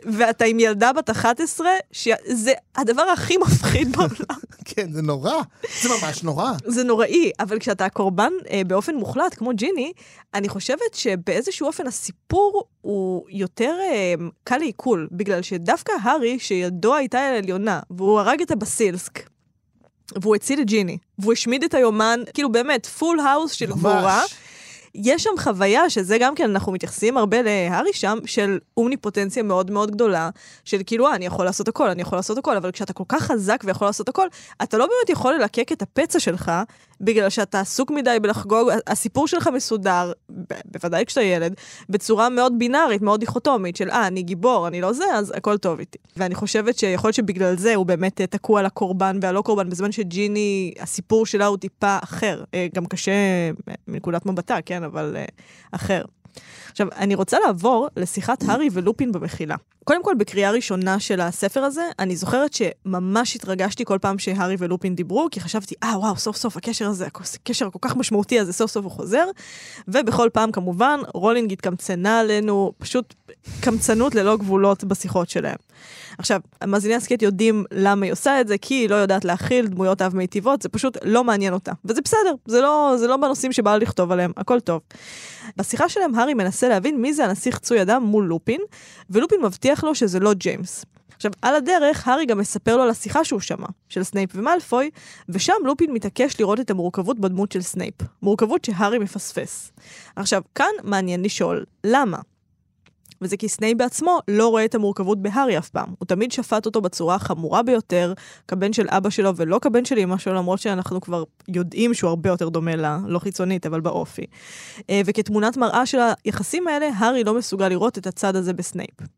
ואתה 0.04 0.44
עם 0.44 0.60
ילדה 0.60 0.92
בת 0.92 1.10
11, 1.10 1.68
שזה 1.92 2.52
הדבר 2.76 3.02
הכי 3.02 3.36
מפחיד 3.36 3.96
בעולם. 3.96 4.40
כן, 4.64 4.92
זה 4.92 5.02
נורא, 5.02 5.32
זה 5.82 5.88
ממש 5.88 6.22
נורא. 6.22 6.52
זה 6.66 6.84
נוראי, 6.84 7.30
אבל 7.40 7.58
כשאתה 7.58 7.88
קורבן 7.88 8.32
אה, 8.50 8.62
באופן 8.66 8.94
מוחלט, 8.94 9.34
כמו 9.34 9.50
ג'יני, 9.54 9.92
אני 10.34 10.48
חושבת 10.48 10.94
שבאיזשהו 10.94 11.66
אופן 11.66 11.86
הסיפור 11.86 12.64
הוא 12.80 13.24
יותר 13.30 13.74
אה, 13.80 14.14
קל 14.44 14.56
לעיכול, 14.58 15.08
בגלל 15.12 15.42
שדווקא 15.42 15.92
הארי, 16.02 16.38
שידו 16.38 16.94
הייתה 16.94 17.20
על 17.20 17.34
העליונה, 17.34 17.80
והוא 17.90 18.20
הרג 18.20 18.42
את 18.42 18.50
הבסילסק, 18.50 19.28
והוא 20.22 20.36
הציל 20.36 20.60
את 20.60 20.66
ג'יני, 20.66 20.98
והוא 21.18 21.32
השמיד 21.32 21.64
את 21.64 21.74
היומן, 21.74 22.20
כאילו 22.34 22.52
באמת, 22.52 22.86
full 22.86 23.20
house 23.20 23.52
של 23.52 23.66
גבורה. 23.66 24.22
יש 24.94 25.22
שם 25.22 25.30
חוויה, 25.38 25.90
שזה 25.90 26.18
גם 26.20 26.34
כן, 26.34 26.50
אנחנו 26.50 26.72
מתייחסים 26.72 27.16
הרבה 27.16 27.42
להארי 27.42 27.92
שם, 27.92 28.18
של 28.26 28.58
אומניפוטנציה 28.76 29.42
מאוד 29.42 29.70
מאוד 29.70 29.90
גדולה, 29.90 30.30
של 30.64 30.80
כאילו, 30.86 31.06
אה, 31.06 31.14
אני 31.14 31.26
יכול 31.26 31.44
לעשות 31.44 31.68
הכל, 31.68 31.90
אני 31.90 32.02
יכול 32.02 32.18
לעשות 32.18 32.38
הכל, 32.38 32.56
אבל 32.56 32.70
כשאתה 32.70 32.92
כל 32.92 33.04
כך 33.08 33.22
חזק 33.22 33.60
ויכול 33.64 33.88
לעשות 33.88 34.08
הכל, 34.08 34.26
אתה 34.62 34.78
לא 34.78 34.86
באמת 34.86 35.10
יכול 35.10 35.34
ללקק 35.34 35.72
את 35.72 35.82
הפצע 35.82 36.20
שלך, 36.20 36.52
בגלל 37.00 37.30
שאתה 37.30 37.60
עסוק 37.60 37.90
מדי 37.90 38.16
בלחגוג, 38.22 38.68
הסיפור 38.86 39.28
שלך 39.28 39.46
מסודר, 39.54 40.12
בוודאי 40.64 41.06
כשאתה 41.06 41.22
ילד, 41.22 41.54
בצורה 41.88 42.28
מאוד 42.28 42.52
בינארית, 42.58 43.02
מאוד 43.02 43.20
דיכוטומית, 43.20 43.76
של 43.76 43.90
אה, 43.90 44.06
אני 44.06 44.22
גיבור, 44.22 44.68
אני 44.68 44.80
לא 44.80 44.92
זה, 44.92 45.04
אז 45.14 45.32
הכל 45.36 45.58
טוב 45.58 45.78
איתי. 45.78 45.98
ואני 46.16 46.34
חושבת 46.34 46.78
שיכול 46.78 47.08
להיות 47.08 47.14
שבגלל 47.14 47.56
זה 47.56 47.74
הוא 47.74 47.86
באמת 47.86 48.20
אה, 48.20 48.26
תקוע 48.26 48.60
על 48.60 48.66
הקורבן 48.66 49.18
והלא 49.22 49.42
קורבן, 49.42 49.70
בזמן 49.70 49.92
שג'יני, 49.92 50.72
הסיפור 50.80 51.26
שלה 51.26 51.46
הוא 51.46 51.56
טיפה 51.56 51.98
אחר. 52.02 52.44
אה, 52.54 52.66
גם 52.74 52.86
קשה 52.86 53.12
אה, 53.12 53.50
מנקודת 53.88 54.26
מבטה, 54.26 54.56
כן, 54.64 54.82
אבל 54.82 55.16
אחר. 55.72 56.02
עכשיו, 56.70 56.88
אני 56.96 57.14
רוצה 57.14 57.36
לעבור 57.46 57.88
לשיחת 57.96 58.42
הארי 58.42 58.68
ולופין 58.72 59.12
במחילה. 59.12 59.56
קודם 59.88 60.02
כל, 60.02 60.14
בקריאה 60.18 60.50
ראשונה 60.50 61.00
של 61.00 61.20
הספר 61.20 61.60
הזה, 61.60 61.82
אני 61.98 62.16
זוכרת 62.16 62.52
שממש 62.52 63.36
התרגשתי 63.36 63.84
כל 63.84 63.98
פעם 63.98 64.18
שהארי 64.18 64.56
ולופין 64.58 64.94
דיברו, 64.94 65.28
כי 65.30 65.40
חשבתי, 65.40 65.74
אה, 65.82 65.98
וואו, 65.98 66.16
סוף 66.16 66.36
סוף 66.36 66.56
הקשר 66.56 66.88
הזה, 66.88 67.06
הקשר 67.06 67.66
הכל 67.66 67.78
כך 67.82 67.96
משמעותי 67.96 68.40
הזה, 68.40 68.52
סוף 68.52 68.70
סוף 68.70 68.84
הוא 68.84 68.92
חוזר. 68.92 69.24
ובכל 69.88 70.28
פעם, 70.32 70.52
כמובן, 70.52 71.00
רולינג 71.14 71.52
התקמצנה 71.52 72.20
עלינו, 72.20 72.72
פשוט 72.78 73.14
קמצנות 73.60 74.14
ללא 74.14 74.36
גבולות 74.36 74.84
בשיחות 74.84 75.30
שלהם. 75.30 75.56
עכשיו, 76.18 76.40
מאזיני 76.66 76.94
הסכת 76.94 77.22
יודעים 77.22 77.64
למה 77.72 78.04
היא 78.06 78.12
עושה 78.12 78.40
את 78.40 78.48
זה, 78.48 78.58
כי 78.58 78.74
היא 78.74 78.90
לא 78.90 78.94
יודעת 78.94 79.24
להכיל 79.24 79.66
דמויות 79.66 80.02
אב 80.02 80.16
מיטיבות, 80.16 80.62
זה 80.62 80.68
פשוט 80.68 80.96
לא 81.04 81.24
מעניין 81.24 81.52
אותה. 81.52 81.72
וזה 81.84 82.00
בסדר, 82.00 82.34
זה 82.46 82.60
לא, 82.60 82.94
זה 82.98 83.06
לא 83.06 83.16
בנושאים 83.16 83.52
שבא 83.52 83.76
לכתוב 83.76 84.12
עליהם, 84.12 84.32
הכל 84.36 84.60
טוב. 84.60 84.80
בשיחה 85.56 85.88
שלהם, 85.88 86.14
הארי 86.14 86.34
מנסה 86.34 86.68
להבין 86.68 87.02
מי 87.02 87.14
זה 87.14 87.24
הנסיך 87.24 87.58
חצוי 87.58 87.82
הדם 87.82 88.02
מול 88.02 88.24
לופין, 88.24 88.60
ולופין 89.10 89.40
מבטיח 89.42 89.77
לו 89.84 89.94
שזה 89.94 90.20
לא 90.20 90.34
ג'יימס. 90.34 90.84
עכשיו, 91.16 91.32
על 91.42 91.54
הדרך, 91.54 92.08
הארי 92.08 92.26
גם 92.26 92.38
מספר 92.38 92.76
לו 92.76 92.82
על 92.82 92.90
השיחה 92.90 93.24
שהוא 93.24 93.40
שמע, 93.40 93.66
של 93.88 94.02
סנייפ 94.02 94.30
ומלפוי, 94.34 94.90
ושם 95.28 95.52
לופין 95.64 95.92
מתעקש 95.92 96.40
לראות 96.40 96.60
את 96.60 96.70
המורכבות 96.70 97.18
בדמות 97.18 97.52
של 97.52 97.62
סנייפ. 97.62 97.94
מורכבות 98.22 98.64
שהארי 98.64 98.98
מפספס. 98.98 99.72
עכשיו, 100.16 100.42
כאן 100.54 100.70
מעניין 100.82 101.22
לשאול, 101.22 101.64
למה? 101.84 102.18
וזה 103.20 103.36
כי 103.36 103.48
סנייפ 103.48 103.78
בעצמו 103.78 104.18
לא 104.28 104.48
רואה 104.48 104.64
את 104.64 104.74
המורכבות 104.74 105.22
בהארי 105.22 105.58
אף 105.58 105.68
פעם. 105.68 105.94
הוא 105.98 106.06
תמיד 106.06 106.32
שפט 106.32 106.66
אותו 106.66 106.80
בצורה 106.80 107.14
החמורה 107.14 107.62
ביותר, 107.62 108.12
כבן 108.48 108.72
של 108.72 108.86
אבא 108.88 109.10
שלו 109.10 109.36
ולא 109.36 109.58
כבן 109.62 109.84
של 109.84 109.98
אמא 109.98 110.18
שלו, 110.18 110.34
למרות 110.34 110.58
שאנחנו 110.58 111.00
כבר 111.00 111.24
יודעים 111.48 111.94
שהוא 111.94 112.08
הרבה 112.08 112.30
יותר 112.30 112.48
דומה 112.48 112.76
לה, 112.76 112.98
לא 113.06 113.18
חיצונית, 113.18 113.66
אבל 113.66 113.80
באופי. 113.80 114.26
אה, 114.90 115.00
וכתמונת 115.06 115.56
מראה 115.56 115.86
של 115.86 115.98
היחסים 116.24 116.68
האלה, 116.68 116.90
הארי 116.96 117.24
לא 117.24 117.34
מסוגל 117.34 117.68
לראות 117.68 117.98
את 117.98 118.06
הצד 118.06 118.36
הזה 118.36 118.52
בסנייפ. 118.52 119.17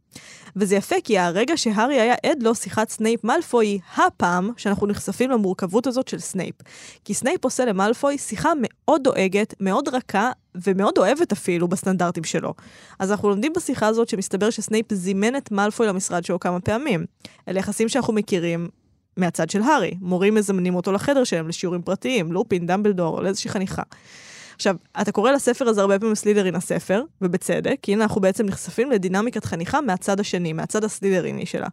וזה 0.56 0.76
יפה 0.76 0.96
כי 1.04 1.18
הרגע 1.18 1.56
שהארי 1.56 2.00
היה 2.00 2.14
עד 2.26 2.42
לו, 2.42 2.54
שיחת 2.54 2.88
סנייפ 2.88 3.24
מאלפוי 3.24 3.66
היא 3.66 3.80
הפעם 3.96 4.50
שאנחנו 4.56 4.86
נחשפים 4.86 5.30
למורכבות 5.30 5.86
הזאת 5.86 6.08
של 6.08 6.18
סנייפ. 6.18 6.54
כי 7.04 7.14
סנייפ 7.14 7.44
עושה 7.44 7.64
למאלפוי 7.64 8.18
שיחה 8.18 8.52
מאוד 8.60 9.04
דואגת, 9.04 9.54
מאוד 9.60 9.88
רכה, 9.88 10.30
ומאוד 10.66 10.98
אוהבת 10.98 11.32
אפילו 11.32 11.68
בסטנדרטים 11.68 12.24
שלו. 12.24 12.54
אז 12.98 13.10
אנחנו 13.10 13.28
לומדים 13.28 13.52
בשיחה 13.56 13.86
הזאת 13.86 14.08
שמסתבר 14.08 14.50
שסנייפ 14.50 14.94
זימן 14.94 15.36
את 15.36 15.50
מאלפוי 15.50 15.86
למשרד 15.86 16.24
שלו 16.24 16.40
כמה 16.40 16.60
פעמים. 16.60 17.04
אלה 17.48 17.58
יחסים 17.58 17.88
שאנחנו 17.88 18.12
מכירים 18.12 18.68
מהצד 19.16 19.50
של 19.50 19.62
הארי. 19.62 19.94
מורים 20.00 20.34
מזמנים 20.34 20.74
אותו 20.74 20.92
לחדר 20.92 21.24
שלהם 21.24 21.48
לשיעורים 21.48 21.82
פרטיים, 21.82 22.32
לופין, 22.32 22.66
דמבלדור, 22.66 23.22
לאיזושהי 23.22 23.50
חניכה. 23.50 23.82
עכשיו, 24.60 24.76
אתה 25.00 25.12
קורא 25.12 25.30
לספר 25.30 25.68
הזה 25.68 25.80
הרבה 25.80 25.98
פעמים 25.98 26.14
סלית'רין 26.14 26.54
הספר, 26.54 27.02
ובצדק, 27.22 27.76
כי 27.82 27.92
הנה 27.92 28.02
אנחנו 28.02 28.20
בעצם 28.20 28.46
נחשפים 28.46 28.90
לדינמיקת 28.90 29.44
חניכה 29.44 29.80
מהצד 29.80 30.20
השני, 30.20 30.52
מהצד 30.52 30.84
הסלית'ריני 30.84 31.46
שלה. 31.46 31.66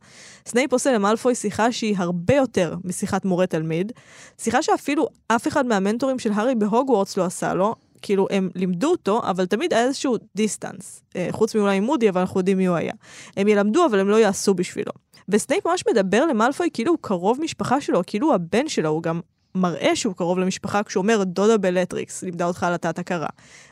סנייפ 0.46 0.74
עושה 0.74 0.92
למאלפוי 0.92 1.36
שיחה 1.36 1.72
שהיא 1.72 1.96
הרבה 1.98 2.34
יותר 2.34 2.76
משיחת 2.84 3.26
מורה-תלמיד, 3.26 3.92
שיחה 4.38 4.62
שאפילו 4.62 5.08
אף 5.28 5.48
אחד 5.48 5.66
מהמנטורים 5.66 6.20
של 6.20 6.32
הארי 6.32 6.56
בהוגוורטס 6.56 7.18
לא 7.18 7.26
עשה 7.26 7.54
לו, 7.54 7.76
כאילו, 8.02 8.28
הם 8.32 8.50
לימדו 8.56 8.92
אותו, 8.92 9.22
אבל 9.24 9.46
תמיד 9.46 9.74
היה 9.74 9.84
איזשהו 9.84 10.16
distance. 10.36 11.04
אה, 11.16 11.28
חוץ 11.32 11.56
מאולי 11.56 11.80
מודי, 11.80 12.10
אבל 12.10 12.22
אנחנו 12.22 12.40
יודעים 12.40 12.58
מי 12.58 12.66
הוא 12.68 12.76
היה. 12.76 12.94
הם 13.38 13.48
ילמדו, 13.48 13.86
אבל 13.86 14.00
הם 14.00 14.10
לא 14.10 14.16
יעשו 14.16 14.54
בשבילו. 14.54 14.92
וסנייפ 15.30 15.68
ממש 15.68 15.84
מדבר 15.92 16.26
למאלפוי 16.26 16.70
כאילו 16.74 16.92
הוא 16.92 17.00
קרוב 17.02 17.42
משפחה 17.42 17.82
שלו, 17.82 18.02
כאילו 18.08 18.28
הוא 18.28 18.36
הבן 18.36 18.68
שלו, 18.68 18.90
הוא 18.90 19.04
גם 19.04 19.20
מראה 19.58 19.96
שהוא 19.96 20.16
קרוב 20.16 20.40
למשפחה 20.40 20.84
כשהוא 20.84 21.02
אומר 21.02 21.24
דודה 21.24 21.58
בלטריקס, 21.58 22.24
לימדה 22.24 22.46
אותך 22.46 22.64
הלטת 22.64 23.00
הכרה. 23.00 23.28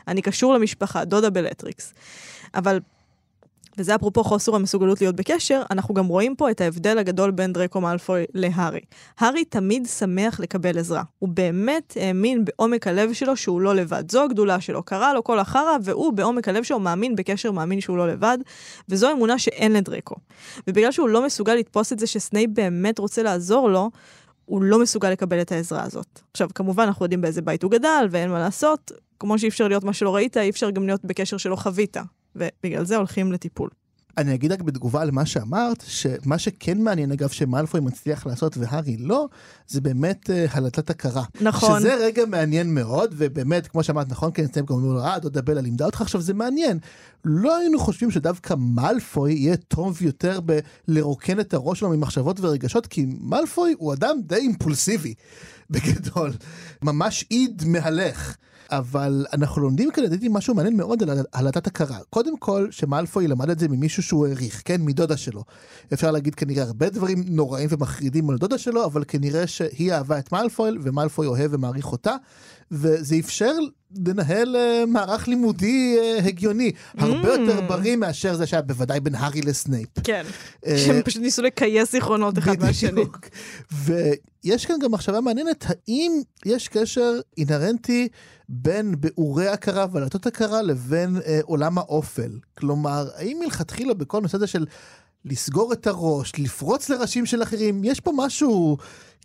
אני 0.08 0.22
קשור 0.22 0.54
למשפחה, 0.54 1.04
דודה 1.04 1.30
בלטריקס. 1.30 1.94
אבל, 2.54 2.80
וזה 3.78 3.94
אפרופו 3.94 4.24
חוסר 4.24 4.54
המסוגלות 4.54 5.00
להיות 5.00 5.16
בקשר, 5.16 5.62
אנחנו 5.70 5.94
גם 5.94 6.06
רואים 6.06 6.36
פה 6.36 6.50
את 6.50 6.60
ההבדל 6.60 6.98
הגדול 6.98 7.30
בין 7.30 7.52
דרקו 7.52 7.80
מאלפוי 7.80 8.24
להארי. 8.34 8.80
הארי 9.18 9.44
תמיד 9.44 9.86
שמח 9.86 10.40
לקבל 10.40 10.78
עזרה. 10.78 11.02
הוא 11.18 11.28
באמת 11.28 11.96
האמין 12.00 12.44
בעומק 12.44 12.86
הלב 12.86 13.12
שלו 13.12 13.36
שהוא 13.36 13.60
לא 13.60 13.74
לבד. 13.74 14.10
זו 14.10 14.24
הגדולה 14.24 14.60
שלו, 14.60 14.82
קרה 14.82 15.14
לו 15.14 15.24
כל 15.24 15.38
החרא, 15.38 15.76
והוא 15.82 16.12
בעומק 16.12 16.48
הלב 16.48 16.62
שלו 16.62 16.80
מאמין 16.80 17.16
בקשר, 17.16 17.50
מאמין 17.50 17.80
שהוא 17.80 17.96
לא 17.96 18.08
לבד, 18.08 18.38
וזו 18.88 19.12
אמונה 19.12 19.38
שאין 19.38 19.72
לדרקו. 19.72 20.14
ובגלל 20.68 20.92
שהוא 20.92 21.08
לא 21.08 21.26
מסוגל 21.26 21.54
לתפוס 21.54 21.92
את 21.92 21.98
זה 21.98 22.06
שסנייפ 22.06 22.50
באמת 22.50 22.98
רוצה 22.98 23.22
לעזור 23.22 23.68
לו, 23.68 23.90
הוא 24.46 24.62
לא 24.62 24.78
מסוגל 24.78 25.10
לקבל 25.10 25.40
את 25.40 25.52
העזרה 25.52 25.82
הזאת. 25.82 26.20
עכשיו, 26.32 26.48
כמובן, 26.54 26.84
אנחנו 26.84 27.04
יודעים 27.04 27.20
באיזה 27.20 27.42
בית 27.42 27.62
הוא 27.62 27.70
גדל, 27.70 28.06
ואין 28.10 28.30
מה 28.30 28.38
לעשות. 28.38 28.92
כמו 29.18 29.38
שאי 29.38 29.48
אפשר 29.48 29.68
להיות 29.68 29.84
מה 29.84 29.92
שלא 29.92 30.14
ראית, 30.14 30.36
אי 30.36 30.50
אפשר 30.50 30.70
גם 30.70 30.86
להיות 30.86 31.04
בקשר 31.04 31.36
שלא 31.36 31.56
חווית. 31.56 31.96
ובגלל 32.36 32.84
זה 32.84 32.96
הולכים 32.96 33.32
לטיפול. 33.32 33.70
אני 34.18 34.34
אגיד 34.34 34.52
רק 34.52 34.62
בתגובה 34.62 35.04
למה 35.04 35.26
שאמרת, 35.26 35.84
שמה 35.86 36.38
שכן 36.38 36.82
מעניין, 36.82 37.12
אגב, 37.12 37.28
שמאלפוי 37.28 37.80
מצליח 37.80 38.26
לעשות 38.26 38.56
והארי 38.56 38.96
לא, 38.96 39.28
זה 39.68 39.80
באמת 39.80 40.30
uh, 40.30 40.56
הלטת 40.56 40.90
הכרה. 40.90 41.24
נכון. 41.40 41.80
שזה 41.80 41.94
רגע 41.94 42.26
מעניין 42.26 42.74
מאוד, 42.74 43.14
ובאמת, 43.16 43.66
כמו 43.66 43.82
שאמרת, 43.82 44.08
נכון, 44.08 44.30
כן, 44.34 44.44
אתם 44.44 44.60
גם 44.60 44.74
אומרים 44.74 44.92
לו, 44.92 45.04
אה, 45.04 45.18
דודה 45.18 45.42
בלה 45.42 45.60
לימדה 45.60 45.86
אותך, 45.86 46.00
עכשיו 46.00 46.20
זה 46.20 46.34
מעניין. 46.34 46.78
לא 47.24 47.56
היינו 47.56 47.78
חושבים 47.78 48.10
שדווקא 48.10 48.54
מאלפוי 48.58 49.32
יהיה 49.32 49.56
טוב 49.56 50.02
יותר 50.02 50.40
בלרוקן 50.88 51.40
את 51.40 51.54
הראש 51.54 51.80
שלו 51.80 51.88
ממחשבות 51.88 52.40
ורגשות, 52.40 52.86
כי 52.86 53.06
מאלפוי 53.20 53.74
הוא 53.78 53.92
אדם 53.92 54.16
די 54.26 54.36
אימפולסיבי, 54.36 55.14
בגדול. 55.70 56.32
ממש 56.82 57.24
איד 57.30 57.62
מהלך. 57.66 58.36
אבל 58.70 59.26
אנחנו 59.32 59.62
לומדים 59.62 59.90
כאן 59.90 60.04
לדעתי 60.04 60.28
משהו 60.30 60.54
מעניין 60.54 60.76
מאוד 60.76 61.02
על 61.02 61.18
הלטת 61.32 61.66
הכרה. 61.66 61.98
קודם 62.10 62.36
כל, 62.38 62.68
שמאלפוי 62.70 63.28
למד 63.28 63.50
את 63.50 63.58
זה 63.58 63.68
ממישהו 63.68 64.02
שהוא 64.02 64.26
העריך, 64.26 64.62
כן? 64.64 64.80
מדודה 64.80 65.16
שלו. 65.16 65.44
אפשר 65.92 66.10
להגיד 66.10 66.34
כנראה 66.34 66.62
הרבה 66.62 66.88
דברים 66.90 67.24
נוראים 67.26 67.68
ומחרידים 67.70 68.30
על 68.30 68.38
דודה 68.38 68.58
שלו, 68.58 68.84
אבל 68.84 69.04
כנראה 69.08 69.46
שהיא 69.46 69.92
אהבה 69.92 70.18
את 70.18 70.32
מאלפוי, 70.32 70.70
ומאלפוי 70.82 71.26
אוהב 71.26 71.50
ומעריך 71.54 71.92
אותה, 71.92 72.16
וזה 72.70 73.16
אפשר 73.18 73.52
לנהל 74.06 74.56
uh, 74.56 74.86
מערך 74.86 75.28
לימודי 75.28 75.96
uh, 75.98 76.24
הגיוני, 76.26 76.72
הרבה 76.98 77.34
Mm. 77.34 77.38
יותר 77.38 77.60
בריא 77.60 77.96
מאשר 77.96 78.34
זה 78.34 78.46
שהיה 78.46 78.62
בוודאי 78.62 79.00
בין 79.00 79.14
הארי 79.14 79.40
לסנייפ. 79.40 79.88
כן. 80.04 80.26
אה, 80.66 80.78
שהם 80.78 81.02
פשוט 81.02 81.22
ניסו 81.22 81.42
לכייס 81.42 81.92
זיכרונות 81.92 82.38
אחד 82.38 82.60
מהשני. 82.60 83.04
ויש 83.72 84.66
כאן 84.66 84.76
גם 84.82 84.92
מחשבה 84.92 85.20
מעניינת, 85.20 85.64
האם 85.68 86.12
יש 86.46 86.68
קשר 86.68 87.20
אינהרנטי 87.38 88.08
בין 88.48 88.94
ביאורי 89.00 89.48
הכרה 89.48 89.86
ולטות 89.92 90.26
הכרה 90.26 90.62
לבין 90.62 91.16
אה, 91.26 91.40
עולם 91.42 91.78
האופל? 91.78 92.30
כלומר, 92.58 93.08
האם 93.16 93.38
מלכתחילה 93.44 93.94
בכל 93.94 94.20
נושא 94.20 94.36
הזה 94.36 94.46
של 94.46 94.66
לסגור 95.24 95.72
את 95.72 95.86
הראש, 95.86 96.32
לפרוץ 96.38 96.88
לראשים 96.88 97.26
של 97.26 97.42
אחרים, 97.42 97.84
יש 97.84 98.00
פה 98.00 98.12
משהו 98.16 98.76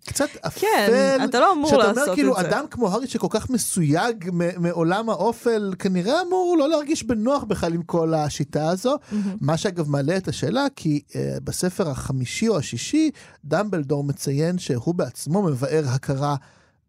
קצת 0.06 0.30
אפל. 0.42 0.60
כן, 0.60 1.18
אתה 1.24 1.40
לא 1.40 1.54
אמור 1.54 1.70
שאתה 1.70 1.78
לעשות 1.84 2.04
אומר, 2.04 2.16
כאילו, 2.16 2.40
את 2.40 2.44
זה. 2.44 2.50
אדם 2.50 2.66
כמו 2.72 2.90
הארי 2.92 3.08
שכל 3.08 3.28
כך 3.30 3.50
מסויג 3.50 4.30
מעולם 4.58 5.10
האופל, 5.10 5.74
כנראה 5.80 6.22
אמור 6.22 6.56
לא 6.60 6.70
להרגיש 6.70 7.04
בנוח 7.04 7.44
בכלל 7.44 7.74
עם 7.74 7.84
כל 7.84 8.14
השיטה 8.14 8.70
הזו. 8.70 8.98
מה 9.42 9.58
שאגב 9.58 9.90
מעלה 9.90 10.18
את 10.18 10.28
השאלה, 10.28 10.66
כי 10.76 11.02
uh, 11.10 11.16
בספר 11.44 11.90
החמישי 11.90 12.48
או 12.48 12.58
השישי, 12.58 13.12
דמבלדור 13.46 14.04
מציין 14.04 14.58
שהוא 14.58 14.96
בעצמו 14.96 15.42
מבאר 15.44 15.84
הכרה 15.88 16.36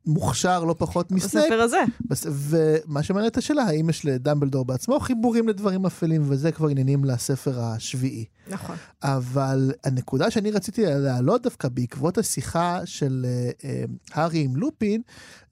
מוכשר 0.07 0.65
לא 0.65 0.75
פחות 0.79 1.13
מסנייפ. 1.13 1.47
בספר 1.47 1.61
הזה. 1.61 1.83
בס... 2.01 2.27
ומה 2.31 3.03
שמעניין 3.03 3.31
את 3.31 3.37
השאלה, 3.37 3.63
האם 3.63 3.91
יש 3.91 4.07
לדמבלדור 4.07 4.65
בעצמו 4.65 5.01
חיבורים 5.01 5.49
לדברים 5.49 5.87
אפלים, 5.87 6.23
וזה 6.29 6.53
כבר 6.53 6.69
עניינים 6.69 7.05
לספר 7.05 7.61
השביעי. 7.61 8.25
נכון. 8.49 8.77
אבל 9.03 9.73
הנקודה 9.85 10.31
שאני 10.31 10.51
רציתי 10.51 10.83
להעלות 10.87 11.43
דווקא 11.43 11.69
בעקבות 11.69 12.19
השיחה 12.19 12.81
של 12.85 13.27
uh, 13.27 13.63
uh, 13.63 14.11
הארי 14.15 14.45
עם 14.45 14.57
לופין, 14.57 15.03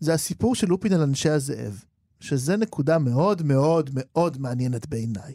זה 0.00 0.14
הסיפור 0.14 0.54
של 0.54 0.68
לופין 0.68 0.92
על 0.92 1.02
אנשי 1.02 1.30
הזאב. 1.30 1.84
שזה 2.20 2.56
נקודה 2.56 2.98
מאוד 2.98 3.42
מאוד 3.42 3.90
מאוד 3.94 4.40
מעניינת 4.40 4.88
בעיניי. 4.88 5.34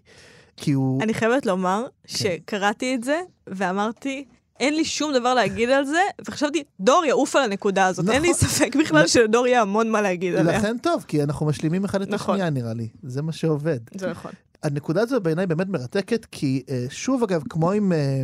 כי 0.57 0.72
הוא... 0.72 1.03
אני 1.03 1.13
חייבת 1.13 1.45
לומר 1.45 1.86
כן. 2.03 2.18
שקראתי 2.18 2.95
את 2.95 3.03
זה 3.03 3.22
ואמרתי, 3.47 4.26
אין 4.60 4.76
לי 4.76 4.86
שום 4.86 5.14
דבר 5.14 5.34
להגיד 5.34 5.70
על 5.70 5.86
זה, 5.86 6.01
וחשבתי, 6.28 6.64
דור 6.80 7.06
יעוף 7.06 7.36
על 7.36 7.43
הנקודה 7.43 7.86
הזאת. 7.86 8.10
אין 8.10 8.22
לי 8.22 8.32
נכון. 8.32 8.47
ספק 8.49 8.76
בכלל 8.76 9.08
שלדור 9.08 9.47
יהיה 9.47 9.62
המון 9.62 9.89
מה 9.91 10.01
להגיד 10.01 10.36
עליה. 10.36 10.58
לכן 10.58 10.78
טוב, 10.78 11.06
כי 11.08 11.24
אנחנו 11.24 11.45
משלימים 11.45 11.86
אחד 11.86 12.01
את 12.01 12.10
נכון. 12.10 12.36
השנייה 12.36 12.49
נראה 12.49 12.74
לי. 12.74 12.88
זה 13.03 13.22
מה 13.22 13.32
שעובד. 13.32 13.80
זה 13.97 14.12
נכון. 14.12 14.32
הנקודה 14.64 15.01
הזו 15.01 15.22
בעיניי 15.22 15.47
באמת 15.47 15.68
מרתקת, 15.68 16.26
כי 16.32 16.64
אה, 16.70 16.86
שוב 16.89 17.24
אגב, 17.24 17.43
כמו 17.49 17.72
עם 17.72 17.93
אה, 17.93 18.22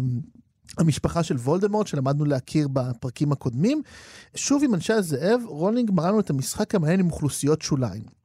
המשפחה 0.78 1.24
של 1.24 1.36
וולדמורט, 1.36 1.88
שלמדנו 1.88 2.26
להכיר 2.26 2.68
בפרקים 2.68 3.32
הקודמים, 3.32 3.82
שוב 4.36 4.64
עם 4.64 4.74
אנשי 4.74 4.94
הזאב, 4.94 5.42
רולינג 5.46 5.92
מראה 5.92 6.10
לנו 6.10 6.20
את 6.20 6.30
המשחק 6.30 6.76
המעניין 6.76 7.00
עם 7.00 7.12
אוכלוסיות 7.12 7.62
שוליים. 7.62 8.21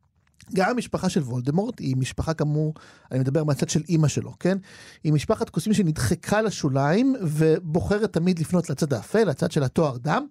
גם 0.55 0.70
המשפחה 0.70 1.09
של 1.09 1.20
וולדמורט 1.20 1.80
היא 1.80 1.97
משפחה 1.97 2.34
כאמור, 2.34 2.74
אני 3.12 3.18
מדבר 3.18 3.44
מהצד 3.44 3.68
של 3.68 3.82
אימא 3.88 4.09
שלו, 4.09 4.32
כן? 4.40 4.59
היא 5.05 5.12
משפחת 5.12 5.51
קוסמים 5.51 5.74
שנדחקה 5.74 6.42
לשוליים 6.42 7.16
ובוחרת 7.20 8.12
תמיד 8.12 8.38
לפנות 8.38 8.70
לצד 8.70 8.92
האפל, 8.92 9.24
לצד 9.24 9.53
של 9.53 9.62
הטוהר 9.62 9.96
דם. 9.97 10.26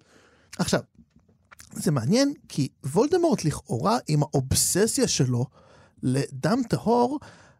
עכשיו, 0.58 0.80
זה 1.72 1.90
מעניין 1.90 2.32
כי 2.48 2.68
וולדמורט 2.84 3.44
לכאורה 3.44 3.98
עם 4.08 4.22
האובססיה 4.22 5.08
שלו 5.08 5.46
לדם 6.02 6.60
טהור, 6.68 7.18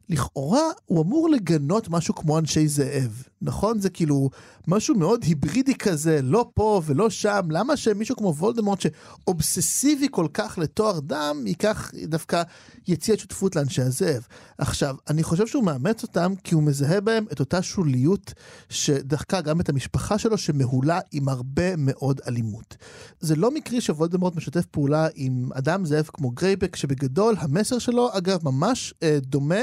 לכאורה 0.09 0.71
הוא 0.87 1.03
אמור 1.03 1.31
לגנות 1.31 1.89
משהו 1.89 2.15
כמו 2.15 2.39
אנשי 2.39 2.69
זאב, 2.69 3.23
נכון? 3.43 3.79
זה 3.79 3.91
כאילו 3.91 4.31
משהו 4.67 4.95
מאוד 4.95 5.25
היברידי 5.25 5.75
כזה, 5.75 6.23
לא 6.23 6.51
פה 6.55 6.83
ולא 6.85 7.11
שם. 7.11 7.41
למה 7.51 7.77
שמישהו 7.77 8.17
כמו 8.17 8.35
וולדמורט 8.35 8.81
שאובססיבי 8.81 10.07
כל 10.11 10.27
כך 10.35 10.59
לטוהר 10.59 11.01
דם, 11.01 11.45
ייקח 11.47 11.91
דווקא 12.05 12.43
יציע 12.89 13.15
שותפות 13.19 13.57
לאנשי 13.57 13.83
הזאב? 13.83 14.27
עכשיו, 14.59 14.97
אני 15.11 15.23
חושב 15.23 15.47
שהוא 15.47 15.65
מאמץ 15.65 16.03
אותם 16.03 16.35
כי 16.45 16.55
הוא 16.55 16.63
מזהה 16.63 17.01
בהם 17.01 17.25
את 17.33 17.41
אותה 17.41 17.63
שוליות 17.63 18.35
שדחקה 18.69 19.41
גם 19.41 19.61
את 19.61 19.69
המשפחה 19.69 20.19
שלו 20.19 20.39
שמהולה 20.39 21.01
עם 21.13 21.29
הרבה 21.29 21.77
מאוד 21.77 22.21
אלימות. 22.29 22.77
זה 23.21 23.37
לא 23.37 23.51
מקרי 23.51 23.81
שוולדמורט 23.81 24.37
משתף 24.37 24.67
פעולה 24.67 25.09
עם 25.15 25.51
אדם 25.55 25.85
זאב 25.85 26.11
כמו 26.13 26.31
גרייבק, 26.31 26.77
שבגדול 26.77 27.35
המסר 27.39 27.79
שלו, 27.79 28.09
אגב, 28.13 28.41
ממש 28.45 28.95
אה, 29.03 29.19
דומה 29.21 29.61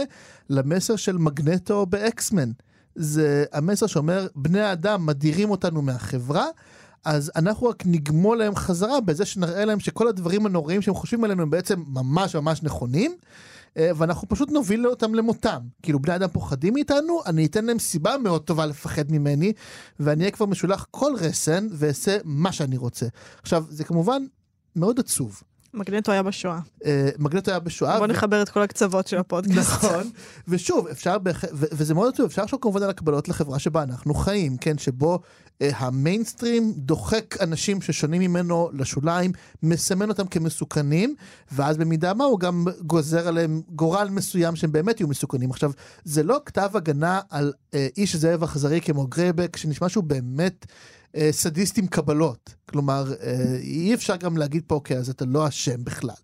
למסר 0.49 0.95
של 0.95 1.17
מגנטו 1.17 1.85
באקסמן. 1.85 2.51
זה 2.95 3.45
המסר 3.53 3.87
שאומר, 3.87 4.27
בני 4.35 4.61
האדם 4.61 5.05
מדירים 5.05 5.51
אותנו 5.51 5.81
מהחברה, 5.81 6.45
אז 7.05 7.31
אנחנו 7.35 7.67
רק 7.67 7.83
נגמול 7.85 8.37
להם 8.37 8.55
חזרה 8.55 9.01
בזה 9.01 9.25
שנראה 9.25 9.65
להם 9.65 9.79
שכל 9.79 10.07
הדברים 10.07 10.45
הנוראים 10.45 10.81
שהם 10.81 10.93
חושבים 10.93 11.23
עלינו 11.23 11.41
הם 11.41 11.49
בעצם 11.49 11.83
ממש 11.87 12.35
ממש 12.35 12.63
נכונים. 12.63 13.15
אה, 13.77 13.91
ואנחנו 13.95 14.29
פשוט 14.29 14.51
נוביל 14.51 14.87
אותם 14.87 15.15
למותם. 15.15 15.59
כאילו 15.81 15.99
בני 15.99 16.15
אדם 16.15 16.29
פוחדים 16.29 16.73
מאיתנו, 16.73 17.21
אני 17.25 17.45
אתן 17.45 17.65
להם 17.65 17.79
סיבה 17.79 18.17
מאוד 18.17 18.41
טובה 18.41 18.65
לפחד 18.65 19.11
ממני, 19.11 19.53
ואני 19.99 20.21
אהיה 20.21 20.31
כבר 20.31 20.45
משולח 20.45 20.87
כל 20.91 21.13
רסן 21.19 21.67
ואעשה 21.71 22.17
מה 22.23 22.51
שאני 22.51 22.77
רוצה. 22.77 23.05
עכשיו, 23.41 23.65
זה 23.69 23.83
כמובן 23.83 24.25
מאוד 24.75 24.99
עצוב. 24.99 25.41
מגנטו 25.73 26.11
היה 26.11 26.23
בשואה. 26.23 26.59
אה, 26.85 27.09
מגנטו 27.19 27.51
היה 27.51 27.59
בשואה. 27.59 27.97
בוא 27.97 28.05
ו- 28.05 28.07
נחבר 28.07 28.41
את 28.41 28.49
כל 28.49 28.61
הקצוות 28.61 29.07
של 29.07 29.17
הפודקאסט. 29.17 29.57
נכון, 29.57 30.09
ושוב, 30.47 30.87
אפשר, 30.87 31.17
בהח... 31.17 31.43
ו- 31.53 31.65
וזה 31.71 31.93
מאוד 31.93 32.13
עצוב, 32.13 32.25
אפשר 32.25 32.43
לחשוב 32.43 32.59
כמובן 32.61 32.83
על 32.83 32.89
הקבלות 32.89 33.29
לחברה 33.29 33.59
שבה 33.59 33.83
אנחנו 33.83 34.13
חיים, 34.13 34.57
כן, 34.57 34.77
שבו 34.77 35.19
אה, 35.61 35.69
המיינסטרים 35.77 36.73
דוחק 36.75 37.35
אנשים 37.41 37.81
ששונים 37.81 38.21
ממנו 38.21 38.69
לשוליים, 38.73 39.31
מסמן 39.63 40.09
אותם 40.09 40.27
כמסוכנים, 40.27 41.15
ואז 41.51 41.77
במידה 41.77 42.13
מה 42.13 42.23
הוא 42.23 42.39
גם 42.39 42.65
גוזר 42.81 43.27
עליהם 43.27 43.61
גורל 43.69 44.07
מסוים 44.11 44.55
שהם 44.55 44.71
באמת 44.71 44.99
יהיו 44.99 45.07
מסוכנים. 45.07 45.51
עכשיו, 45.51 45.71
זה 46.03 46.23
לא 46.23 46.41
כתב 46.45 46.69
הגנה 46.73 47.19
על 47.29 47.53
אה, 47.73 47.87
איש 47.97 48.15
זאב 48.15 48.43
אכזרי 48.43 48.81
כמו 48.81 49.07
גרייבק, 49.07 49.57
שנשמע 49.57 49.89
שהוא 49.89 50.03
באמת... 50.03 50.65
אה, 51.15 51.29
סדיסט 51.31 51.77
עם 51.77 51.87
קבלות. 51.87 52.55
כלומר, 52.69 53.13
אה, 53.23 53.55
אי 53.59 53.93
אפשר 53.93 54.15
גם 54.15 54.37
להגיד 54.37 54.63
פה, 54.67 54.75
אוקיי, 54.75 54.97
אז 54.97 55.09
אתה 55.09 55.25
לא 55.25 55.47
אשם 55.47 55.83
בכלל. 55.83 56.15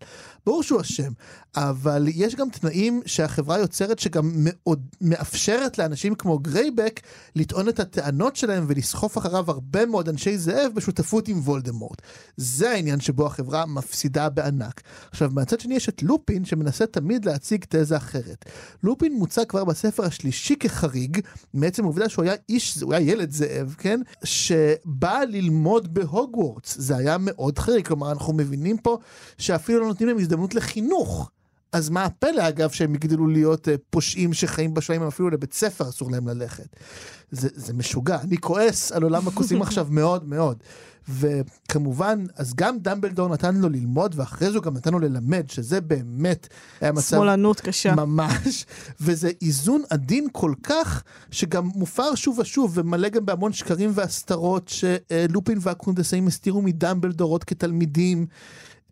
ברור 0.46 0.62
שהוא 0.62 0.80
אשם, 0.80 1.12
אבל 1.56 2.08
יש 2.14 2.34
גם 2.34 2.50
תנאים 2.50 3.02
שהחברה 3.06 3.58
יוצרת 3.58 3.98
שגם 3.98 4.30
מאוד 4.34 4.86
מאפשרת 5.00 5.78
לאנשים 5.78 6.14
כמו 6.14 6.38
גרייבק 6.38 7.00
לטעון 7.36 7.68
את 7.68 7.80
הטענות 7.80 8.36
שלהם 8.36 8.64
ולסחוף 8.68 9.18
אחריו 9.18 9.50
הרבה 9.50 9.86
מאוד 9.86 10.08
אנשי 10.08 10.38
זאב 10.38 10.72
בשותפות 10.74 11.28
עם 11.28 11.38
וולדמורט. 11.38 12.02
זה 12.36 12.70
העניין 12.70 13.00
שבו 13.00 13.26
החברה 13.26 13.66
מפסידה 13.66 14.28
בענק. 14.28 14.80
עכשיו, 15.10 15.30
מהצד 15.34 15.60
שני 15.60 15.74
יש 15.74 15.88
את 15.88 16.02
לופין 16.02 16.44
שמנסה 16.44 16.86
תמיד 16.86 17.24
להציג 17.24 17.64
תזה 17.68 17.96
אחרת. 17.96 18.44
לופין 18.82 19.14
מוצג 19.14 19.44
כבר 19.48 19.64
בספר 19.64 20.04
השלישי 20.04 20.56
כחריג, 20.56 21.20
מעצם 21.54 21.84
העובדה 21.84 22.08
שהוא 22.08 22.24
היה 22.24 22.34
איש, 22.48 22.82
הוא 22.82 22.94
היה 22.94 23.10
ילד 23.12 23.30
זאב, 23.30 23.74
כן? 23.78 24.00
שבא 24.24 25.20
ללמוד 25.28 25.94
בהוגוורטס. 25.94 26.76
זה 26.78 26.96
היה 26.96 27.16
מאוד 27.20 27.58
חריג, 27.58 27.86
כלומר, 27.86 28.12
אנחנו 28.12 28.32
מבינים 28.32 28.78
פה 28.78 28.98
שאפילו 29.38 29.80
לא 29.80 29.86
נותנים 29.86 30.08
להם 30.08 30.18
הזדמנות 30.30 30.54
לחינוך. 30.54 31.30
אז 31.72 31.90
מה 31.90 32.04
הפלא 32.04 32.48
אגב 32.48 32.70
שהם 32.70 32.94
יגדלו 32.94 33.26
להיות 33.26 33.68
uh, 33.68 33.70
פושעים 33.90 34.32
שחיים 34.32 34.74
בשוליים, 34.74 35.02
אפילו 35.02 35.30
לבית 35.30 35.52
ספר 35.52 35.88
אסור 35.88 36.10
להם 36.10 36.28
ללכת. 36.28 36.76
זה, 37.30 37.48
זה 37.54 37.74
משוגע, 37.74 38.20
אני 38.20 38.38
כועס 38.38 38.92
על 38.92 39.02
עולם 39.02 39.28
הכוסים 39.28 39.62
עכשיו 39.66 39.86
מאוד 39.90 40.28
מאוד. 40.28 40.56
וכמובן, 41.08 42.24
אז 42.36 42.54
גם 42.54 42.78
דמבלדור 42.78 43.28
נתן 43.28 43.56
לו 43.56 43.68
ללמוד, 43.68 44.14
ואחרי 44.16 44.50
זה 44.50 44.56
הוא 44.56 44.64
גם 44.64 44.74
נתן 44.74 44.92
לו 44.92 44.98
ללמד, 44.98 45.50
שזה 45.50 45.80
באמת 45.80 46.48
היה 46.80 46.92
מצב... 46.92 47.16
שמאלנות 47.16 47.60
קשה. 47.60 47.94
ממש, 47.94 48.66
וזה 49.00 49.30
איזון 49.42 49.82
עדין 49.90 50.28
כל 50.32 50.54
כך, 50.62 51.02
שגם 51.30 51.70
מופר 51.74 52.14
שוב 52.14 52.38
ושוב, 52.38 52.72
ומלא 52.74 53.08
גם 53.08 53.26
בהמון 53.26 53.52
שקרים 53.52 53.90
והסתרות 53.94 54.68
שלופין 54.68 55.58
והקונדסאים 55.60 56.26
הסתירו 56.26 56.62
מדמבלדור 56.62 57.30
עוד 57.30 57.44
כתלמידים. 57.44 58.26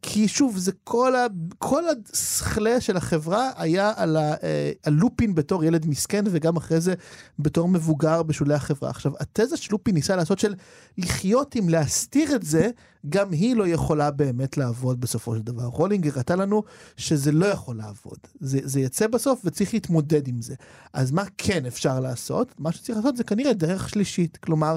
כי 0.03 0.29
שוב, 0.29 0.59
זה 0.59 0.73
כל, 0.85 1.17
ה, 1.17 1.27
כל 1.59 1.83
השכלה 2.13 2.81
של 2.81 2.97
החברה 2.97 3.51
היה 3.57 3.93
על 3.97 4.17
ה, 4.17 4.35
אה, 4.43 4.73
הלופין 4.85 5.35
בתור 5.35 5.65
ילד 5.65 5.87
מסכן, 5.87 6.25
וגם 6.31 6.57
אחרי 6.57 6.81
זה 6.81 6.95
בתור 7.39 7.69
מבוגר 7.69 8.23
בשולי 8.23 8.55
החברה. 8.55 8.91
עכשיו, 8.91 9.13
התזה 9.21 9.57
שלופין 9.57 9.95
ניסה 9.95 10.17
לעשות 10.17 10.39
של 10.39 10.55
לחיות 10.99 11.55
עם 11.55 11.69
להסתיר 11.69 12.35
את 12.35 12.43
זה, 12.43 12.71
גם 13.09 13.33
היא 13.33 13.57
לא 13.57 13.69
יכולה 13.69 14.11
באמת 14.11 14.57
לעבוד 14.57 15.01
בסופו 15.01 15.35
של 15.35 15.43
דבר. 15.43 15.65
רולינג 15.65 16.09
הראתה 16.09 16.37
לנו 16.37 16.63
שזה 16.97 17.33
לא 17.33 17.47
יכול 17.47 17.77
לעבוד. 17.77 18.19
זה, 18.41 18.59
זה 18.63 18.81
יצא 18.81 19.07
בסוף 19.07 19.41
וצריך 19.45 19.75
להתמודד 19.75 20.29
עם 20.29 20.43
זה. 20.43 20.55
אז 20.93 21.11
מה 21.11 21.25
כן 21.39 21.67
אפשר 21.67 22.01
לעשות? 22.01 22.55
מה 22.59 22.73
שצריך 22.73 22.99
לעשות 22.99 23.17
זה 23.17 23.25
כנראה 23.25 23.53
דרך 23.53 23.89
שלישית. 23.89 24.37
כלומר, 24.37 24.77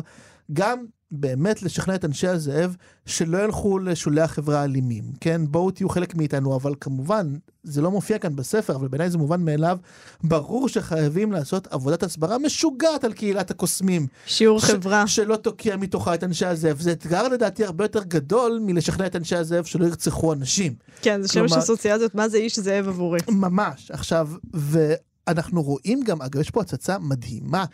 גם 0.53 0.85
באמת 1.11 1.63
לשכנע 1.63 1.95
את 1.95 2.05
אנשי 2.05 2.27
הזאב 2.27 2.75
שלא 3.05 3.37
ילכו 3.43 3.79
לשולי 3.79 4.21
החברה 4.21 4.61
האלימים, 4.61 5.03
כן? 5.21 5.41
בואו 5.49 5.71
תהיו 5.71 5.89
חלק 5.89 6.15
מאיתנו, 6.15 6.55
אבל 6.55 6.73
כמובן, 6.81 7.33
זה 7.63 7.81
לא 7.81 7.91
מופיע 7.91 8.17
כאן 8.17 8.35
בספר, 8.35 8.75
אבל 8.75 8.87
בעיניי 8.87 9.09
זה 9.09 9.17
מובן 9.17 9.41
מאליו, 9.45 9.77
ברור 10.23 10.69
שחייבים 10.69 11.31
לעשות 11.31 11.67
עבודת 11.67 12.03
הסברה 12.03 12.37
משוגעת 12.37 13.03
על 13.03 13.13
קהילת 13.13 13.51
הקוסמים. 13.51 14.07
שיעור 14.25 14.59
ש- 14.59 14.63
חברה. 14.63 15.07
שלא 15.07 15.35
תוקיע 15.35 15.77
מתוכה 15.77 16.13
את 16.13 16.23
אנשי 16.23 16.45
הזאב. 16.45 16.79
זה 16.81 16.91
אתגר 16.91 17.27
לדעתי 17.27 17.65
הרבה 17.65 17.83
יותר 17.83 18.03
גדול 18.03 18.59
מלשכנע 18.65 19.05
את 19.05 19.15
אנשי 19.15 19.35
הזאב 19.35 19.63
שלא 19.65 19.85
ירצחו 19.85 20.33
אנשים. 20.33 20.73
כן, 21.01 21.21
זה 21.21 21.27
שם 21.27 21.33
של 21.33 21.47
כלומר- 21.47 21.63
אסוציאציות, 21.63 22.15
מה 22.15 22.29
זה 22.29 22.37
איש 22.37 22.59
זאב 22.59 22.87
עבורי. 22.87 23.19
ממש. 23.29 23.91
עכשיו, 23.91 24.29
ואנחנו 24.53 25.61
רואים 25.63 26.03
גם, 26.03 26.21
אגב, 26.21 26.39
יש 26.41 26.49
פה 26.51 26.61
הצצה 26.61 26.97
מדהימה. 26.99 27.65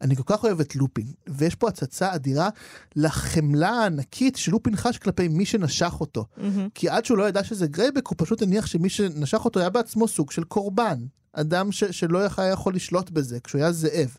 אני 0.00 0.16
כל 0.16 0.22
כך 0.26 0.44
אוהב 0.44 0.60
את 0.60 0.76
לופין, 0.76 1.06
ויש 1.28 1.54
פה 1.54 1.68
הצצה 1.68 2.14
אדירה 2.14 2.48
לחמלה 2.96 3.68
הענקית 3.70 4.36
שלופין 4.36 4.76
חש 4.76 4.98
כלפי 4.98 5.28
מי 5.28 5.44
שנשך 5.46 5.94
אותו. 6.00 6.24
מהמם. 6.36 6.68
כי 6.74 6.88
עד 6.88 7.04
שהוא 7.04 7.18
לא 7.18 7.28
ידע 7.28 7.44
שזה 7.44 7.66
גרייבק, 7.66 8.06
הוא 8.06 8.14
פשוט 8.18 8.42
הניח 8.42 8.66
שמי 8.66 8.88
שנשך 8.88 9.44
אותו 9.44 9.60
היה 9.60 9.70
בעצמו 9.70 10.08
סוג 10.08 10.30
של 10.30 10.44
קורבן. 10.44 10.98
אדם 11.32 11.72
ש- 11.72 11.84
שלא 11.84 12.18
היה 12.38 12.50
יכול 12.50 12.74
לשלוט 12.74 13.10
בזה, 13.10 13.38
כשהוא 13.44 13.60
היה 13.60 13.72
זאב. 13.72 14.16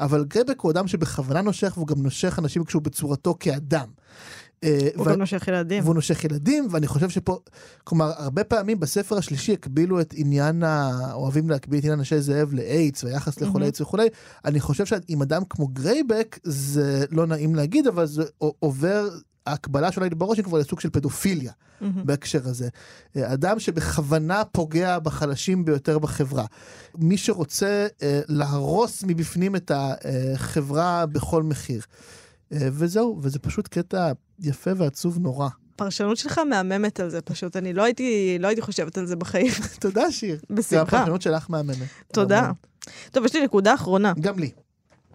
אבל 0.00 0.24
גרייבק 0.24 0.60
הוא 0.60 0.70
אדם 0.70 0.88
שבכוונה 0.88 1.42
נושך, 1.42 1.72
והוא 1.76 1.86
גם 1.86 2.02
נושך 2.02 2.38
אנשים 2.38 2.64
כשהוא 2.64 2.82
בצורתו 2.82 3.36
כאדם. 3.40 3.86
אה, 4.64 4.88
הוא 4.94 5.06
ו- 5.06 5.10
גם 5.10 5.18
נושך 5.18 5.48
ילדים. 5.48 5.84
והוא 5.84 5.94
נושך 5.94 6.24
ילדים, 6.24 6.68
ואני 6.70 6.86
חושב 6.86 7.10
שפה, 7.10 7.38
כלומר, 7.84 8.12
הרבה 8.16 8.44
פעמים 8.44 8.80
בספר 8.80 9.18
השלישי 9.18 9.52
הקבילו 9.52 10.00
את 10.00 10.14
עניין, 10.16 10.62
ה... 10.62 10.90
אוהבים 11.12 11.50
להקביל 11.50 11.78
את 11.78 11.84
עניין 11.84 11.98
אנשי 11.98 12.20
זאב 12.20 12.52
לאיידס, 12.52 13.04
והיחס 13.04 13.40
לחולי. 13.40 13.64
איידס 13.64 13.80
וכולי. 13.80 14.08
אני 14.44 14.60
חושב 14.60 14.86
שעם 14.86 15.22
אדם 15.22 15.42
כמו 15.50 15.68
גרייבק, 15.68 16.38
זה 16.44 17.04
לא 17.10 17.26
נעים 17.26 17.54
להגיד, 17.54 17.86
אבל 17.86 18.06
זה 18.06 18.22
עובר, 18.38 19.08
ההקבלה 19.46 19.88
לי 20.02 20.14
בראש 20.14 20.38
היא 20.38 20.44
כבר 20.44 20.58
לסוג 20.58 20.80
של 20.80 20.90
פדופיליה 20.90 21.52
מהמם. 21.80 22.06
בהקשר 22.06 22.48
הזה. 22.48 22.68
אה, 23.16 23.32
אדם 23.32 23.58
שבכוונה 23.58 24.44
פוגע 24.44 24.98
בחלשים 24.98 25.64
ביותר 25.64 25.98
בחברה. 25.98 26.44
מי 26.98 27.16
שרוצה 27.18 27.86
אה, 28.02 28.20
להרוס 28.28 29.04
מבפנים 29.06 29.56
את 29.56 29.70
החברה 29.74 31.06
בכל 31.06 31.42
מחיר. 31.42 31.82
אה, 32.52 32.68
וזהו, 32.72 33.18
וזה 33.22 33.38
פשוט 33.38 33.68
קטע 33.68 34.12
יפה 34.40 34.70
ועצוב 34.76 35.18
נורא. 35.18 35.48
הפרשנות 35.74 36.16
שלך 36.16 36.38
מהממת 36.38 37.00
על 37.00 37.10
זה 37.10 37.20
פשוט, 37.20 37.56
אני 37.56 37.72
לא 37.72 37.82
הייתי, 37.82 38.36
לא 38.40 38.48
הייתי 38.48 38.62
חושבת 38.62 38.98
על 38.98 39.06
זה 39.06 39.16
בחיים. 39.16 39.52
תודה, 39.80 40.12
שיר. 40.12 40.38
בשמחה. 40.50 40.82
הפרשנות 40.82 41.22
שלך 41.22 41.46
מהממת. 41.50 41.88
תודה. 42.12 42.50
טוב, 43.10 43.24
יש 43.24 43.34
לי 43.34 43.44
נקודה 43.44 43.74
אחרונה. 43.74 44.12
גם 44.20 44.38
לי. 44.38 44.50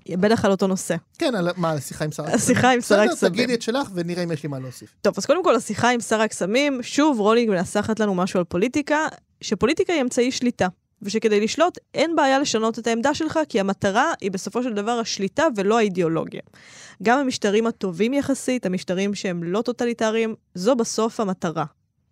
בטח 0.09 0.45
על 0.45 0.51
אותו 0.51 0.67
נושא. 0.67 0.95
כן, 1.17 1.35
על 1.35 1.49
מה, 1.57 1.71
השיחה 1.71 2.05
עם 2.05 2.11
שר 2.11 2.23
הקסמים? 2.23 2.39
השיחה 2.41 2.71
עם 2.71 2.81
שר 2.81 2.95
בסדר, 2.95 3.11
הקסמים. 3.11 3.31
תגידי 3.33 3.53
את 3.53 3.61
שלך 3.61 3.87
ונראה 3.93 4.23
אם 4.23 4.31
יש 4.31 4.43
לי 4.43 4.49
מה 4.49 4.59
להוסיף. 4.59 4.95
טוב, 5.01 5.13
אז 5.17 5.25
קודם 5.25 5.43
כל, 5.43 5.55
השיחה 5.55 5.89
עם 5.89 5.99
שר 5.99 6.21
הקסמים, 6.21 6.83
שוב 6.83 7.19
רולינג 7.19 7.49
מנסחת 7.49 7.99
לנו 7.99 8.15
משהו 8.15 8.39
על 8.39 8.43
פוליטיקה, 8.43 9.07
שפוליטיקה 9.41 9.93
היא 9.93 10.01
אמצעי 10.01 10.31
שליטה, 10.31 10.67
ושכדי 11.05 11.39
לשלוט 11.39 11.77
אין 11.93 12.15
בעיה 12.15 12.39
לשנות 12.39 12.79
את 12.79 12.87
העמדה 12.87 13.13
שלך, 13.13 13.39
כי 13.49 13.59
המטרה 13.59 14.13
היא 14.21 14.31
בסופו 14.31 14.63
של 14.63 14.73
דבר 14.73 14.91
השליטה 14.91 15.47
ולא 15.55 15.77
האידיאולוגיה. 15.77 16.41
גם 17.03 17.19
המשטרים 17.19 17.67
הטובים 17.67 18.13
יחסית, 18.13 18.65
המשטרים 18.65 19.15
שהם 19.15 19.43
לא 19.43 19.61
טוטליטריים, 19.61 20.35
זו 20.53 20.75
בסוף 20.75 21.19
המטרה. 21.19 21.65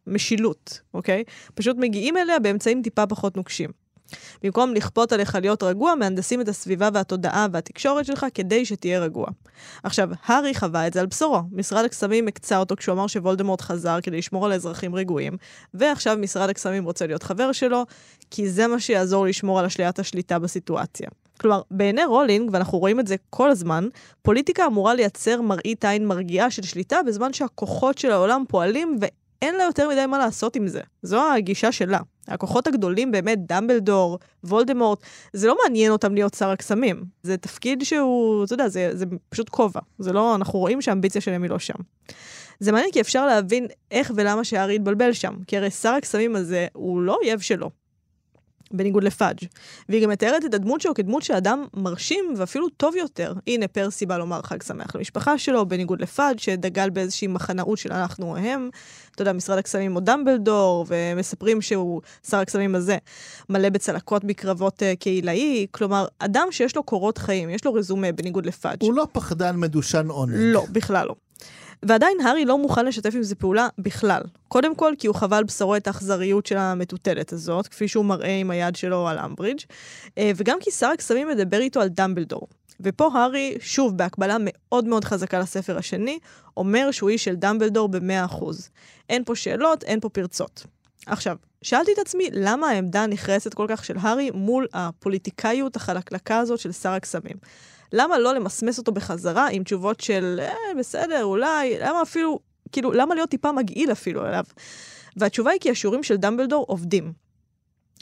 משילות, 0.08 0.82
אוקיי? 0.94 1.24
פשוט 1.54 1.78
מגיעים 1.78 2.18
אליה 2.18 2.40
באמצעים 2.40 2.82
טיפה 2.82 3.08
פחות 3.08 3.38
נוקשים. 3.38 3.81
במקום 4.44 4.74
לכפות 4.74 5.14
עליך 5.14 5.38
להיות 5.42 5.64
רגוע, 5.64 5.96
מהנדסים 5.96 6.42
את 6.42 6.48
הסביבה 6.48 6.90
והתודעה 6.94 7.48
והתקשורת 7.52 8.06
שלך 8.06 8.26
כדי 8.34 8.66
שתהיה 8.66 9.00
רגוע. 9.00 9.28
עכשיו, 9.84 10.10
הארי 10.26 10.54
חווה 10.54 10.88
את 10.88 10.94
זה 10.94 11.00
על 11.00 11.06
בשרו. 11.06 11.42
משרד 11.52 11.86
הקסמים 11.86 12.28
הקצה 12.28 12.58
אותו 12.58 12.76
כשהוא 12.76 12.94
אמר 12.94 13.08
שוולדמורט 13.08 13.62
חזר 13.62 14.02
כדי 14.04 14.18
לשמור 14.18 14.46
על 14.46 14.52
האזרחים 14.52 14.96
רגועים, 14.96 15.38
ועכשיו 15.74 16.18
משרד 16.20 16.50
הקסמים 16.50 16.86
רוצה 16.86 17.08
להיות 17.08 17.24
חבר 17.24 17.52
שלו, 17.52 17.86
כי 18.32 18.50
זה 18.50 18.68
מה 18.68 18.80
שיעזור 18.80 19.26
לשמור 19.26 19.60
על 19.60 19.66
אשליית 19.66 20.00
השליטה 20.00 20.40
בסיטואציה. 20.40 21.08
כלומר, 21.42 21.62
בעיני 21.72 22.06
רולינג, 22.06 22.50
ואנחנו 22.54 22.78
רואים 22.78 23.00
את 23.00 23.08
זה 23.08 23.16
כל 23.30 23.50
הזמן, 23.50 23.88
פוליטיקה 24.22 24.66
אמורה 24.66 24.94
לייצר 24.94 25.42
מראית 25.42 25.86
עין 25.86 26.08
מרגיעה 26.08 26.52
של 26.52 26.62
שליטה 26.62 27.04
בזמן 27.08 27.34
שהכוחות 27.34 27.98
של 27.98 28.12
העולם 28.12 28.44
פועלים 28.48 28.98
ואין 29.42 29.56
לה 29.56 29.64
יותר 29.64 29.90
מדי 29.90 30.06
מה 30.06 30.18
לעשות 30.18 30.56
עם 30.56 30.68
זה. 30.68 30.82
זו 31.02 31.34
הגישה 31.34 31.72
שלה. 31.72 32.00
הכוחות 32.28 32.68
הגדולים 32.68 33.12
באמת, 33.12 33.40
דמבלדור, 33.46 34.20
וולדמורט, 34.44 35.00
זה 35.34 35.48
לא 35.48 35.56
מעניין 35.64 35.92
אותם 35.92 36.14
להיות 36.14 36.34
שר 36.34 36.50
הקסמים. 36.50 37.04
זה 37.24 37.38
תפקיד 37.38 37.84
שהוא, 37.84 38.44
אתה 38.46 38.54
יודע, 38.54 38.68
זה, 38.68 38.90
זה 38.94 39.06
פשוט 39.30 39.50
כובע. 39.50 39.80
זה 40.00 40.14
לא, 40.14 40.36
אנחנו 40.36 40.60
רואים 40.60 40.82
שהאמביציה 40.82 41.22
שלהם 41.22 41.44
היא 41.44 41.50
לא 41.50 41.60
שם. 41.60 41.74
זה 42.60 42.72
מעניין 42.72 42.92
כי 42.92 43.02
אפשר 43.02 43.26
להבין 43.26 43.68
איך 43.92 44.12
ולמה 44.16 44.44
שהארי 44.44 44.76
התבלבל 44.76 45.14
שם. 45.14 45.34
כי 45.48 45.58
הרי 45.58 45.72
שר 45.72 45.90
הקסמים 45.90 46.36
הזה 46.36 46.68
הוא 46.74 47.02
לא 47.02 47.18
אויב 47.24 47.40
שלו. 47.40 47.70
בניגוד 48.74 49.04
לפאג'. 49.04 49.38
והיא 49.90 50.04
גם 50.04 50.10
מתארת 50.10 50.46
את 50.46 50.54
הדמות 50.54 50.82
שלו 50.82 50.94
כדמות 50.94 51.24
של 51.24 51.34
אדם 51.34 51.66
מרשים 51.74 52.34
ואפילו 52.38 52.70
טוב 52.70 52.96
יותר. 52.96 53.34
הנה 53.48 53.68
פרסי 53.68 54.06
בא 54.06 54.18
לומר 54.18 54.42
חג 54.42 54.64
שמח 54.64 54.96
למשפחה 54.96 55.38
שלו, 55.38 55.66
בניגוד 55.66 56.02
לפאג' 56.02 56.40
שדגל 56.40 56.90
באיזושהי 56.90 57.28
מחנאות 57.28 57.78
של 57.78 57.92
אנחנו 57.92 58.26
או 58.26 58.38
הם. 58.38 58.70
אתה 59.16 59.22
יודע, 59.22 59.34
משרד 59.34 59.58
הקסמים 59.58 59.96
או 59.96 60.00
דמבלדור, 60.00 60.86
ומספרים 60.88 61.62
שהוא, 61.62 62.02
שר 62.30 62.38
הקסמים 62.38 62.76
הזה, 62.76 62.98
מלא 63.50 63.70
בצלקות 63.70 64.24
בקרבות 64.24 64.82
אה, 64.82 64.86
קהילאי. 65.00 65.68
כלומר, 65.72 66.06
אדם 66.20 66.48
שיש 66.52 66.76
לו 66.76 66.84
קורות 66.84 67.18
חיים, 67.18 67.50
יש 67.50 67.66
לו 67.66 67.74
רזומה 67.74 68.12
בניגוד 68.12 68.46
לפאג'. 68.46 68.78
הוא 68.82 68.94
לא 68.94 69.08
פחדן 69.12 69.58
מדושן 69.58 70.08
עונג. 70.08 70.36
לא, 70.36 70.66
בכלל 70.72 71.08
לא. 71.08 71.16
ועדיין 71.86 72.22
הארי 72.22 72.46
לא 72.46 72.58
מוכן 72.58 72.86
לשתף 72.86 73.16
עם 73.16 73.24
זה 73.24 73.36
פעולה 73.36 73.68
בכלל. 73.78 74.22
קודם 74.48 74.76
כל, 74.76 74.94
כי 74.98 75.08
הוא 75.08 75.16
חווה 75.16 75.38
על 75.38 75.44
בשרו 75.44 75.76
את 75.76 75.88
האכזריות 75.88 76.46
של 76.46 76.58
המטוטלת 76.58 77.34
הזאת, 77.34 77.68
כפי 77.68 77.88
שהוא 77.88 78.06
מראה 78.06 78.36
עם 78.36 78.52
היד 78.52 78.76
שלו 78.76 79.08
על 79.08 79.20
אמברידג', 79.20 79.60
אה, 80.18 80.32
וגם 80.36 80.58
כי 80.62 80.72
שר 80.72 80.88
הקסמים 80.88 81.28
מדבר 81.28 81.60
איתו 81.60 81.82
על 81.82 81.88
דמבלדור. 81.88 82.48
ופה 82.80 83.10
הארי, 83.14 83.58
שוב, 83.60 83.98
בהקבלה 83.98 84.38
מאוד 84.40 84.86
מאוד 84.86 85.06
חזקה 85.06 85.40
לספר 85.40 85.78
השני, 85.78 86.20
אומר 86.58 86.92
שהוא 86.92 87.10
איש 87.10 87.24
של 87.24 87.36
דמבלדור 87.36 87.90
ב-100%. 87.90 88.46
אין 89.10 89.24
פה 89.24 89.36
שאלות, 89.36 89.84
אין 89.84 90.00
פה 90.00 90.10
פרצות. 90.10 90.66
עכשיו, 91.06 91.36
שאלתי 91.62 91.92
את 91.94 92.00
עצמי 92.00 92.30
למה 92.32 92.70
העמדה 92.70 93.04
הנחרצת 93.04 93.54
כל 93.54 93.66
כך 93.70 93.86
של 93.86 93.96
הארי 94.00 94.32
מול 94.34 94.68
הפוליטיקאיות 94.74 95.76
החלקלקה 95.76 96.40
הזאת 96.40 96.60
של 96.60 96.72
שר 96.72 96.90
הקסמים. 96.90 97.36
למה 97.94 98.20
לא 98.20 98.34
למסמס 98.36 98.78
אותו 98.78 98.92
בחזרה 98.92 99.48
עם 99.52 99.64
תשובות 99.64 100.00
של, 100.00 100.40
אה, 100.42 100.54
בסדר, 100.80 101.24
אולי, 101.24 101.80
למה 101.80 102.02
אפילו, 102.02 102.40
כאילו, 102.72 102.92
למה 102.92 103.16
להיות 103.16 103.30
טיפה 103.30 103.52
מגעיל 103.52 103.92
אפילו 103.92 104.26
אליו? 104.26 104.44
והתשובה 105.18 105.52
היא 105.52 105.60
כי 105.60 105.72
השיעורים 105.72 106.04
של 106.04 106.16
דמבלדור 106.16 106.66
עובדים. 106.68 107.14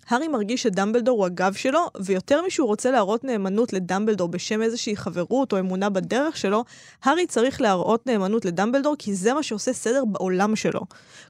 הארי 0.10 0.28
מרגיש 0.28 0.64
שדמבלדור 0.64 1.18
הוא 1.18 1.26
הגב 1.26 1.54
שלו, 1.54 1.88
ויותר 2.00 2.42
משהוא 2.48 2.68
רוצה 2.68 2.92
להראות 2.92 3.24
נאמנות 3.24 3.74
לדמבלדור 3.74 4.28
בשם 4.28 4.62
איזושהי 4.62 4.96
חברות 4.96 5.54
או 5.54 5.60
אמונה 5.60 5.90
בדרך 5.90 6.38
שלו, 6.38 6.64
הארי 7.04 7.28
צריך 7.28 7.62
להראות 7.62 8.08
נאמנות 8.08 8.46
לדמבלדור 8.46 8.96
כי 9.00 9.16
זה 9.16 9.34
מה 9.34 9.44
שעושה 9.44 9.74
סדר 9.74 10.06
בעולם 10.06 10.56
שלו. 10.56 10.82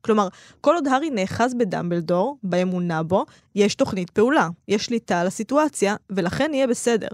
כלומר, 0.01 0.27
כל 0.61 0.75
עוד 0.75 0.87
הארי 0.87 1.09
נאחז 1.09 1.53
בדמבלדור, 1.53 2.37
באמונה 2.43 3.03
בו, 3.03 3.25
יש 3.55 3.75
תוכנית 3.75 4.09
פעולה, 4.09 4.49
יש 4.67 4.85
שליטה 4.85 5.21
על 5.21 5.27
הסיטואציה, 5.27 5.95
ולכן 6.09 6.51
יהיה 6.53 6.67
בסדר. 6.67 7.07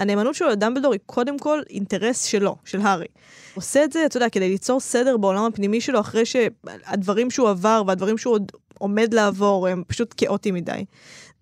הנאמנות 0.00 0.34
שלו 0.34 0.48
לדמבלדור 0.48 0.92
היא 0.92 1.00
קודם 1.06 1.38
כל 1.38 1.62
אינטרס 1.70 2.24
שלו, 2.24 2.56
של 2.64 2.80
הארי. 2.80 3.06
עושה 3.54 3.84
את 3.84 3.92
זה, 3.92 4.06
אתה 4.06 4.16
יודע, 4.16 4.28
כדי 4.28 4.48
ליצור 4.48 4.80
סדר 4.80 5.16
בעולם 5.16 5.44
הפנימי 5.44 5.80
שלו 5.80 6.00
אחרי 6.00 6.26
שהדברים 6.26 7.30
שהוא 7.30 7.48
עבר 7.48 7.82
והדברים 7.86 8.18
שהוא 8.18 8.34
עוד 8.34 8.52
עומד 8.78 9.14
לעבור 9.14 9.68
הם 9.68 9.82
פשוט 9.86 10.14
כאוטיים 10.16 10.54
מדי. 10.54 10.84